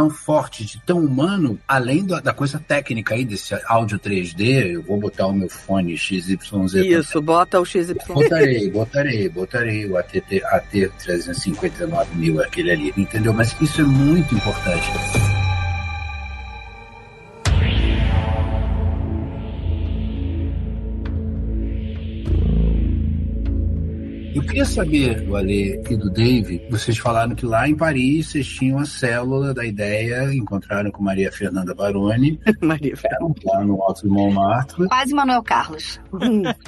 [0.00, 4.76] Tão forte, de tão humano, além da, da coisa técnica aí desse áudio 3D.
[4.76, 6.46] Eu vou botar o meu fone XYZ pra
[6.86, 7.94] Isso, bota o XY.
[8.08, 10.70] Botarei, botarei, botarei o ATT, AT
[11.04, 13.34] 359 mil, aquele ali, entendeu?
[13.34, 14.90] Mas isso é muito importante.
[24.32, 28.46] Eu queria saber, do Ale e do Dave, vocês falaram que lá em Paris vocês
[28.46, 32.94] tinham a célula da ideia, encontraram com Maria Fernanda Baroni, Maria
[33.44, 34.86] lá no Alto do Montmartre.
[34.86, 36.00] Quase Manuel Carlos.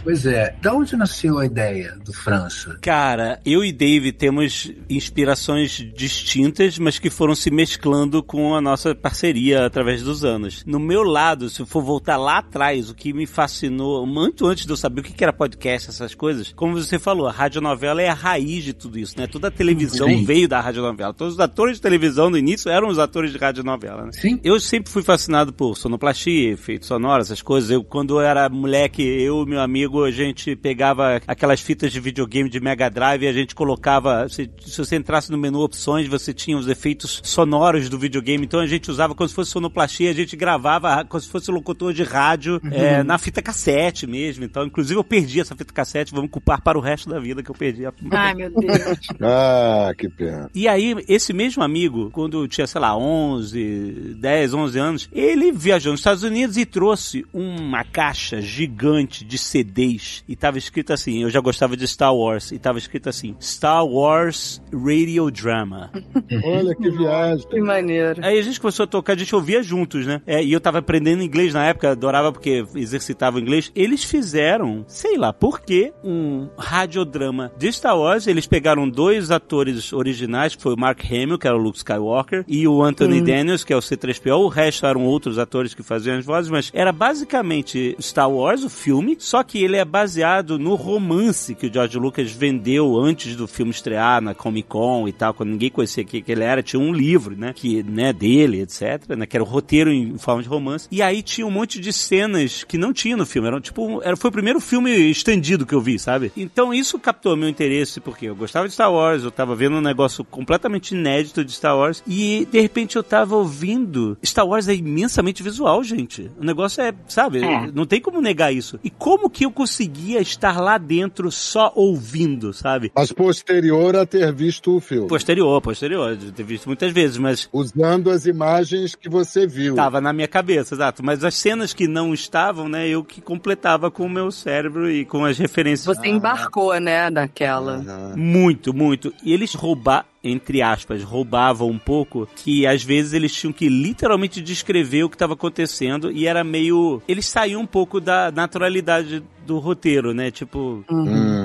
[0.02, 2.78] Pois é, da onde nasceu a ideia do França?
[2.82, 8.94] Cara, eu e Dave temos inspirações distintas, mas que foram se mesclando com a nossa
[8.94, 10.64] parceria através dos anos.
[10.66, 14.66] No meu lado, se eu for voltar lá atrás, o que me fascinou, muito antes
[14.66, 18.09] de eu saber o que era podcast, essas coisas, como você falou, a radionovela é
[18.09, 19.26] a raiz de tudo isso, né?
[19.26, 20.24] Toda a televisão Sim.
[20.24, 21.12] veio da radionovela.
[21.12, 24.12] Todos os atores de televisão no início eram os atores de radionovela, né?
[24.12, 24.40] Sim.
[24.42, 27.70] Eu sempre fui fascinado por sonoplastia, efeitos sonoros, essas coisas.
[27.70, 32.00] Eu, quando eu era moleque, eu e meu amigo, a gente pegava aquelas fitas de
[32.00, 34.26] videogame de Mega Drive e a gente colocava.
[34.28, 38.46] Se, se você entrasse no menu opções, você tinha os efeitos sonoros do videogame.
[38.46, 41.92] Então a gente usava como se fosse sonoplastia, a gente gravava como se fosse locutor
[41.92, 44.44] de rádio é, na fita cassete mesmo.
[44.44, 47.51] Então, inclusive, eu perdi essa fita cassete, vamos culpar para o resto da vida que
[47.51, 47.84] eu perdi.
[48.11, 48.99] Ai, meu Deus.
[49.20, 50.51] Ah, que pena.
[50.55, 55.93] E aí, esse mesmo amigo, quando tinha, sei lá, 11, 10, 11 anos, ele viajou
[55.93, 60.24] nos Estados Unidos e trouxe uma caixa gigante de CDs.
[60.28, 63.84] E tava escrito assim, eu já gostava de Star Wars, e tava escrito assim, Star
[63.84, 65.90] Wars Radio Drama.
[66.45, 67.49] Olha que viagem.
[67.49, 68.24] Que maneiro.
[68.24, 70.20] Aí a gente começou a tocar, a gente ouvia juntos, né?
[70.26, 73.72] É, e eu tava aprendendo inglês na época, adorava porque exercitava o inglês.
[73.74, 78.26] Eles fizeram, sei lá por quê, um radiodrama de Star Wars.
[78.26, 82.45] Eles pegaram dois atores originais, que foi o Mark Hamill, que era o Luke Skywalker,
[82.47, 84.39] e o Anthony Daniels, que é o C-3PO.
[84.39, 88.70] O resto eram outros atores que faziam as vozes, mas era basicamente Star Wars, o
[88.70, 93.47] filme, só que ele é baseado no romance que o George Lucas vendeu antes do
[93.47, 96.80] filme estrear na Comic Con e tal, quando ninguém conhecia quem que ele era, tinha
[96.80, 100.49] um livro, né, que, né, dele, etc, né, que era o roteiro em forma de
[100.49, 100.89] romance.
[100.91, 104.16] E aí tinha um monte de cenas que não tinha no filme, era tipo, era,
[104.16, 106.33] foi o primeiro filme estendido que eu vi, sabe?
[106.37, 109.80] Então isso captou meu interesse, porque eu gostava de Star Wars, eu tava vendo um
[109.80, 114.16] negócio completamente inédito de Star Wars, e de repente eu tava ouvindo.
[114.24, 116.30] Star Wars é imensamente visual, gente.
[116.38, 117.70] O negócio é, sabe, É.
[117.74, 118.78] não tem como negar isso.
[118.82, 122.90] E como que eu conseguia estar lá dentro só ouvindo, sabe?
[122.94, 125.08] Mas posterior a ter visto o filme.
[125.08, 129.74] Posterior, posterior, de ter visto muitas vezes, mas Usando as imagens que você viu.
[129.74, 131.02] Tava na minha cabeça, exato.
[131.04, 135.04] Mas as cenas que não estavam, né, eu que completava com o meu cérebro e
[135.04, 135.84] com as referências.
[135.96, 138.14] Você embarcou, né, naquela.
[138.16, 139.12] Muito, muito.
[139.22, 144.40] E eles roubar, entre aspas, roubavam um pouco, que às vezes eles tinham que literalmente
[144.40, 147.02] descrever o que estava acontecendo e era meio.
[147.06, 150.30] Eles saíam um pouco da naturalidade do roteiro, né?
[150.30, 151.41] Tipo, Uhum.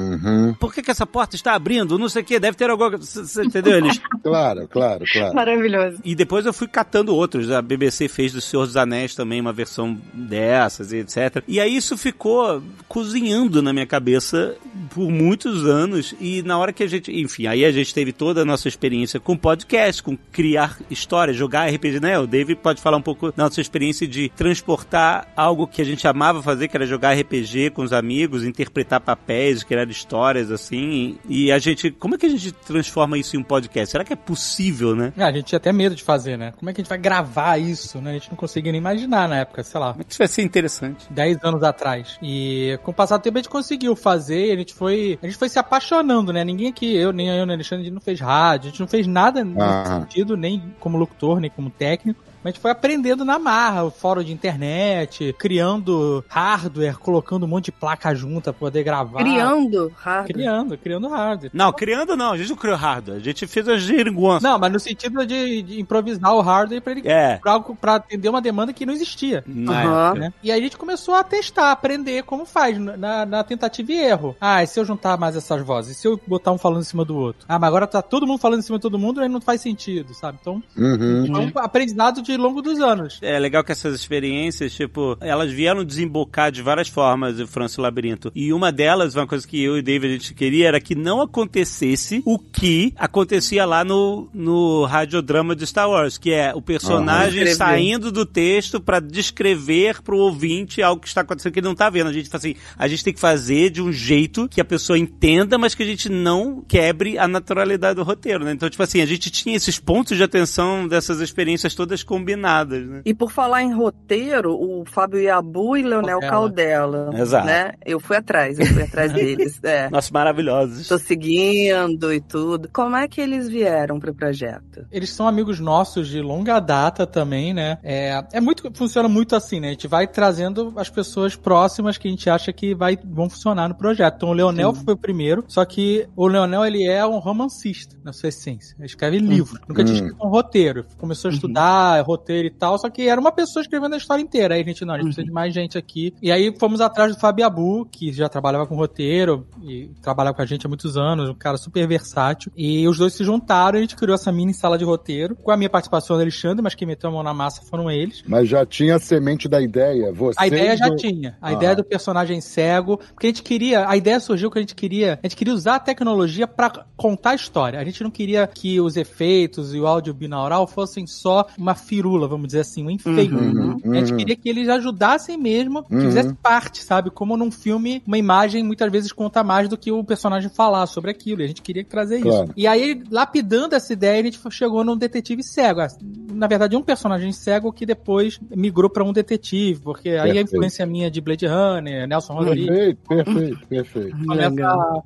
[0.60, 1.98] Por que, que essa porta está abrindo?
[1.98, 3.44] Não sei o que, deve ter alguma coisa.
[3.44, 3.78] Entendeu?
[3.78, 4.00] Eles.
[4.24, 5.34] Claro, claro, claro.
[5.34, 6.00] Maravilhoso.
[6.04, 7.50] E depois eu fui catando outros.
[7.50, 11.42] A BBC fez do Senhor dos Anéis também uma versão dessas e etc.
[11.48, 14.56] E aí isso ficou cozinhando na minha cabeça
[14.90, 16.14] por muitos anos.
[16.20, 17.10] E na hora que a gente.
[17.12, 21.70] Enfim, aí a gente teve toda a nossa experiência com podcast, com criar histórias, jogar
[21.70, 22.20] RPG, né?
[22.20, 26.06] O David pode falar um pouco da nossa experiência de transportar algo que a gente
[26.06, 31.18] amava fazer, que era jogar RPG com os amigos, interpretar papéis, criar histórias assim.
[31.28, 31.92] E a gente.
[31.92, 33.92] Como é que a gente transforma isso em um podcast?
[33.92, 35.12] Será que é possível, né?
[35.18, 36.54] É, a gente tinha até medo de fazer, né?
[36.58, 38.12] Como é que a gente vai gravar isso, né?
[38.12, 39.96] A gente não conseguia nem imaginar na época, sei lá.
[40.08, 41.08] Isso vai ser interessante.
[41.12, 42.18] 10 anos atrás.
[42.22, 45.38] E com o passar do tempo a gente conseguiu fazer, a gente foi, a gente
[45.38, 46.44] foi se apaixonando, né?
[46.44, 48.88] Ninguém aqui, eu nem eu nem Alexandre, a gente não fez rádio, a gente não
[48.88, 50.00] fez nada nesse Ah.
[50.02, 52.27] sentido, nem como locutor, nem como técnico.
[52.48, 57.48] Mas a gente foi aprendendo na marra, o fórum de internet, criando hardware, colocando um
[57.50, 59.20] monte de placa junta pra poder gravar.
[59.20, 60.34] Criando hardware.
[60.34, 61.52] Criando, criando hardware.
[61.54, 64.44] Não, criando não, a gente não criou hardware, a gente fez as geringonças.
[64.44, 67.36] Não, mas no sentido de, de improvisar o hardware pra ele É.
[67.38, 69.44] pra, pra atender uma demanda que não existia.
[69.46, 70.20] Na época.
[70.20, 70.34] né?
[70.42, 74.36] E aí a gente começou a testar, aprender como faz, na, na tentativa e erro.
[74.40, 75.98] Ah, e se eu juntar mais essas vozes?
[75.98, 77.46] E se eu botar um falando em cima do outro?
[77.50, 79.60] Ah, mas agora tá todo mundo falando em cima de todo mundo, aí não faz
[79.60, 80.38] sentido, sabe?
[80.40, 81.52] Então, Uhum.
[81.56, 83.20] um aprendizado de longo dos anos.
[83.22, 87.80] É legal que essas experiências, tipo, elas vieram desembocar de várias formas o França e
[87.80, 88.32] o Labirinto.
[88.36, 91.22] E uma delas, uma coisa que eu e David a gente queria era que não
[91.22, 97.46] acontecesse o que acontecia lá no, no radiodrama de Star Wars, que é o personagem
[97.54, 101.90] saindo do texto pra descrever pro ouvinte algo que está acontecendo que ele não tá
[101.90, 102.10] vendo.
[102.10, 104.98] A gente fala assim, a gente tem que fazer de um jeito que a pessoa
[104.98, 108.52] entenda, mas que a gente não quebre a naturalidade do roteiro, né?
[108.52, 113.02] Então, tipo assim, a gente tinha esses pontos de atenção dessas experiências todas combinadas, né?
[113.06, 117.06] E por falar em roteiro, o Fábio Iabu e Leonel Cautela.
[117.08, 117.22] Caudela.
[117.22, 117.46] Exato.
[117.48, 117.72] Né?
[117.86, 119.60] Eu fui atrás, eu fui atrás deles.
[119.64, 119.90] É.
[119.90, 120.88] Nossa, maravilhosos.
[120.88, 122.70] Tô seguindo e tudo.
[122.74, 124.86] Como é que eles vieram pro projeto?
[124.92, 127.78] Eles são amigos nossos de longa data também, né?
[127.84, 129.68] É, é muito, funciona muito assim, né?
[129.70, 133.70] A gente vai trazendo as pessoas próximas que a gente acha que vai, vão funcionar
[133.70, 134.16] no projeto.
[134.18, 138.14] Então o Leonel foi o primeiro, só que o Leonel, ele é um romancista, na
[138.14, 138.76] sua essência.
[138.78, 139.60] Ele escreve livro.
[139.68, 140.06] Nunca tinha Hum.
[140.06, 140.86] escrito um roteiro.
[140.98, 144.56] Começou a estudar roteiro e tal, só que era uma pessoa escrevendo a história inteira.
[144.56, 146.14] Aí a gente, não, a gente precisa de mais gente aqui.
[146.22, 150.42] E aí fomos atrás do Fábio Abu, que já trabalhava com roteiro e trabalhava com
[150.42, 152.52] a gente há muitos anos, um cara super versátil.
[152.56, 155.52] E os dois se juntaram e a gente criou essa mini sala de roteiro, com
[155.52, 158.24] a minha participação do Alexandre, mas quem meteu a mão na massa foram eles.
[158.28, 160.12] Mas já tinha a semente da ideia.
[160.12, 161.38] Vocês A ideia já não- tinha.
[161.42, 161.54] A Ah.
[161.54, 162.98] ideia do personagem cego.
[163.14, 163.88] Porque a gente queria.
[163.90, 165.20] A ideia surgiu que a gente queria.
[165.22, 167.80] A gente queria usar a tecnologia pra contar a história.
[167.80, 172.28] A gente não queria que os efeitos e o áudio binaural fossem só uma firula,
[172.28, 173.34] vamos dizer assim, um enfeite.
[173.34, 174.18] Uhum, A gente uhum.
[174.18, 176.02] queria que eles ajudassem mesmo, que Uhum.
[176.02, 177.10] fizesse parte, sabe?
[177.10, 181.10] Como num filme, uma imagem muitas vezes conta mais do que o personagem falar sobre
[181.10, 181.42] aquilo.
[181.42, 182.44] E a gente queria trazer Claro.
[182.46, 182.54] isso.
[182.56, 185.82] E aí, lapidando essa ideia, a gente chegou num detetive cego.
[185.82, 185.88] Ah,
[186.32, 190.48] na verdade, um personagem cego que depois migrou pra um detetive, porque aí a Perfeito.
[190.54, 192.68] influência minha de Blade Runner, Nelson Rodrigues.
[192.68, 194.18] Perfeito, perfeito, perfeito.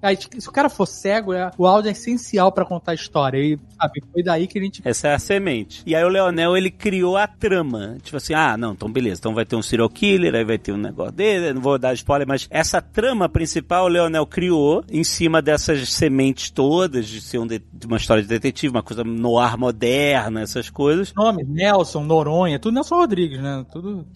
[0.02, 3.38] aí, se o cara for cego, é- o áudio é essencial pra contar a história.
[3.38, 4.82] E, sabe, foi daí que a gente.
[4.84, 5.84] Essa é a semente.
[5.86, 7.98] E aí o Leonel, ele criou a trama.
[8.02, 9.20] Tipo assim, ah, não, então beleza.
[9.20, 11.54] Então vai ter um serial killer, aí vai ter um negócio dele.
[11.54, 16.50] Não vou dar spoiler, mas essa trama principal o Leonel criou em cima dessas sementes
[16.50, 20.42] todas, de ser um de- de uma história de detetive, uma coisa no ar moderna,
[20.42, 21.14] essas coisas.
[21.16, 23.64] Nomes, Nelson, Noronha, tudo Nelson Rodrigues, né?
[23.72, 24.06] Tudo.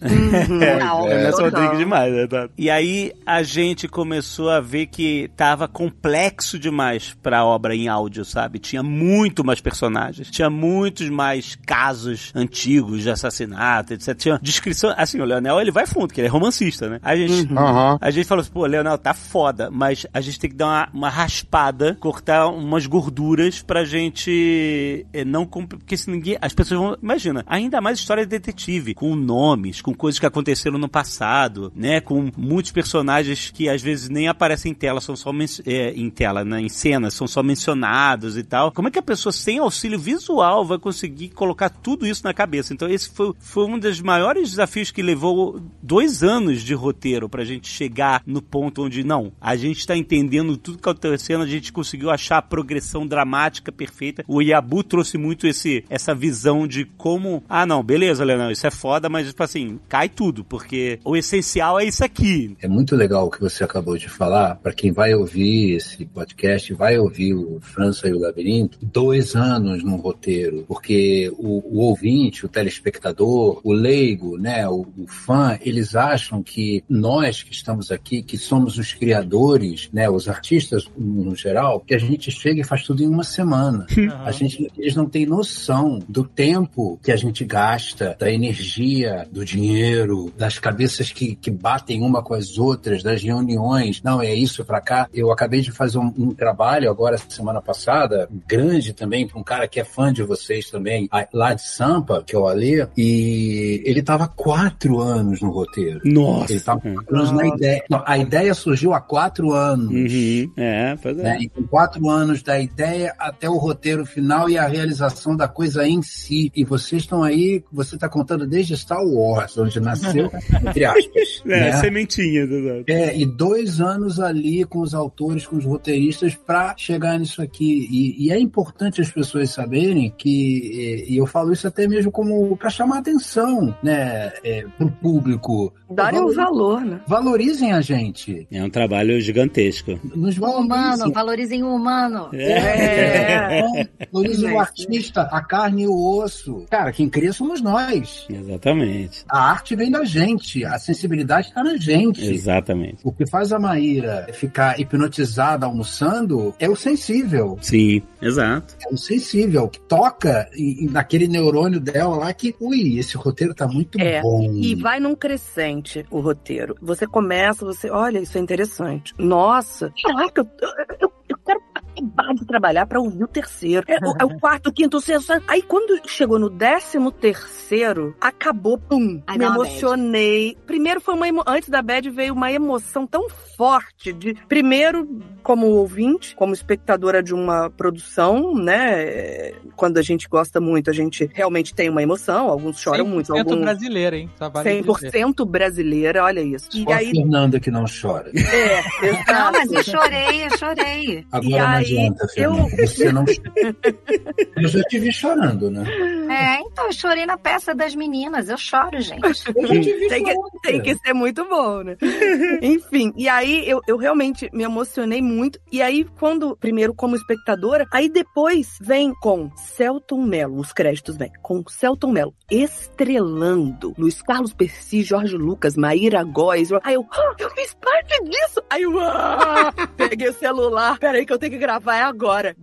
[0.60, 1.42] É, é Nelson.
[1.44, 2.26] Rodrigues demais, né?
[2.26, 2.48] tá?
[2.58, 8.24] E aí a gente começou a ver que tava complexo demais pra obra em áudio,
[8.24, 8.58] sabe?
[8.58, 12.55] Tinha muito mais personagens, tinha muitos mais casos antigos
[13.02, 14.16] de assassinato, etc.
[14.16, 14.92] Tinha descrição.
[14.96, 17.00] Assim, o Leonel ele vai fundo, que ele é romancista, né?
[17.02, 17.52] A gente.
[17.52, 17.98] Aham.
[18.00, 20.88] A gente falou assim, pô, Leonel, tá foda, mas a gente tem que dar uma,
[20.92, 25.46] uma raspada, cortar umas gorduras pra gente eh, não...
[25.46, 26.36] Porque se ninguém...
[26.40, 26.96] As pessoas vão...
[27.02, 32.00] Imagina, ainda mais história de detetive, com nomes, com coisas que aconteceram no passado, né?
[32.00, 35.30] Com muitos personagens que às vezes nem aparecem em tela, são só...
[35.66, 36.60] eh, em tela, né?
[36.60, 38.72] Em cenas, são só mencionados e tal.
[38.72, 42.45] Como é que a pessoa sem auxílio visual vai conseguir colocar tudo isso na cabeça?
[42.72, 47.44] Então esse foi, foi um dos maiores desafios que levou dois anos de roteiro pra
[47.44, 51.72] gente chegar no ponto onde, não, a gente tá entendendo tudo que acontecendo, a gente
[51.72, 54.24] conseguiu achar a progressão dramática perfeita.
[54.28, 58.70] O Yabu trouxe muito esse, essa visão de como, ah não, beleza, Leonel, isso é
[58.70, 62.56] foda, mas tipo assim, cai tudo, porque o essencial é isso aqui.
[62.60, 64.56] É muito legal o que você acabou de falar.
[64.56, 69.82] Para quem vai ouvir esse podcast, vai ouvir o França e o Labirinto, dois anos
[69.82, 75.94] no roteiro, porque o, o ouvinte, o telespectador, o leigo, né, o, o fã, eles
[75.94, 81.80] acham que nós que estamos aqui, que somos os criadores, né, os artistas no geral,
[81.80, 83.86] que a gente chega e faz tudo em uma semana.
[84.24, 89.44] A gente, eles não têm noção do tempo que a gente gasta, da energia, do
[89.44, 94.02] dinheiro, das cabeças que, que batem uma com as outras, das reuniões.
[94.02, 95.08] Não, é isso pra cá.
[95.12, 99.68] Eu acabei de fazer um, um trabalho agora, semana passada, grande também, para um cara
[99.68, 104.26] que é fã de vocês também, lá de Sampa, que o Alê, e ele tava
[104.26, 106.00] quatro anos no roteiro.
[106.04, 106.52] Nossa.
[106.52, 107.84] Ele tava quatro anos na ideia.
[107.88, 110.12] Não, a ideia surgiu há quatro anos.
[110.12, 110.52] Uhum.
[110.56, 111.22] É, pois é.
[111.22, 111.38] Né?
[111.42, 115.86] E com quatro anos da ideia até o roteiro final e a realização da coisa
[115.86, 116.50] em si.
[116.54, 121.36] E vocês estão aí, você está contando desde Star Wars, onde nasceu, entre aspas.
[121.46, 121.76] É, né?
[121.76, 122.84] sementinhas, exato.
[122.88, 127.86] É, e dois anos ali com os autores, com os roteiristas, para chegar nisso aqui.
[127.90, 132.56] E, e é importante as pessoas saberem que, e eu falo isso até mesmo como
[132.56, 135.72] para chamar atenção, né, é, pro público.
[135.90, 137.00] Darem um valor, né?
[137.06, 138.46] Valorizem a gente.
[138.50, 139.98] É um trabalho gigantesco.
[140.14, 141.12] Nos Humano, valorizem.
[141.12, 142.28] valorizem o humano.
[142.34, 143.86] É.
[144.12, 146.64] Valorizem o Mas- artista, a carne e o osso.
[146.70, 148.26] Cara, quem cria somos nós.
[148.30, 149.24] Exatamente.
[149.28, 152.24] A arte vem da gente, a sensibilidade está na gente.
[152.24, 152.98] Exatamente.
[153.04, 157.58] O que faz a Maíra ficar hipnotizada almoçando é o sensível.
[157.60, 158.74] Sim, exato.
[158.88, 160.48] É o sensível, que toca
[160.90, 164.42] naquele neurônio dela lá que, ui, esse roteiro tá muito É, bom.
[164.54, 166.74] E vai num crescente o roteiro.
[166.80, 169.14] Você começa, você, olha, isso é interessante.
[169.18, 170.68] Nossa, caraca, eu,
[171.00, 171.60] eu, eu quero
[171.96, 173.84] acabar de trabalhar pra ouvir o terceiro.
[173.88, 175.32] É, o, é o quarto, o quinto, o sexto.
[175.46, 180.56] Aí quando chegou no décimo terceiro, acabou, pum, Aí me emocionei.
[180.66, 181.42] Primeiro foi uma emo...
[181.46, 185.08] antes da bad veio uma emoção tão forte de primeiro
[185.42, 189.52] como ouvinte, como espectadora de uma produção, né?
[189.74, 193.38] Quando a gente gosta muito, a gente realmente tem uma emoção, alguns choram muito, 100%
[193.38, 194.30] alguns brasileira, hein?
[194.36, 195.12] Trabalho dizer.
[195.12, 196.68] 100% brasileira, olha isso.
[196.74, 198.30] E Só a aí, Fernanda que não chora.
[198.34, 199.52] é, Não, exato.
[199.52, 201.26] mas eu chorei, eu chorei.
[201.30, 202.86] Agora E não aí, adianta, Fernanda.
[202.86, 203.24] Você não
[204.56, 205.84] Eu já te vi chorando, né?
[206.30, 208.48] É, então eu chorei na peça das meninas.
[208.48, 209.16] Eu choro, gente.
[209.56, 209.68] Eu
[210.08, 211.96] Tem que, tem que ser muito bom, né?
[212.62, 215.58] Enfim, e aí eu, eu realmente me emocionei muito.
[215.70, 221.32] E aí, quando, primeiro como espectadora, aí depois vem com Celton Mello, os créditos vêm,
[221.42, 226.70] com Celton Mello estrelando Luiz Carlos Percy, Jorge Lucas, Maíra Góes.
[226.82, 228.62] Aí eu, ah, eu fiz parte disso!
[228.70, 232.54] Aí eu, ah, peguei o celular, peraí que eu tenho que gravar, é agora.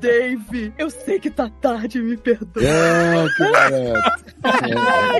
[0.00, 2.62] Dave, Dave, eu sei que tá tarde, me perdoa.
[2.66, 4.26] É, que barato.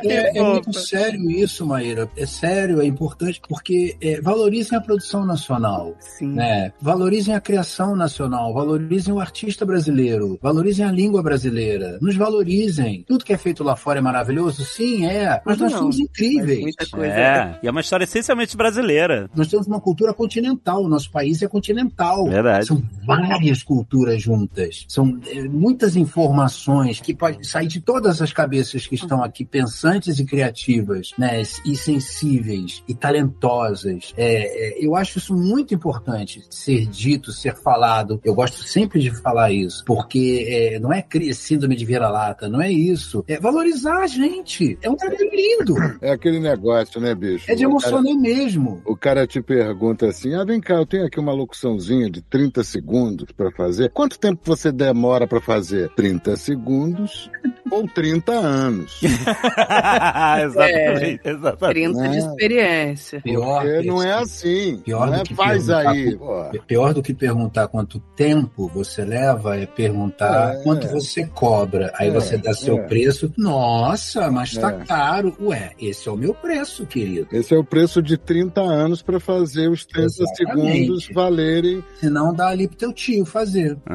[0.04, 2.08] É, é muito sério isso, Maíra.
[2.16, 5.94] É sério, é importante porque é, valorizem a produção nacional.
[6.00, 6.34] Sim.
[6.34, 6.72] né?
[6.80, 13.04] Valorizem a criação nacional, valorizem o artista brasileiro, valorizem a língua brasileira, nos valorizem.
[13.06, 14.64] Tudo que é feito lá fora é maravilhoso?
[14.64, 15.40] Sim, é.
[15.44, 16.60] Mas nós Não, somos incríveis.
[16.60, 17.14] muita coisa.
[17.14, 19.28] É, e é uma história essencialmente brasileira.
[19.34, 22.26] Nós temos uma cultura continental, o nosso país é continental.
[22.28, 22.66] Verdade.
[22.66, 24.84] São várias culturas juntas.
[24.88, 30.18] São é, muitas informações que pode, sai de todas as cabeças que estão aqui pensantes
[30.18, 34.12] e criativas, né, e sensíveis e talentosas.
[34.16, 38.20] É, é, eu acho isso muito importante ser dito, ser falado.
[38.24, 42.70] Eu gosto sempre de falar isso, porque é, não é síndrome de vira-lata, não é
[42.70, 43.24] isso.
[43.26, 44.78] É valorizar a gente.
[44.82, 45.74] É um trabalho lindo.
[46.00, 47.50] É aquele negócio, né, bicho?
[47.50, 48.82] É de emocionar mesmo.
[48.84, 52.62] O cara te pergunta assim: ah, vem cá, eu tenho aqui uma locuçãozinha de 30
[52.64, 53.90] segundos pra fazer.
[53.90, 55.90] Quanto tempo você demora pra fazer?
[55.90, 57.25] 30 segundos
[57.70, 59.00] ou 30 anos.
[59.02, 61.74] exatamente, exatamente.
[61.74, 63.20] 30 de experiência.
[63.20, 64.80] Pior, Porque não é assim.
[64.84, 66.16] Pior não do é que faz aí.
[66.16, 66.50] com-.
[66.66, 70.62] Pior do que perguntar quanto tempo você leva é perguntar É.
[70.62, 71.92] quanto você cobra.
[71.96, 72.82] Aí É, você dá seu é.
[72.82, 73.32] preço.
[73.36, 74.84] Nossa, mas tá É.
[74.84, 75.36] caro.
[75.40, 77.26] Ué, esse é o meu preço, querido.
[77.32, 80.78] Esse é o preço de 30 anos pra fazer os 30 Exatamente.
[80.86, 83.76] segundos valerem Senão dá ali pro teu tio fazer.
[83.88, 83.92] é,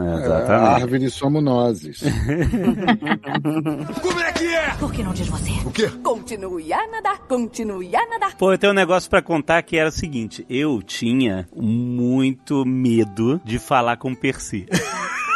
[0.51, 2.01] a árvore somos nozes.
[4.01, 4.69] Como é que é?
[4.79, 5.51] Por que não diz você?
[5.65, 5.89] O quê?
[6.03, 8.35] Continue a nadar, continue a nadar.
[8.35, 13.39] Pô, eu tenho um negócio pra contar que era o seguinte: eu tinha muito medo
[13.43, 14.65] de falar com o Percy.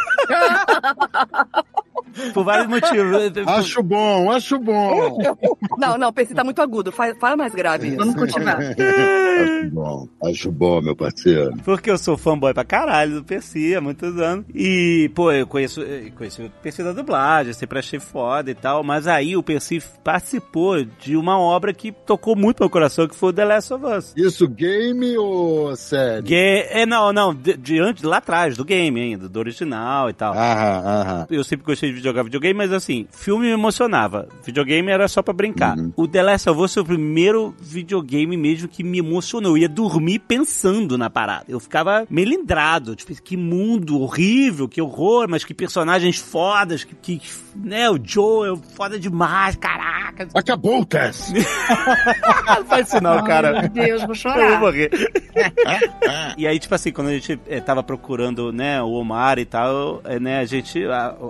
[2.34, 3.18] Por vários motivos.
[3.48, 5.18] Acho bom, acho bom.
[5.78, 6.92] Não, não, Percy tá muito agudo.
[6.92, 7.98] Fala, fala mais grave isso.
[7.98, 8.58] Vamos continuar.
[8.60, 11.54] acho bom, acho bom, meu parceiro.
[11.66, 14.46] Porque eu sou fanboy pra caralho do Percy há muitos anos.
[14.54, 18.82] E, pô, eu conheço, eu conheci o Percy da dublagem, sempre achei foda e tal.
[18.84, 23.30] Mas aí o Percy participou de uma obra que tocou muito meu coração, que foi
[23.30, 24.14] o The Last of Us.
[24.16, 26.22] Isso, game ou série?
[26.22, 26.36] Ga-
[26.80, 30.34] é, não, não, de, de antes, lá atrás, do game ainda, do original e tal.
[30.34, 31.28] Aham, aham.
[31.30, 34.28] Eu sempre gostei de jogar videogame, mas assim, filme me emocionava.
[34.44, 35.76] Videogame era só pra brincar.
[35.96, 39.52] O The Last of Us foi o primeiro videogame mesmo que me emocionou.
[39.54, 41.46] Eu ia dormir pensando na parada.
[41.48, 42.96] Eu ficava melindrado.
[42.96, 47.22] Tipo, que mundo horrível, que horror, mas que personagens fodas, que, que
[47.56, 50.28] né, o Joe é foda demais, caraca.
[50.34, 51.34] Acabou o teste.
[52.46, 53.62] Não faz isso não, cara.
[53.62, 54.60] Meu Deus, vou Eu vou chorar.
[54.60, 54.90] morrer.
[56.38, 60.02] e aí, tipo assim, quando a gente eh, tava procurando, né, o Omar e tal,
[60.20, 60.80] né, a gente,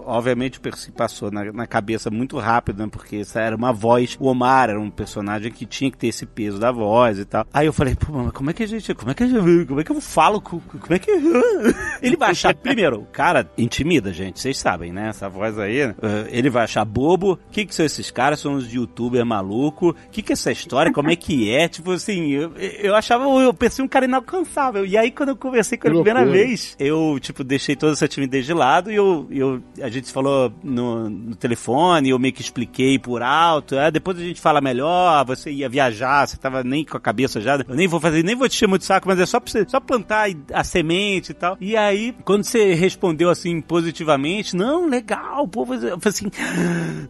[0.06, 4.16] obviamente, o Percy passou na, na cabeça muito rápido, né, porque essa era uma voz,
[4.20, 7.46] o Omar era um personagem que tinha que ter esse peso da voz e tal.
[7.54, 9.66] Aí eu falei, pô, mas como é que a gente, como é que a gente,
[9.66, 11.12] como é que eu falo, com- como é que...
[12.02, 15.94] Ele vai achar, primeiro, o cara intimida, gente, vocês sabem, né, essa voz aí, eh,
[16.30, 19.96] ele vai achar bobo, o que que são esses caras, são os youtubers maluco, o
[20.12, 23.54] que que é essa história, como é que é, tipo assim, eu, eu achava, eu
[23.54, 26.76] pensei um cara inalcançável, e aí quando eu conversei com ele a Que primeira vez,
[26.80, 31.10] eu, tipo, deixei toda essa timidez de lado e eu, eu a gente falou no,
[31.10, 35.52] no telefone, eu meio que expliquei por alto, ah, depois a gente fala melhor, você
[35.52, 38.48] ia viajar, você tava nem com a cabeça já, eu nem vou fazer, nem vou
[38.50, 41.58] te encher muito saco, mas é só pra você, só plantar a semente e tal.
[41.60, 46.32] E aí, quando você respondeu assim positivamente, não, legal, pô, eu falei assim,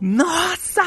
[0.02, 0.84] nossa,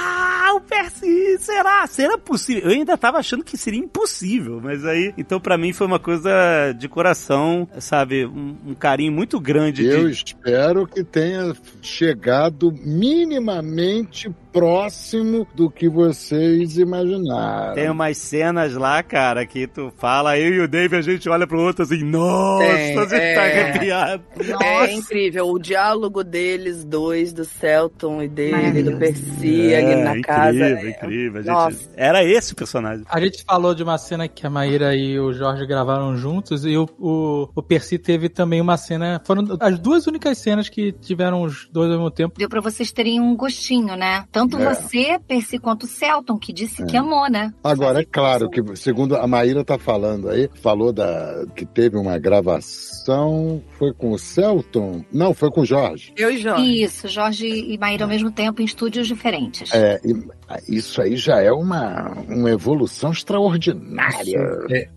[0.55, 1.87] o Percy, será?
[1.87, 2.65] Será possível?
[2.65, 6.73] Eu ainda tava achando que seria impossível, mas aí, então pra mim foi uma coisa
[6.77, 14.29] de coração, sabe, um, um carinho muito grande Eu de, espero que tenha chegado minimamente
[14.59, 17.75] próximo do que vocês imaginaram.
[17.75, 21.47] Tem umas cenas lá, cara, que tu fala, eu e o Dave, a gente olha
[21.47, 23.35] pro outro assim, nossa, Tem, a gente é.
[23.35, 24.23] tá arrepiado.
[24.63, 25.49] É incrível.
[25.49, 30.65] O diálogo deles dois, do Celton e dele, do Percy, ali na incrível, casa.
[30.65, 31.41] é- incrível.
[31.41, 31.91] A gente- Nossa.
[31.97, 33.05] Era esse o personagem.
[33.09, 36.77] A gente falou de uma cena que a Maíra e o Jorge gravaram juntos e
[36.77, 39.21] o, o, o Percy teve também uma cena.
[39.25, 42.35] Foram as duas únicas cenas que tiveram os dois ao mesmo tempo.
[42.39, 44.25] Deu pra vocês terem um gostinho, né?
[44.31, 44.75] Tanto É.
[44.75, 47.53] você, Percy, quanto o Celton, que disse que amou, né?
[47.63, 52.19] Agora, é claro que, segundo a Maíra tá falando aí, falou da, que teve uma
[52.19, 55.05] gravação, foi com o Celton?
[55.13, 56.13] Não, foi com o Jorge.
[56.17, 56.83] Eu e Jorge.
[56.83, 59.73] Isso, Jorge e Maíra ao mesmo tempo em estúdios diferentes.
[59.73, 60.15] É, e
[60.69, 64.39] isso aí já é uma, uma evolução extraordinária.
[64.71, 64.89] É.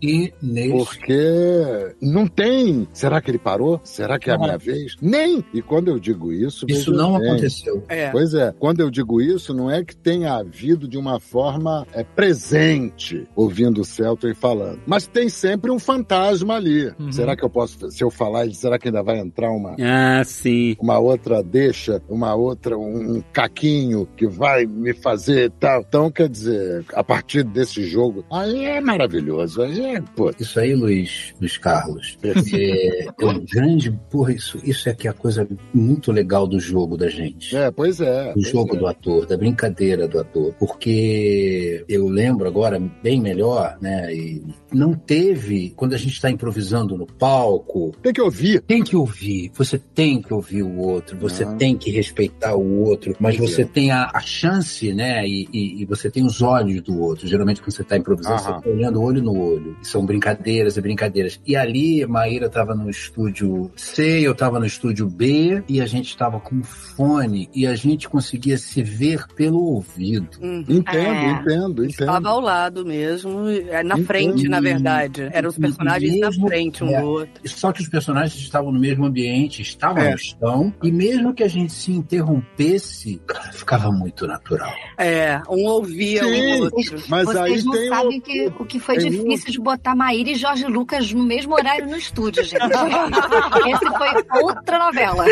[0.71, 2.87] Porque não tem.
[2.93, 3.79] Será que ele parou?
[3.83, 4.45] Será que é a Não.
[4.45, 4.95] minha vez?
[5.01, 5.43] Nem!
[5.53, 6.65] E quando eu digo isso.
[6.69, 7.83] Isso não bem, aconteceu.
[7.89, 8.09] É.
[8.09, 12.03] Pois é, quando eu digo isso, não é que tenha havido de uma forma é,
[12.03, 16.87] presente ouvindo o Celton falando, mas tem sempre um fantasma ali.
[16.99, 17.11] Uhum.
[17.11, 20.75] Será que eu posso, se eu falar, será que ainda vai entrar uma, Ah, sim.
[20.79, 25.81] uma outra deixa, uma outra, um, um caquinho que vai me fazer tal?
[25.88, 29.61] Então, quer dizer, a partir desse jogo, aí é maravilhoso.
[29.61, 33.91] Aí é, pô, Isso aí, Luiz, Luiz Carlos, é, é um grande.
[34.09, 37.55] Porra, isso, isso é que é a coisa muito legal do jogo da gente.
[37.55, 38.34] é, pois é.
[38.34, 38.80] do jogo é.
[38.80, 39.01] do ator.
[39.01, 44.13] ator, da brincadeira do ator, porque eu lembro agora bem melhor, né?
[44.13, 47.91] E não teve quando a gente está improvisando no palco.
[48.01, 48.61] Tem que ouvir.
[48.61, 49.51] Tem que ouvir.
[49.55, 51.18] Você tem que ouvir o outro.
[51.19, 51.53] Você Ah.
[51.55, 53.15] tem que respeitar o outro.
[53.19, 55.27] Mas você tem a, a chance, né?
[55.31, 57.27] E, e- e você tem os olhos do outro.
[57.27, 58.43] Geralmente quando você está improvisando, Aham.
[58.53, 59.77] você está olhando olho no olho.
[59.81, 61.39] E são brincadeiras e brincadeiras.
[61.45, 66.09] E ali, Maíra estava no estúdio C, eu estava no estúdio B, e a gente
[66.09, 70.27] estava com fone e a gente conseguia se ver pelo ouvido.
[70.41, 70.63] Hum.
[70.67, 71.31] Entendo, É.
[71.31, 72.27] entendo, Estava entendo.
[72.27, 74.05] ao lado mesmo, é, na Entendo.
[74.07, 75.29] frente, na verdade.
[75.31, 77.01] Eram os personagens na Mesmo- frente um é.
[77.01, 77.49] do outro.
[77.49, 80.13] Só que os personagens estavam no mesmo ambiente, estavam, É.
[80.13, 84.71] estão, e mesmo que a gente se interrompesse, cara, ficava muito natural.
[84.97, 86.60] É, um ouvia Sim.
[86.60, 87.03] o outro.
[87.07, 89.95] Mas aí Vocês não tem sabem o- que, o que foi tem difícil de botar
[89.95, 92.61] Maíra e Jorge Lucas no mesmo horário no estúdio, gente.
[92.61, 95.26] Esse foi outra novela.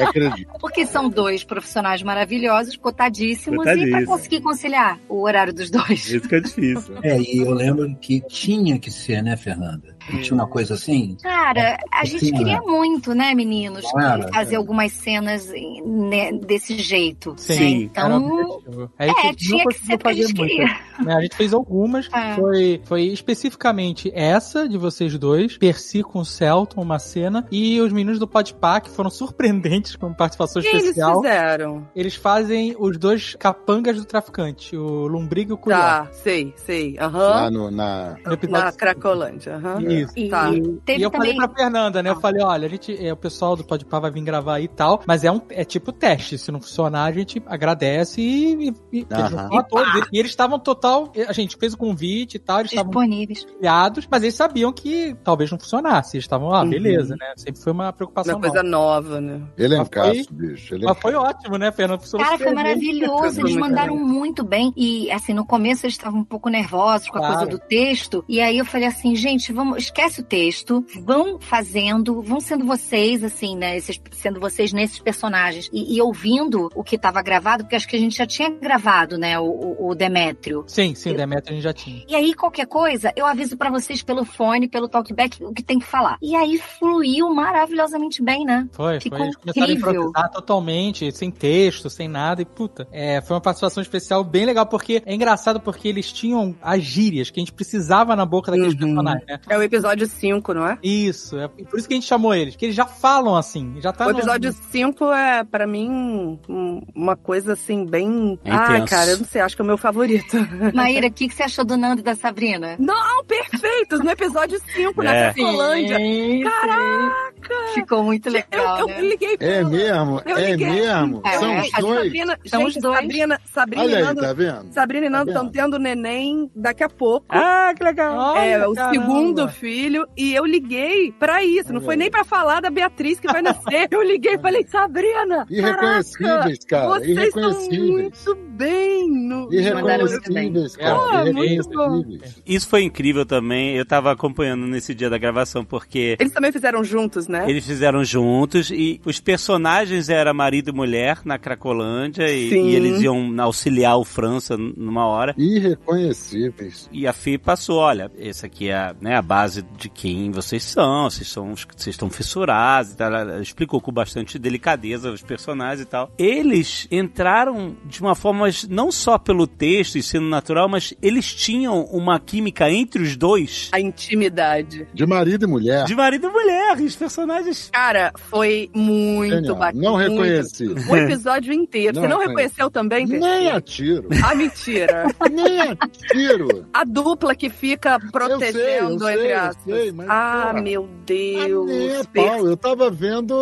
[0.00, 0.50] Acredito.
[0.60, 6.08] Porque são dois profissionais maravilhosos, cotadíssimos, e pra conseguir conciliar o horário dos dois.
[6.10, 6.94] Isso que é difícil.
[7.02, 9.95] É, e eu lembro que tinha que ser, né, Fernanda?
[10.22, 11.16] Tinha uma coisa assim.
[11.22, 12.60] Cara, a gente Sim, queria é.
[12.60, 14.28] muito, né, meninos, era?
[14.32, 15.48] fazer algumas cenas
[15.84, 17.34] né, desse jeito.
[17.36, 17.52] Sim.
[17.52, 17.56] né?
[17.58, 17.90] Sim.
[17.94, 20.56] Era Então, é, a gente não tinha que conseguiu ser porque a fazer gente muitas,
[20.56, 21.04] queria.
[21.04, 21.14] né?
[21.14, 22.08] A gente fez algumas.
[22.12, 22.34] É.
[22.34, 27.92] Foi, foi especificamente essa de vocês dois, Percy com o Celton, uma cena, e os
[27.92, 31.16] meninos do Podpah, que foram surpreendentes com participação que eles especial.
[31.22, 31.88] fizeram?
[31.94, 35.78] Eles fazem os dois capangas do traficante, o Lombriga e o Curió.
[35.78, 36.94] Tá, sei, sei.
[36.98, 37.50] Lá Aham.
[37.50, 38.16] no, na...
[38.24, 39.56] No Na Cracolândia.
[39.56, 39.80] aham.
[40.02, 40.12] Isso.
[40.16, 40.50] E Tá.
[40.84, 41.34] teve e eu também.
[41.34, 42.10] falei pra Fernanda, né?
[42.10, 44.68] Eu falei, olha, a gente, é, o pessoal do Podpah vai vir gravar aí e
[44.68, 46.36] tal, mas é um é tipo teste.
[46.38, 50.08] Se não funcionar, a gente agradece e, e, e eles.
[50.12, 51.12] E eles estavam total.
[51.28, 53.44] A gente fez o convite e tal, eles estavam disponíveis.
[53.44, 56.16] pilhados, mas eles sabiam que talvez não funcionasse.
[56.16, 56.70] Eles estavam, ah, Uhum.
[56.70, 57.32] beleza, né?
[57.36, 58.34] Sempre foi uma preocupação.
[58.36, 59.20] Uma coisa nova.
[59.20, 59.40] né?
[59.56, 60.74] Ele é encaixo, bicho.
[60.74, 62.02] Ele é Mas foi ótimo, né, Fernanda?
[62.18, 63.40] Cara, foi maravilhoso.
[63.40, 64.72] Eles mandaram muito bem.
[64.76, 67.34] E, assim, no começo eles estavam um pouco nervosos com a Claro.
[67.36, 68.24] coisa do texto.
[68.28, 73.22] E aí eu falei assim, gente, vamos, esquece o texto, vão fazendo, vão sendo vocês,
[73.24, 73.76] assim, né?
[73.76, 75.68] Esses, sendo vocês nesses personagens.
[75.72, 79.18] E, e ouvindo o que estava gravado, porque acho que a gente já tinha gravado,
[79.18, 79.38] né?
[79.38, 80.64] O, o, Demétrio.
[80.66, 82.04] Sim, sim, o Demetrio a gente já tinha.
[82.08, 85.78] E aí, qualquer coisa, eu aviso pra vocês pelo fone, pelo talkback, o que tem
[85.78, 86.18] que falar.
[86.20, 88.68] E aí fluiu maravilhosamente bem, né?
[88.72, 89.26] Foi, Ficou foi.
[89.26, 89.90] Eles começaram a incrível.
[90.02, 92.86] improvisar totalmente, sem texto, sem nada, e puta.
[92.92, 97.30] É, foi uma participação especial bem legal, porque é engraçado porque eles tinham as gírias
[97.30, 98.80] que a gente precisava na boca daqueles Uhum.
[98.80, 99.40] personagens, né?
[99.48, 99.75] É o episódio
[100.08, 100.78] 5, não é?
[100.82, 103.92] Isso, é por isso que a gente chamou eles, que eles já falam assim, já
[103.92, 108.38] tá o no- episódio 5 é, pra mim, um- uma coisa assim, bem.
[108.44, 110.36] É ah, cara, eu não sei, acho que é o meu favorito.
[110.74, 112.76] Maíra, o que, que você achou do Nando e da Sabrina?
[112.78, 114.00] Não, perfeitos!
[114.00, 115.32] No episódio 5, na É.
[115.32, 115.98] Cracolândia.
[116.44, 117.54] Caraca!
[117.74, 118.94] Ficou muito legal, eu, né?
[119.00, 120.20] eu liguei É mesmo?
[120.24, 120.66] Eu É liguei.
[120.70, 121.22] mesmo?
[121.24, 122.02] É, São os A dois?
[122.04, 122.96] Sabrina, São gente, os dois.
[123.00, 124.72] Sabrina, Sabrina Olha e aí, Nando, tá vendo?
[124.72, 125.52] Sabrina e Nando Tá estão vendo?
[125.52, 127.26] tendo neném daqui a pouco.
[127.28, 128.36] Ah, que legal.
[128.36, 128.94] é, Olha, o caramba.
[128.94, 131.72] segundo filho, e eu liguei pra isso.
[131.72, 133.88] Não foi nem pra falar da Beatriz que vai nascer.
[133.90, 135.46] Eu liguei e falei, Sabrina!
[135.50, 136.86] Irreconhecíveis, cara.
[136.88, 137.90] Vocês estão Irreconhecíveis.
[137.90, 139.52] muito bem no.
[139.52, 141.24] Irreconhecíveis, cara.
[141.32, 141.96] Muito bom.
[141.96, 142.42] Irreconhecíveis.
[142.46, 143.76] Isso foi incrível também.
[143.76, 147.44] Eu tava acompanhando nesse dia da gravação, porque Eles também fizeram juntos, né?
[147.48, 152.66] eles fizeram juntos e os personagens eram marido e mulher na Cracolândia e, Sim.
[152.68, 155.34] e eles iam auxiliar o França numa hora.
[155.38, 156.88] Irreconhecíveis.
[156.92, 161.04] E a FI passou, olha, essa aqui é né, a base de quem vocês são,
[161.10, 163.12] vocês são, vocês estão fissurados e tal.
[163.14, 166.10] Ela explicou com bastante delicadeza os personagens e tal.
[166.18, 171.82] Eles entraram de uma forma não só pelo texto e sendo natural, mas eles tinham
[171.84, 174.86] uma química entre os dois A intimidade.
[174.92, 175.84] De marido e mulher.
[175.84, 176.76] de marido e mulher.
[176.76, 177.70] Os personagens.
[177.72, 179.56] Cara, foi muito Genial.
[179.56, 179.82] bacana.
[179.82, 180.66] Não reconheci.
[180.66, 181.94] O episódio inteiro.
[181.94, 182.42] Não Você não reconheci.
[182.42, 183.26] reconheceu também, Pedro?
[183.28, 184.08] Nem a tiro.
[184.24, 185.04] Ah, mentira.
[185.30, 185.76] Nem a
[186.12, 186.66] tiro.
[186.72, 189.32] A dupla que fica protegendo, eu sei, entre
[189.64, 191.66] sei, mas, ah, meu Deus.
[191.66, 192.46] nem a Per- pau.
[192.46, 193.34] Eu tava vendo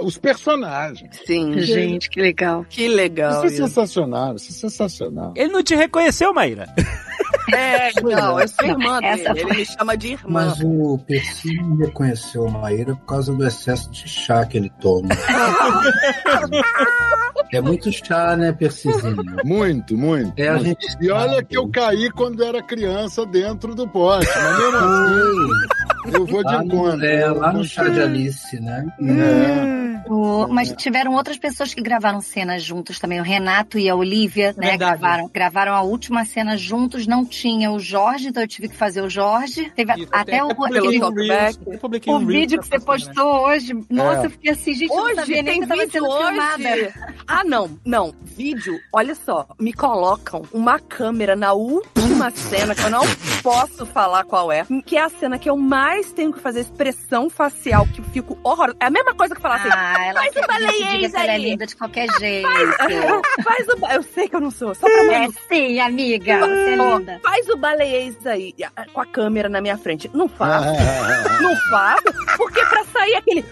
[0.00, 1.20] os personagens.
[1.26, 1.60] Sim.
[1.60, 2.64] Gente, que legal.
[2.68, 3.44] Que legal.
[3.44, 5.32] Isso é sensacional, isso é sensacional.
[5.36, 6.66] Ele não te reconheceu, Maíra.
[7.54, 9.40] É, não, eu sou irmã dele.
[9.40, 10.46] Ele me chama de irmã.
[10.46, 14.70] Mas o Percy não reconheceu a Maíra por causa do excesso de chá que ele
[14.80, 15.08] toma.
[17.52, 19.22] é muito chá, né, Percyzinho?
[19.44, 20.32] Muito, muito.
[20.36, 24.58] É, a gente E olha que eu caí quando era criança dentro do poste, mas
[24.58, 25.68] mesmo assim,
[26.04, 27.06] eu vou de conta.
[27.06, 28.86] é, lá no chá de Alice, né?
[29.00, 29.82] É.
[30.10, 33.20] O- mas tiveram outras pessoas que gravaram cenas juntos também.
[33.20, 34.70] O Renato e a Olivia, né?
[34.70, 34.98] Verdade.
[35.00, 37.06] Gravaram, gravaram a última cena juntos.
[37.06, 39.70] Não tinha o Jorge, então eu tive que fazer o Jorge.
[39.76, 40.98] Teve Isso, até o, aquele-
[42.06, 42.84] o vídeo que você né?
[42.84, 43.72] postou hoje.
[43.88, 44.26] Nossa, É.
[44.26, 46.62] eu fiquei assim, gente, eu não Hoje sabia nem tem que tava vídeo sendo filmada.
[46.74, 46.92] hoje.
[47.28, 48.14] Ah, não, não.
[48.22, 53.02] Vídeo, olha só, me colocam uma câmera na última cena, que eu não
[53.42, 57.28] posso falar qual é, que é a cena que eu mais tenho que fazer expressão
[57.28, 58.76] facial, que eu fico horrorosa.
[58.80, 60.72] É a mesma coisa que falar assim, Ah, ela faz quer o que a gente
[60.72, 61.42] diga baleiês que ela é aí.
[61.42, 62.48] linda de qualquer jeito.
[63.44, 63.76] Faz o...
[63.78, 66.38] ba- Eu sei que eu não sou, só pra É sim, amiga.
[66.40, 67.20] Você é Ó, linda.
[67.22, 68.54] Faz o baleiês aí,
[68.92, 70.10] com a câmera na minha frente.
[70.14, 70.68] Não faço.
[71.42, 72.04] Não faço,
[72.36, 73.44] porque pra sair aquele.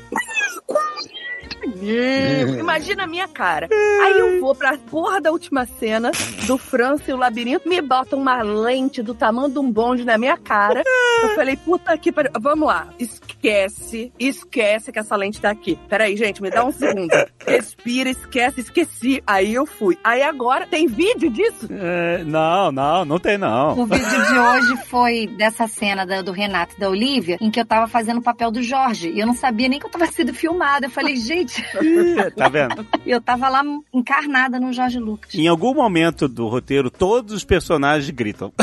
[2.58, 3.68] Imagina a minha cara.
[4.02, 6.10] Aí eu vou pra porra da última cena
[6.46, 10.16] do França e o labirinto, me botam uma lente do tamanho de um bonde na
[10.18, 10.82] minha cara.
[11.22, 12.30] Eu falei, puta que pariu.
[12.40, 15.78] Vamos lá, esquece, esquece que essa lente tá aqui.
[15.88, 17.10] Peraí, gente, me dá um segundo.
[17.46, 19.22] Respira, esquece, esqueci.
[19.26, 19.98] Aí eu fui.
[20.04, 21.68] Aí agora, tem vídeo disso?
[21.70, 23.78] É, não, não, não tem não.
[23.78, 27.60] O vídeo de hoje foi dessa cena da- do Renato e da Olivia, em que
[27.60, 29.10] eu tava fazendo o papel do Jorge.
[29.10, 30.86] E eu não sabia nem que eu tava sendo filmada.
[30.86, 31.59] Eu falei, gente,
[32.36, 32.86] tá vendo?
[33.06, 33.62] eu tava lá
[33.92, 35.34] encarnada no Jorge Lucas.
[35.34, 38.52] Em algum momento do roteiro, todos os personagens gritam.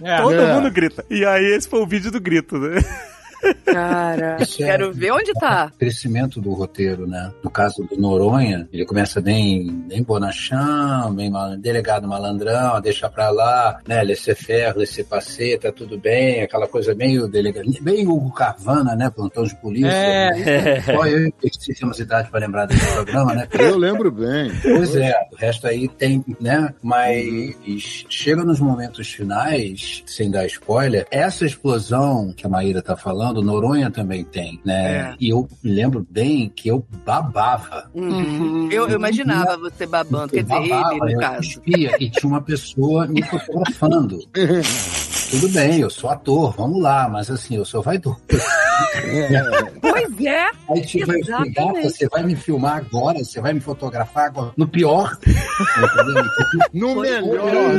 [0.00, 0.22] É.
[0.22, 0.54] Todo É.
[0.54, 1.04] mundo grita.
[1.10, 2.78] E aí, esse foi o vídeo do grito, né?
[3.64, 5.70] Cara, Isso é- quero ver onde tá.
[5.78, 7.32] crescimento do roteiro, né?
[7.42, 13.30] No caso do Noronha, ele começa bem, bem bonachão, bem mal- delegado malandrão, deixa pra
[13.30, 14.02] lá, né?
[14.02, 19.10] Laissez-faire, laissez-passer, tá tudo bem, aquela coisa meio delegado, bem Hugo Carvana, né?
[19.10, 19.88] Plantão de polícia.
[19.88, 20.80] É.
[20.82, 21.30] Só eu
[21.78, 23.48] temos idade pra lembrar desse programa, né?
[23.58, 24.50] Eu lembro bem.
[24.62, 26.72] Pois é, o resto aí tem, né?
[26.82, 33.27] Mas chega nos momentos finais, sem dar spoiler, essa explosão que a Maíra tá falando,
[33.36, 34.96] o Noronha também tem, né?
[34.96, 35.14] É.
[35.20, 37.90] E eu me lembro bem que eu babava.
[37.94, 38.68] Uhum.
[38.70, 41.36] Eu, eu imaginava você babando, quer dizer, Eu babava, ele, no eu caso.
[41.36, 44.18] cuspia e tinha uma pessoa me fotografando.
[45.30, 48.18] Tudo bem, eu sou ator, vamos lá, mas assim, eu sou vaidoso.
[49.80, 50.46] Pois é.
[50.70, 51.90] Aí tipo, eu falei, gata, Exatamente.
[51.90, 53.18] você vai me filmar agora?
[53.18, 54.52] Você vai me fotografar agora?
[54.56, 55.18] No pior.
[56.72, 57.74] No melhor.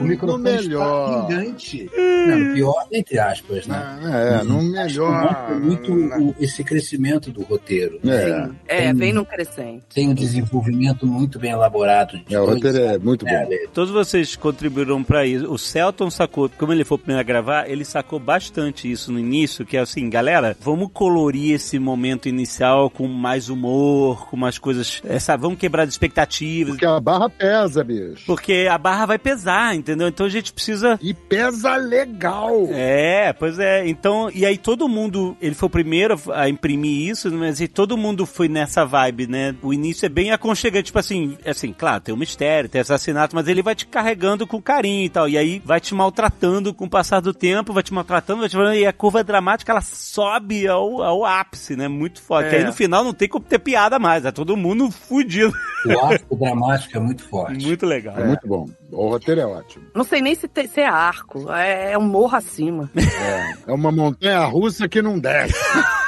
[0.00, 1.28] O microfone No melhor.
[1.30, 1.90] está gigante.
[2.26, 3.98] Não, pior, entre aspas, né?
[4.40, 5.22] É, no Acho que melhor.
[5.22, 7.98] mostra muito o- esse crescimento do roteiro.
[8.02, 8.50] né?
[8.66, 8.86] É.
[8.88, 9.84] É, vem no crescente.
[9.94, 12.18] Tem um desenvolvimento muito bem elaborado.
[12.26, 13.30] de É, o roteiro é muito bom.
[13.30, 15.50] É, Todos vocês contribuíram pra isso.
[15.50, 19.18] O Celton sacou, como ele foi o primeiro a gravar, ele sacou bastante isso no
[19.18, 24.58] início, que é assim, galera, vamos colorir esse momento inicial com mais humor, com mais
[24.58, 26.72] coisas, é, sabe, vamos quebrar as expectativas.
[26.74, 28.24] Porque a barra pesa, bicho.
[28.26, 30.08] Porque a barra vai pesar, entendeu?
[30.08, 30.98] Então a gente precisa.
[31.00, 32.68] E pesa legal.
[32.70, 33.86] É, pois é.
[33.86, 37.96] Então, e aí todo mundo, ele foi o primeiro a imprimir isso, mas e todo
[37.96, 39.54] mundo foi nessa vibe, né?
[39.62, 43.36] O início é bem aconchegante, tipo assim, é assim, claro, tem um mistério, tem assassinato,
[43.36, 45.28] mas ele vai te carregando com carinho e tal.
[45.28, 48.56] E aí vai te maltratando com o passar do tempo, vai te maltratando, vai te
[48.56, 51.88] falando, e a curva dramática ela sobe ao, ao ápice, né?
[51.88, 52.46] Muito forte.
[52.46, 52.50] É.
[52.50, 55.52] Que aí no final não tem como ter piada mais, é todo mundo fudido.
[55.86, 57.66] O arco dramático é muito forte.
[57.66, 58.16] Muito legal.
[58.18, 58.66] É muito bom.
[58.94, 59.84] O roteiro é ótimo.
[59.94, 62.88] Não sei nem se, tem- se é arco, é, é um morro acima.
[62.96, 65.54] É, é uma montanha russa que não desce.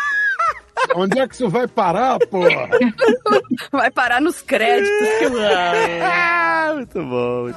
[0.94, 2.68] Onde é que isso vai parar, porra?
[3.72, 5.08] Vai parar nos créditos.
[5.18, 5.32] Que eu...
[6.66, 7.52] Ah, muito bom.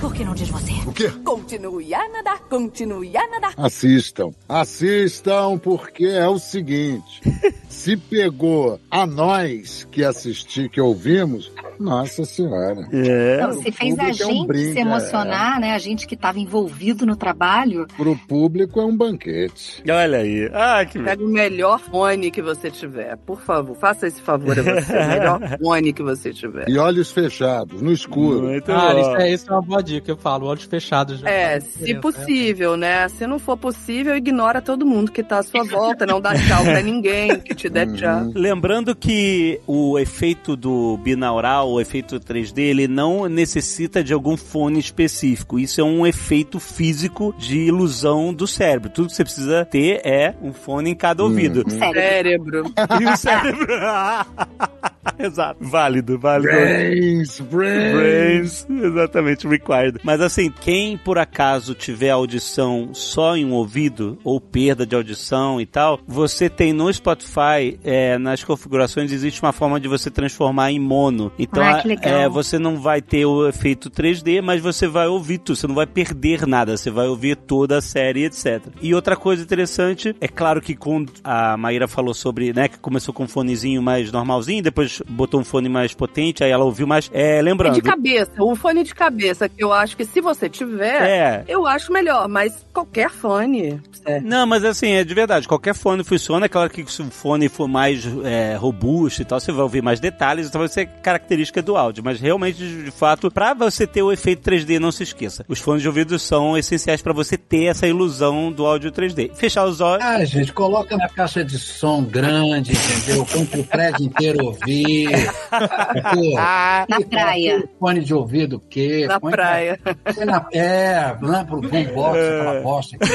[0.00, 0.72] Por que não diz você?
[0.86, 1.10] O quê?
[1.24, 3.54] Continue a nadar, continue a nadar.
[3.56, 4.30] Assistam.
[4.48, 7.20] Assistam, porque é o seguinte:
[7.68, 12.88] se pegou a nós que assisti, que ouvimos, nossa senhora.
[12.92, 13.38] É.
[13.40, 15.72] Não, você fez a público é um gente brinde, se emocionar, né?
[15.72, 17.86] A gente que estava envolvido no trabalho.
[17.96, 19.82] Pro público é um banquete.
[19.88, 20.50] Olha aí.
[20.52, 23.16] Ah, que Pega o melhor fone que você tiver.
[23.18, 24.92] Por favor, faça esse favor a você.
[24.92, 26.68] O melhor fone que você tiver.
[26.68, 28.42] E olhos fechados, no escuro.
[28.48, 31.20] Muito Ah, isso é, isso é uma boa dica, eu falo, olhos fechados.
[31.20, 33.08] já É, se diferença, possível, né?
[33.08, 36.06] Se não for possível, ignora todo mundo que tá à sua volta.
[36.06, 38.30] Não dá tchau pra ninguém que te der tchau.
[38.34, 44.78] Lembrando que o efeito do binaural, o efeito 3D, ele não necessita de algum fone
[44.78, 45.58] específico.
[45.58, 48.90] Isso é um efeito físico de ilusão do cérebro.
[48.90, 51.64] Tudo que você precisa ter é um fone em cada ouvido.
[51.70, 52.00] Sério.
[52.20, 52.64] Cérebro.
[53.00, 53.66] E o cérebro.
[55.18, 55.58] Exato.
[55.60, 56.52] Válido, válido.
[56.52, 57.92] Brains, brains.
[57.94, 59.98] Brains, exatamente, required.
[60.02, 65.60] Mas assim, quem por acaso tiver audição só em um ouvido, ou perda de audição
[65.60, 70.70] e tal, você tem no Spotify, é, nas configurações, existe uma forma de você transformar
[70.72, 71.32] em mono.
[71.38, 72.12] Então, Ah, que legal.
[72.12, 75.74] é, você não vai ter o efeito 3D, mas você vai ouvir tudo, você não
[75.74, 78.62] vai perder nada, você vai ouvir toda a série, etc.
[78.82, 83.14] E outra coisa interessante, é claro que quando a Maíra falou sobre, né, que começou
[83.14, 86.86] com um fonezinho mais normalzinho, depois mais, botou um fone mais potente, aí ela ouviu
[86.86, 87.08] mais.
[87.12, 87.74] É, É lembrando.
[87.74, 91.44] de cabeça, o fone de cabeça, que eu acho que se você tiver, É.
[91.48, 93.80] eu acho melhor, mas qualquer fone.
[94.04, 94.20] É.
[94.20, 95.46] Não, mas assim, é de verdade.
[95.46, 96.46] Qualquer fone funciona.
[96.46, 99.82] É claro que se o fone for mais é, robusto e tal, você vai ouvir
[99.82, 100.48] mais detalhes.
[100.48, 102.02] Então vai ser característica do áudio.
[102.02, 105.44] Mas realmente, de fato, pra você ter o efeito 3D, não se esqueça.
[105.46, 109.32] Os fones de ouvido são essenciais pra você ter essa ilusão do áudio 3D.
[109.34, 110.04] Fechar os olhos.
[110.04, 113.26] Ah, gente, coloca na caixa de som grande, entendeu?
[113.26, 114.79] Põe pro prédio inteiro ouvir.
[116.14, 117.68] Pô, Na praia.
[117.78, 119.06] Fone de ouvido, o quê?
[119.06, 119.78] Na Põe praia.
[120.14, 123.06] Põe na, é, lá pro boombox, aquela bosta que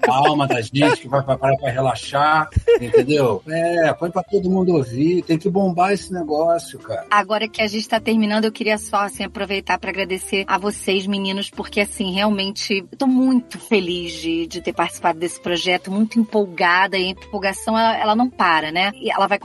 [0.00, 2.48] pra a alma da gente, que vai pra praia pra relaxar,
[2.80, 3.42] entendeu?
[3.48, 5.22] É, põe pra todo mundo ouvir.
[5.22, 7.06] Tem que bombar esse negócio, cara.
[7.10, 11.06] Agora que a gente tá terminando, eu queria só assim, aproveitar para agradecer a vocês,
[11.06, 16.18] meninos, porque assim, realmente eu tô muito feliz de, de ter participado desse projeto, muito
[16.18, 18.92] empolgada, e a empolgação ela, ela não para, né?
[18.94, 19.38] E ela vai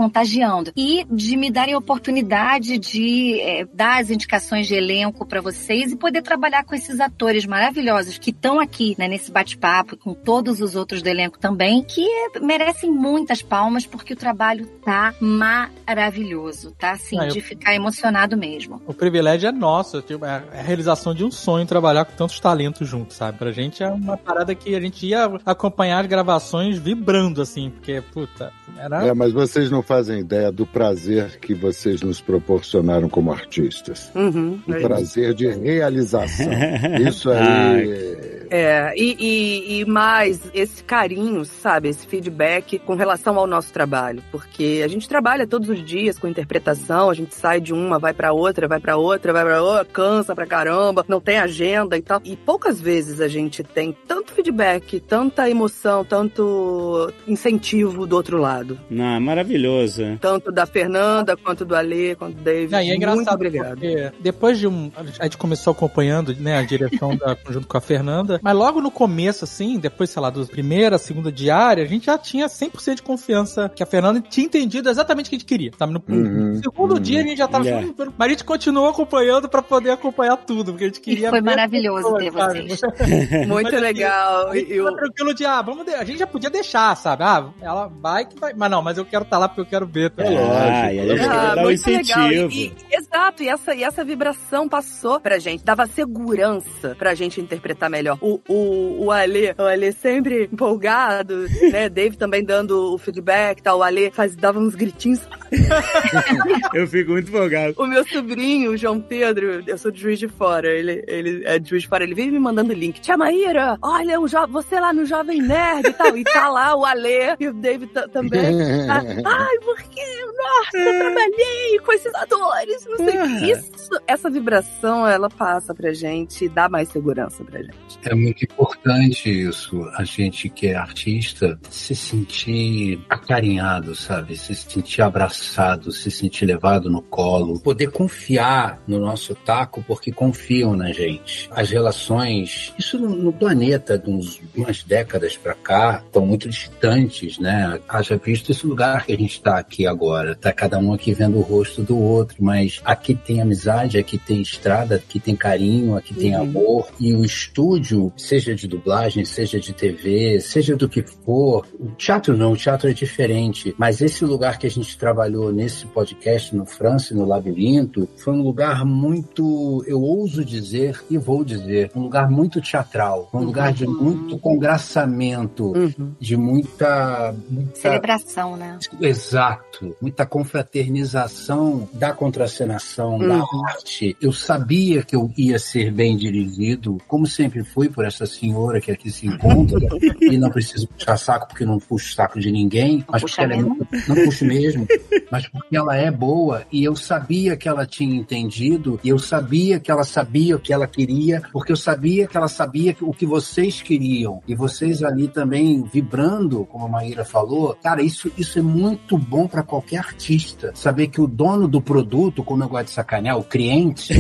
[0.75, 5.91] E de me darem a oportunidade de é, dar as indicações de elenco para vocês
[5.91, 10.61] e poder trabalhar com esses atores maravilhosos que estão aqui, né, nesse bate-papo, com todos
[10.61, 16.71] os outros do elenco também, que é, merecem muitas palmas, porque o trabalho tá maravilhoso,
[16.77, 16.91] tá?
[16.91, 18.81] Assim, Ah, eu- de ficar emocionado mesmo.
[18.87, 22.87] O privilégio é nosso, tipo, é a realização de um sonho trabalhar com tantos talentos
[22.87, 23.37] juntos, sabe?
[23.37, 28.01] Pra gente é uma parada que a gente ia acompanhar as gravações vibrando, assim, porque,
[28.13, 29.07] puta, era.
[29.07, 34.09] É, mas vocês não fazem ideia do prazer que vocês nos proporcionaram como artistas.
[34.15, 34.87] Uhum, O é isso.
[34.87, 36.47] prazer de realização.
[37.05, 38.40] Isso aí.
[38.51, 44.21] É, e, e, e mais esse carinho, sabe, esse feedback com relação ao nosso trabalho,
[44.29, 48.13] porque a gente trabalha todos os dias com interpretação, a gente sai de uma, vai
[48.13, 52.01] pra outra, vai pra outra, vai pra outra, cansa pra caramba, não tem agenda e
[52.01, 52.19] tal.
[52.25, 58.77] E poucas vezes a gente tem tanto feedback, tanta emoção, tanto incentivo do outro lado.
[58.89, 60.17] Não, é maravilhoso.
[60.19, 62.71] Tanto da Fernanda, quanto do Ale, quanto do David.
[62.73, 63.79] Não, e é Muito engraçado obrigado.
[63.79, 64.91] porque depois de um.
[65.19, 68.91] A gente começou acompanhando, né, a direção da, junto com a Fernanda, mas logo no
[68.91, 73.01] começo, assim, depois, sei lá, da primeira, segunda diária, a gente já tinha 100% de
[73.01, 75.93] confiança que a Fernanda tinha entendido exatamente o que a gente queria, sabe?
[75.93, 76.99] No, Uhum, no segundo uhum.
[76.99, 77.65] dia a gente já tava.
[77.65, 77.87] Yeah.
[77.87, 81.29] "Hum, Mas a gente continuou acompanhando pra poder acompanhar tudo, porque a gente E queria.
[81.29, 82.79] foi ver maravilhoso ter vocês.
[82.79, 82.97] sabe?
[83.47, 84.47] Muito Mas, assim, legal.
[84.49, 85.93] A gente E eu- tava tranquilo de, ah, vamos de...
[85.93, 87.23] a gente já podia deixar, sabe?
[87.23, 88.53] Ah, ela vai que vai.
[88.53, 90.09] Mas não, mas eu quero estar lá porque eu quero ver.
[90.11, 90.23] Tá?
[90.23, 90.51] É lógico.
[90.51, 92.01] Ah, e quer dar um muito legal.
[92.31, 92.51] incentivo.
[92.51, 97.39] E- e- exato, e essa, e essa vibração passou pra gente, dava segurança pra gente
[97.41, 98.17] interpretar melhor.
[98.21, 101.89] O, o, o Ale, o Ale sempre empolgado, né?
[101.89, 103.79] Dave também dando o feedback e tal.
[103.79, 105.21] O Ale faz, dava uns gritinhos.
[106.73, 107.73] Eu fico muito empolgado.
[107.77, 111.59] O meu sobrinho, o João Pedro, eu sou de Juiz de Fora, ele, ele é
[111.59, 112.99] de Juiz de Fora, ele vive me mandando link.
[113.01, 116.17] Tia Maíra, olha, o jo- você lá no Jovem Nerd e tal.
[116.17, 118.41] E tá lá o Ale e o Dave ta- também.
[118.87, 120.01] Tá, Ai, porque,
[120.37, 123.51] nossa, eu trabalhei com esses atores, não sei o que.
[123.51, 127.99] Isso, essa vibração, ela passa pra gente e dá mais segurança pra gente.
[128.03, 134.35] É muito importante isso, a gente que é artista se sentir acarinhado, sabe?
[134.35, 140.75] Se sentir abraçado, se sentir levado no colo, poder confiar no nosso taco porque confiam
[140.75, 141.49] na gente.
[141.51, 147.79] As relações, isso no, planeta, de uns, umas décadas pra cá, estão muito distantes, né?
[147.87, 151.37] Haja visto esse lugar que a gente está aqui agora, tá cada um aqui vendo
[151.37, 156.13] o rosto do outro, mas aqui tem amizade, aqui tem estrada, aqui tem carinho, aqui
[156.13, 156.41] tem Uhum.
[156.41, 161.91] amor e o estúdio, seja de dublagem, seja de TV, seja do que for, o
[161.91, 166.55] teatro não, o teatro é diferente, mas esse lugar que a gente trabalhou nesse podcast
[166.55, 171.91] no França e no Labirinto foi um lugar muito, eu ouso dizer e vou dizer,
[171.95, 176.11] um lugar muito teatral, um lugar de muito congraçamento, Uhum.
[176.19, 178.77] de muita, muita Celebração, né?
[178.99, 179.95] Exato.
[180.01, 183.65] Muita confraternização da contracenação, da Uhum.
[183.67, 184.15] arte.
[184.21, 188.91] Eu sabia que eu ia ser bem dirigido, como sempre fui por essa senhora que
[188.91, 189.79] aqui se encontra,
[190.21, 193.61] e não preciso puxar saco porque não puxo saco de ninguém, mas puxa porque ela
[193.61, 194.87] é muito, não puxo mesmo,
[195.31, 199.79] mas porque ela é boa e eu sabia que ela tinha entendido e eu sabia
[199.79, 203.25] que ela sabia o que ela queria, porque eu sabia que ela sabia o que
[203.25, 208.61] vocês queriam e vocês ali também vibrando, como a Maíra falou, cara, isso, isso é
[208.61, 210.71] muito bom para qualquer artista.
[210.73, 214.13] Saber que o dono do produto, como eu gosto de sacanear, o cliente,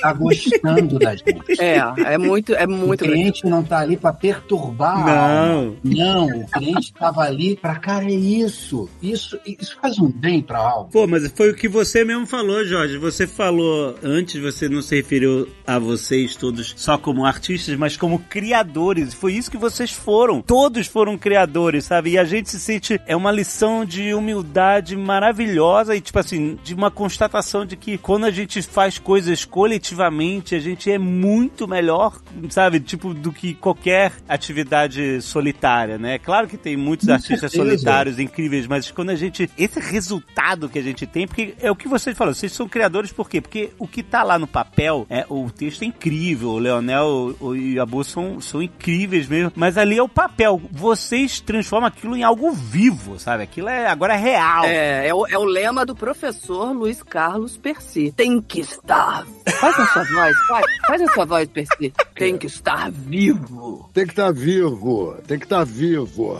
[0.00, 1.60] tá gostando da gente.
[1.60, 1.78] É,
[2.14, 5.06] é muito, é muito cliente não tá ali para perturbar.
[5.06, 5.76] Não.
[5.82, 8.88] Não, o cliente estava ali para, cara, é isso.
[9.02, 10.90] Isso, isso faz um bem para a alma.
[10.90, 12.98] Pô, mas foi o que você mesmo falou, Jorge.
[12.98, 18.18] Você falou antes, você não se referiu a vocês todos só como artistas, mas como
[18.18, 19.14] criadores.
[19.14, 20.42] Foi isso que vocês foram.
[20.42, 22.10] Todos foram criadores, sabe?
[22.10, 23.00] E a gente se sente.
[23.06, 28.24] É uma lição de humildade maravilhosa e, tipo assim, de uma constatação de que quando
[28.24, 32.20] a gente faz coisas coletivamente, a gente é muito melhor,
[32.50, 32.80] sabe?
[32.80, 36.18] Tipo, do que qualquer atividade solitária, né?
[36.18, 37.64] Claro que tem muitos artistas certeza.
[37.64, 39.50] solitários incríveis, mas quando a gente.
[39.56, 43.12] Esse resultado que a gente tem, porque é o que vocês falaram, vocês são criadores
[43.12, 43.40] por quê?
[43.40, 47.54] Porque o que tá lá no papel, é o texto é incrível, o Leonel o-
[47.56, 50.60] e a Bu são, são incríveis mesmo, mas ali é o papel.
[50.70, 53.42] Vocês transformam aquilo em algo vivo, sabe?
[53.42, 54.64] Aquilo é agora é real.
[54.64, 58.12] É, é o, é o lema do professor Luiz Carlos Percy.
[58.16, 59.24] Tem que estar.
[59.60, 61.92] Faz a sua voz, faz, faz a sua voz, Percy.
[62.14, 63.88] Tem que estar vivo.
[63.92, 66.38] Tem que estar vivo, tem que estar vivo.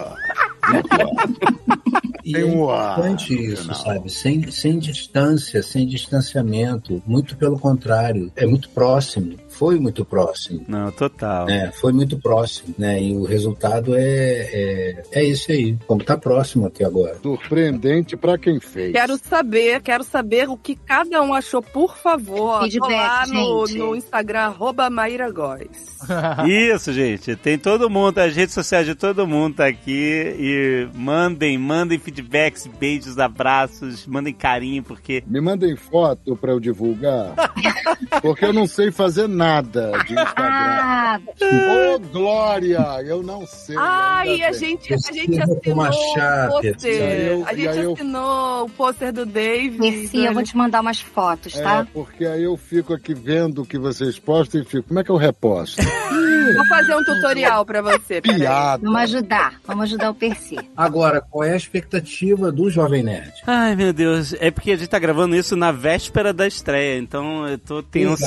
[2.26, 4.10] E Tem é um ar importante isso, sabe?
[4.10, 7.00] Sem, sem distância, sem distanciamento.
[7.06, 8.32] Muito pelo contrário.
[8.34, 9.36] É muito próximo.
[9.48, 10.64] Foi muito próximo.
[10.66, 11.48] Não, total.
[11.48, 13.00] É, foi muito próximo, né?
[13.00, 15.78] E o resultado é, é, é esse aí.
[15.86, 17.16] Como tá próximo aqui agora.
[17.22, 18.92] Surpreendente pra quem fez.
[18.92, 22.62] Quero saber, quero saber o que cada um achou, por favor.
[22.62, 25.96] Feedback, lá no, no Instagram, arroba Maíra Góes.
[26.46, 27.36] Isso, gente.
[27.36, 30.34] Tem todo mundo, as redes sociais de todo mundo tá aqui.
[30.38, 30.55] E
[30.94, 35.22] mandem, mandem feedbacks, beijos, abraços, mandem carinho, porque.
[35.26, 37.32] Me mandem foto pra eu divulgar,
[38.22, 40.46] porque eu não sei fazer nada de Instagram.
[40.48, 43.76] Ah, Ô, Glória, eu não sei.
[43.78, 46.94] Ai, a gente, a gente assinou o pôster.
[46.94, 49.78] Eu- A gente aí eu- assinou o pôster do Dave.
[49.78, 51.86] Percy, eu vou te mandar umas fotos, É, tá?
[51.92, 55.10] porque aí eu fico aqui vendo o que vocês postam e fico, como é que
[55.10, 55.82] eu reposto?
[55.82, 58.20] Vou fazer um tutorial pra você.
[58.20, 58.38] peraí.
[58.40, 58.82] Piada.
[58.84, 60.14] Vamos ajudar, vamos ajudar o
[60.46, 60.70] Percy.
[60.76, 63.32] Agora, qual é a expectativa do Jovem Nerd?
[63.46, 64.34] Ai, meu Deus.
[64.38, 68.24] É porque a gente tá gravando isso na véspera da estreia, então eu tô tenso.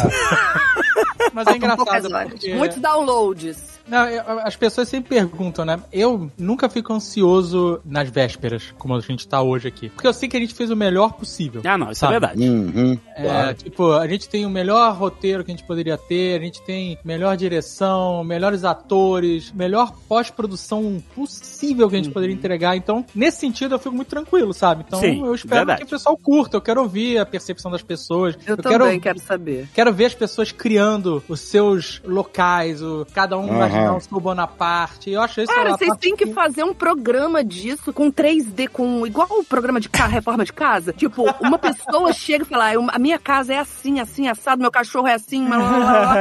[1.34, 2.54] Mas é engraçado porque...
[2.54, 3.78] Muitos downloads.
[3.90, 5.80] Não, eu- as pessoas sempre perguntam, né?
[5.91, 9.90] Eu nunca fico ansioso nas vésperas, como a gente tá hoje aqui.
[9.90, 11.61] Porque eu sei que a gente fez o melhor possível.
[11.66, 12.16] Ah, não, isso Sabe?
[12.16, 12.49] é verdade.
[12.49, 12.99] Uhum.
[13.16, 13.53] É, Claro.
[13.56, 16.98] tipo, a gente tem o melhor roteiro que a gente poderia ter, a gente tem
[17.03, 22.76] melhor direção, melhores atores, melhor pós-produção possível que a gente poderia entregar.
[22.76, 24.84] Então, nesse sentido, eu fico muito tranquilo, sabe?
[24.88, 25.80] Então, Sim, eu espero verdade.
[25.82, 28.36] que o pessoal curta, eu quero ouvir a percepção das pessoas.
[28.45, 29.68] Eu, quero, também quero saber.
[29.74, 33.56] quero ver as pessoas criando os seus locais, o, cada um Aham.
[33.56, 35.10] imaginar o seu Bonaparte.
[35.11, 39.27] Eu acho isso Cara, vocês têm que fazer um programa disso com 3D, com igual
[39.31, 40.91] o programa de ca- reforma de casa.
[40.93, 44.61] Tipo, uma pessoa chega e fala: "Ah, eu- a minha casa é assim, assim, assado,
[44.61, 45.80] meu cachorro é assim, blá, blá, blá,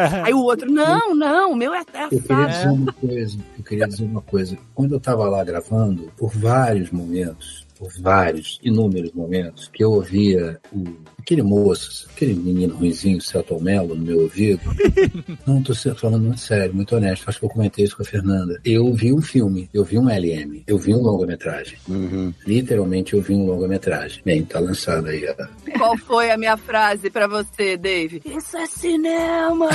[0.09, 2.49] blá." aí o outro, não, não, o meu é, é Eu queria assado.
[2.49, 3.39] dizer uma coisa.
[3.59, 4.59] Eu queria dizer uma coisa.
[4.75, 10.61] Quando eu estava lá gravando, por vários momentos, por vários, inúmeros momentos, que eu ouvia
[10.73, 10.85] o,
[11.29, 14.63] aquele moço, aquele menino ruizinho, Celton Mello, no meu ouvido.
[15.47, 17.29] Não, tô falando muito sério, muito honesto.
[17.29, 18.59] Acho que eu comentei isso com a Fernanda.
[18.65, 21.77] Eu vi um filme, eu vi um LM, eu vi um longa-metragem.
[21.87, 22.33] Uhum.
[22.47, 24.23] Literalmente eu vi um longa-metragem.
[24.25, 25.27] Bem, tá lançado aí.
[25.29, 25.79] ó.
[25.79, 28.23] Qual foi a minha frase pra você, Dave?
[28.25, 29.69] Isso é cinema!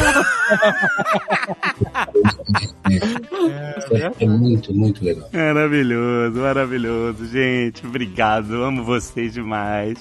[3.91, 5.29] É, é muito, muito legal.
[5.31, 7.85] Maravilhoso, maravilhoso, gente.
[7.85, 9.97] Obrigado, amo vocês demais.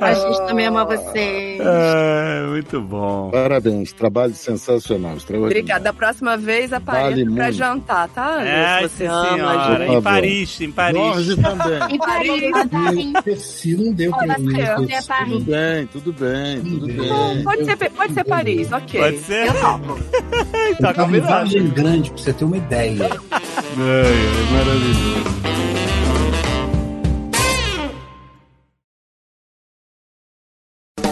[0.00, 1.58] a gente também ama você.
[1.60, 3.30] Ah, muito bom.
[3.30, 5.16] Parabéns, trabalho sensacional.
[5.36, 5.84] Obrigada.
[5.84, 7.52] Da próxima vez apareça Vale pra muito.
[7.56, 8.42] jantar, tá?
[8.44, 9.78] É, Se sim, você ama, senhora.
[9.86, 9.92] gente.
[9.98, 10.02] Em.
[10.02, 10.98] Paris, em Paris.
[11.00, 11.94] Jorge também.
[11.94, 13.12] E Paris, Paris.
[13.24, 14.60] Percy não deu pra mim.
[14.90, 15.32] É Paris.
[15.32, 17.42] Tudo bem, tudo bem, tudo bem.
[17.44, 19.00] Pode ser, pode ser Paris, ok.
[19.00, 19.46] Pode ser?
[19.46, 19.98] Eu topo.
[20.80, 21.48] Tá combinado.
[21.74, 23.10] Grande, pra você ter uma ideia.
[23.30, 23.40] Ai,
[23.78, 26.07] ai, maravilhoso.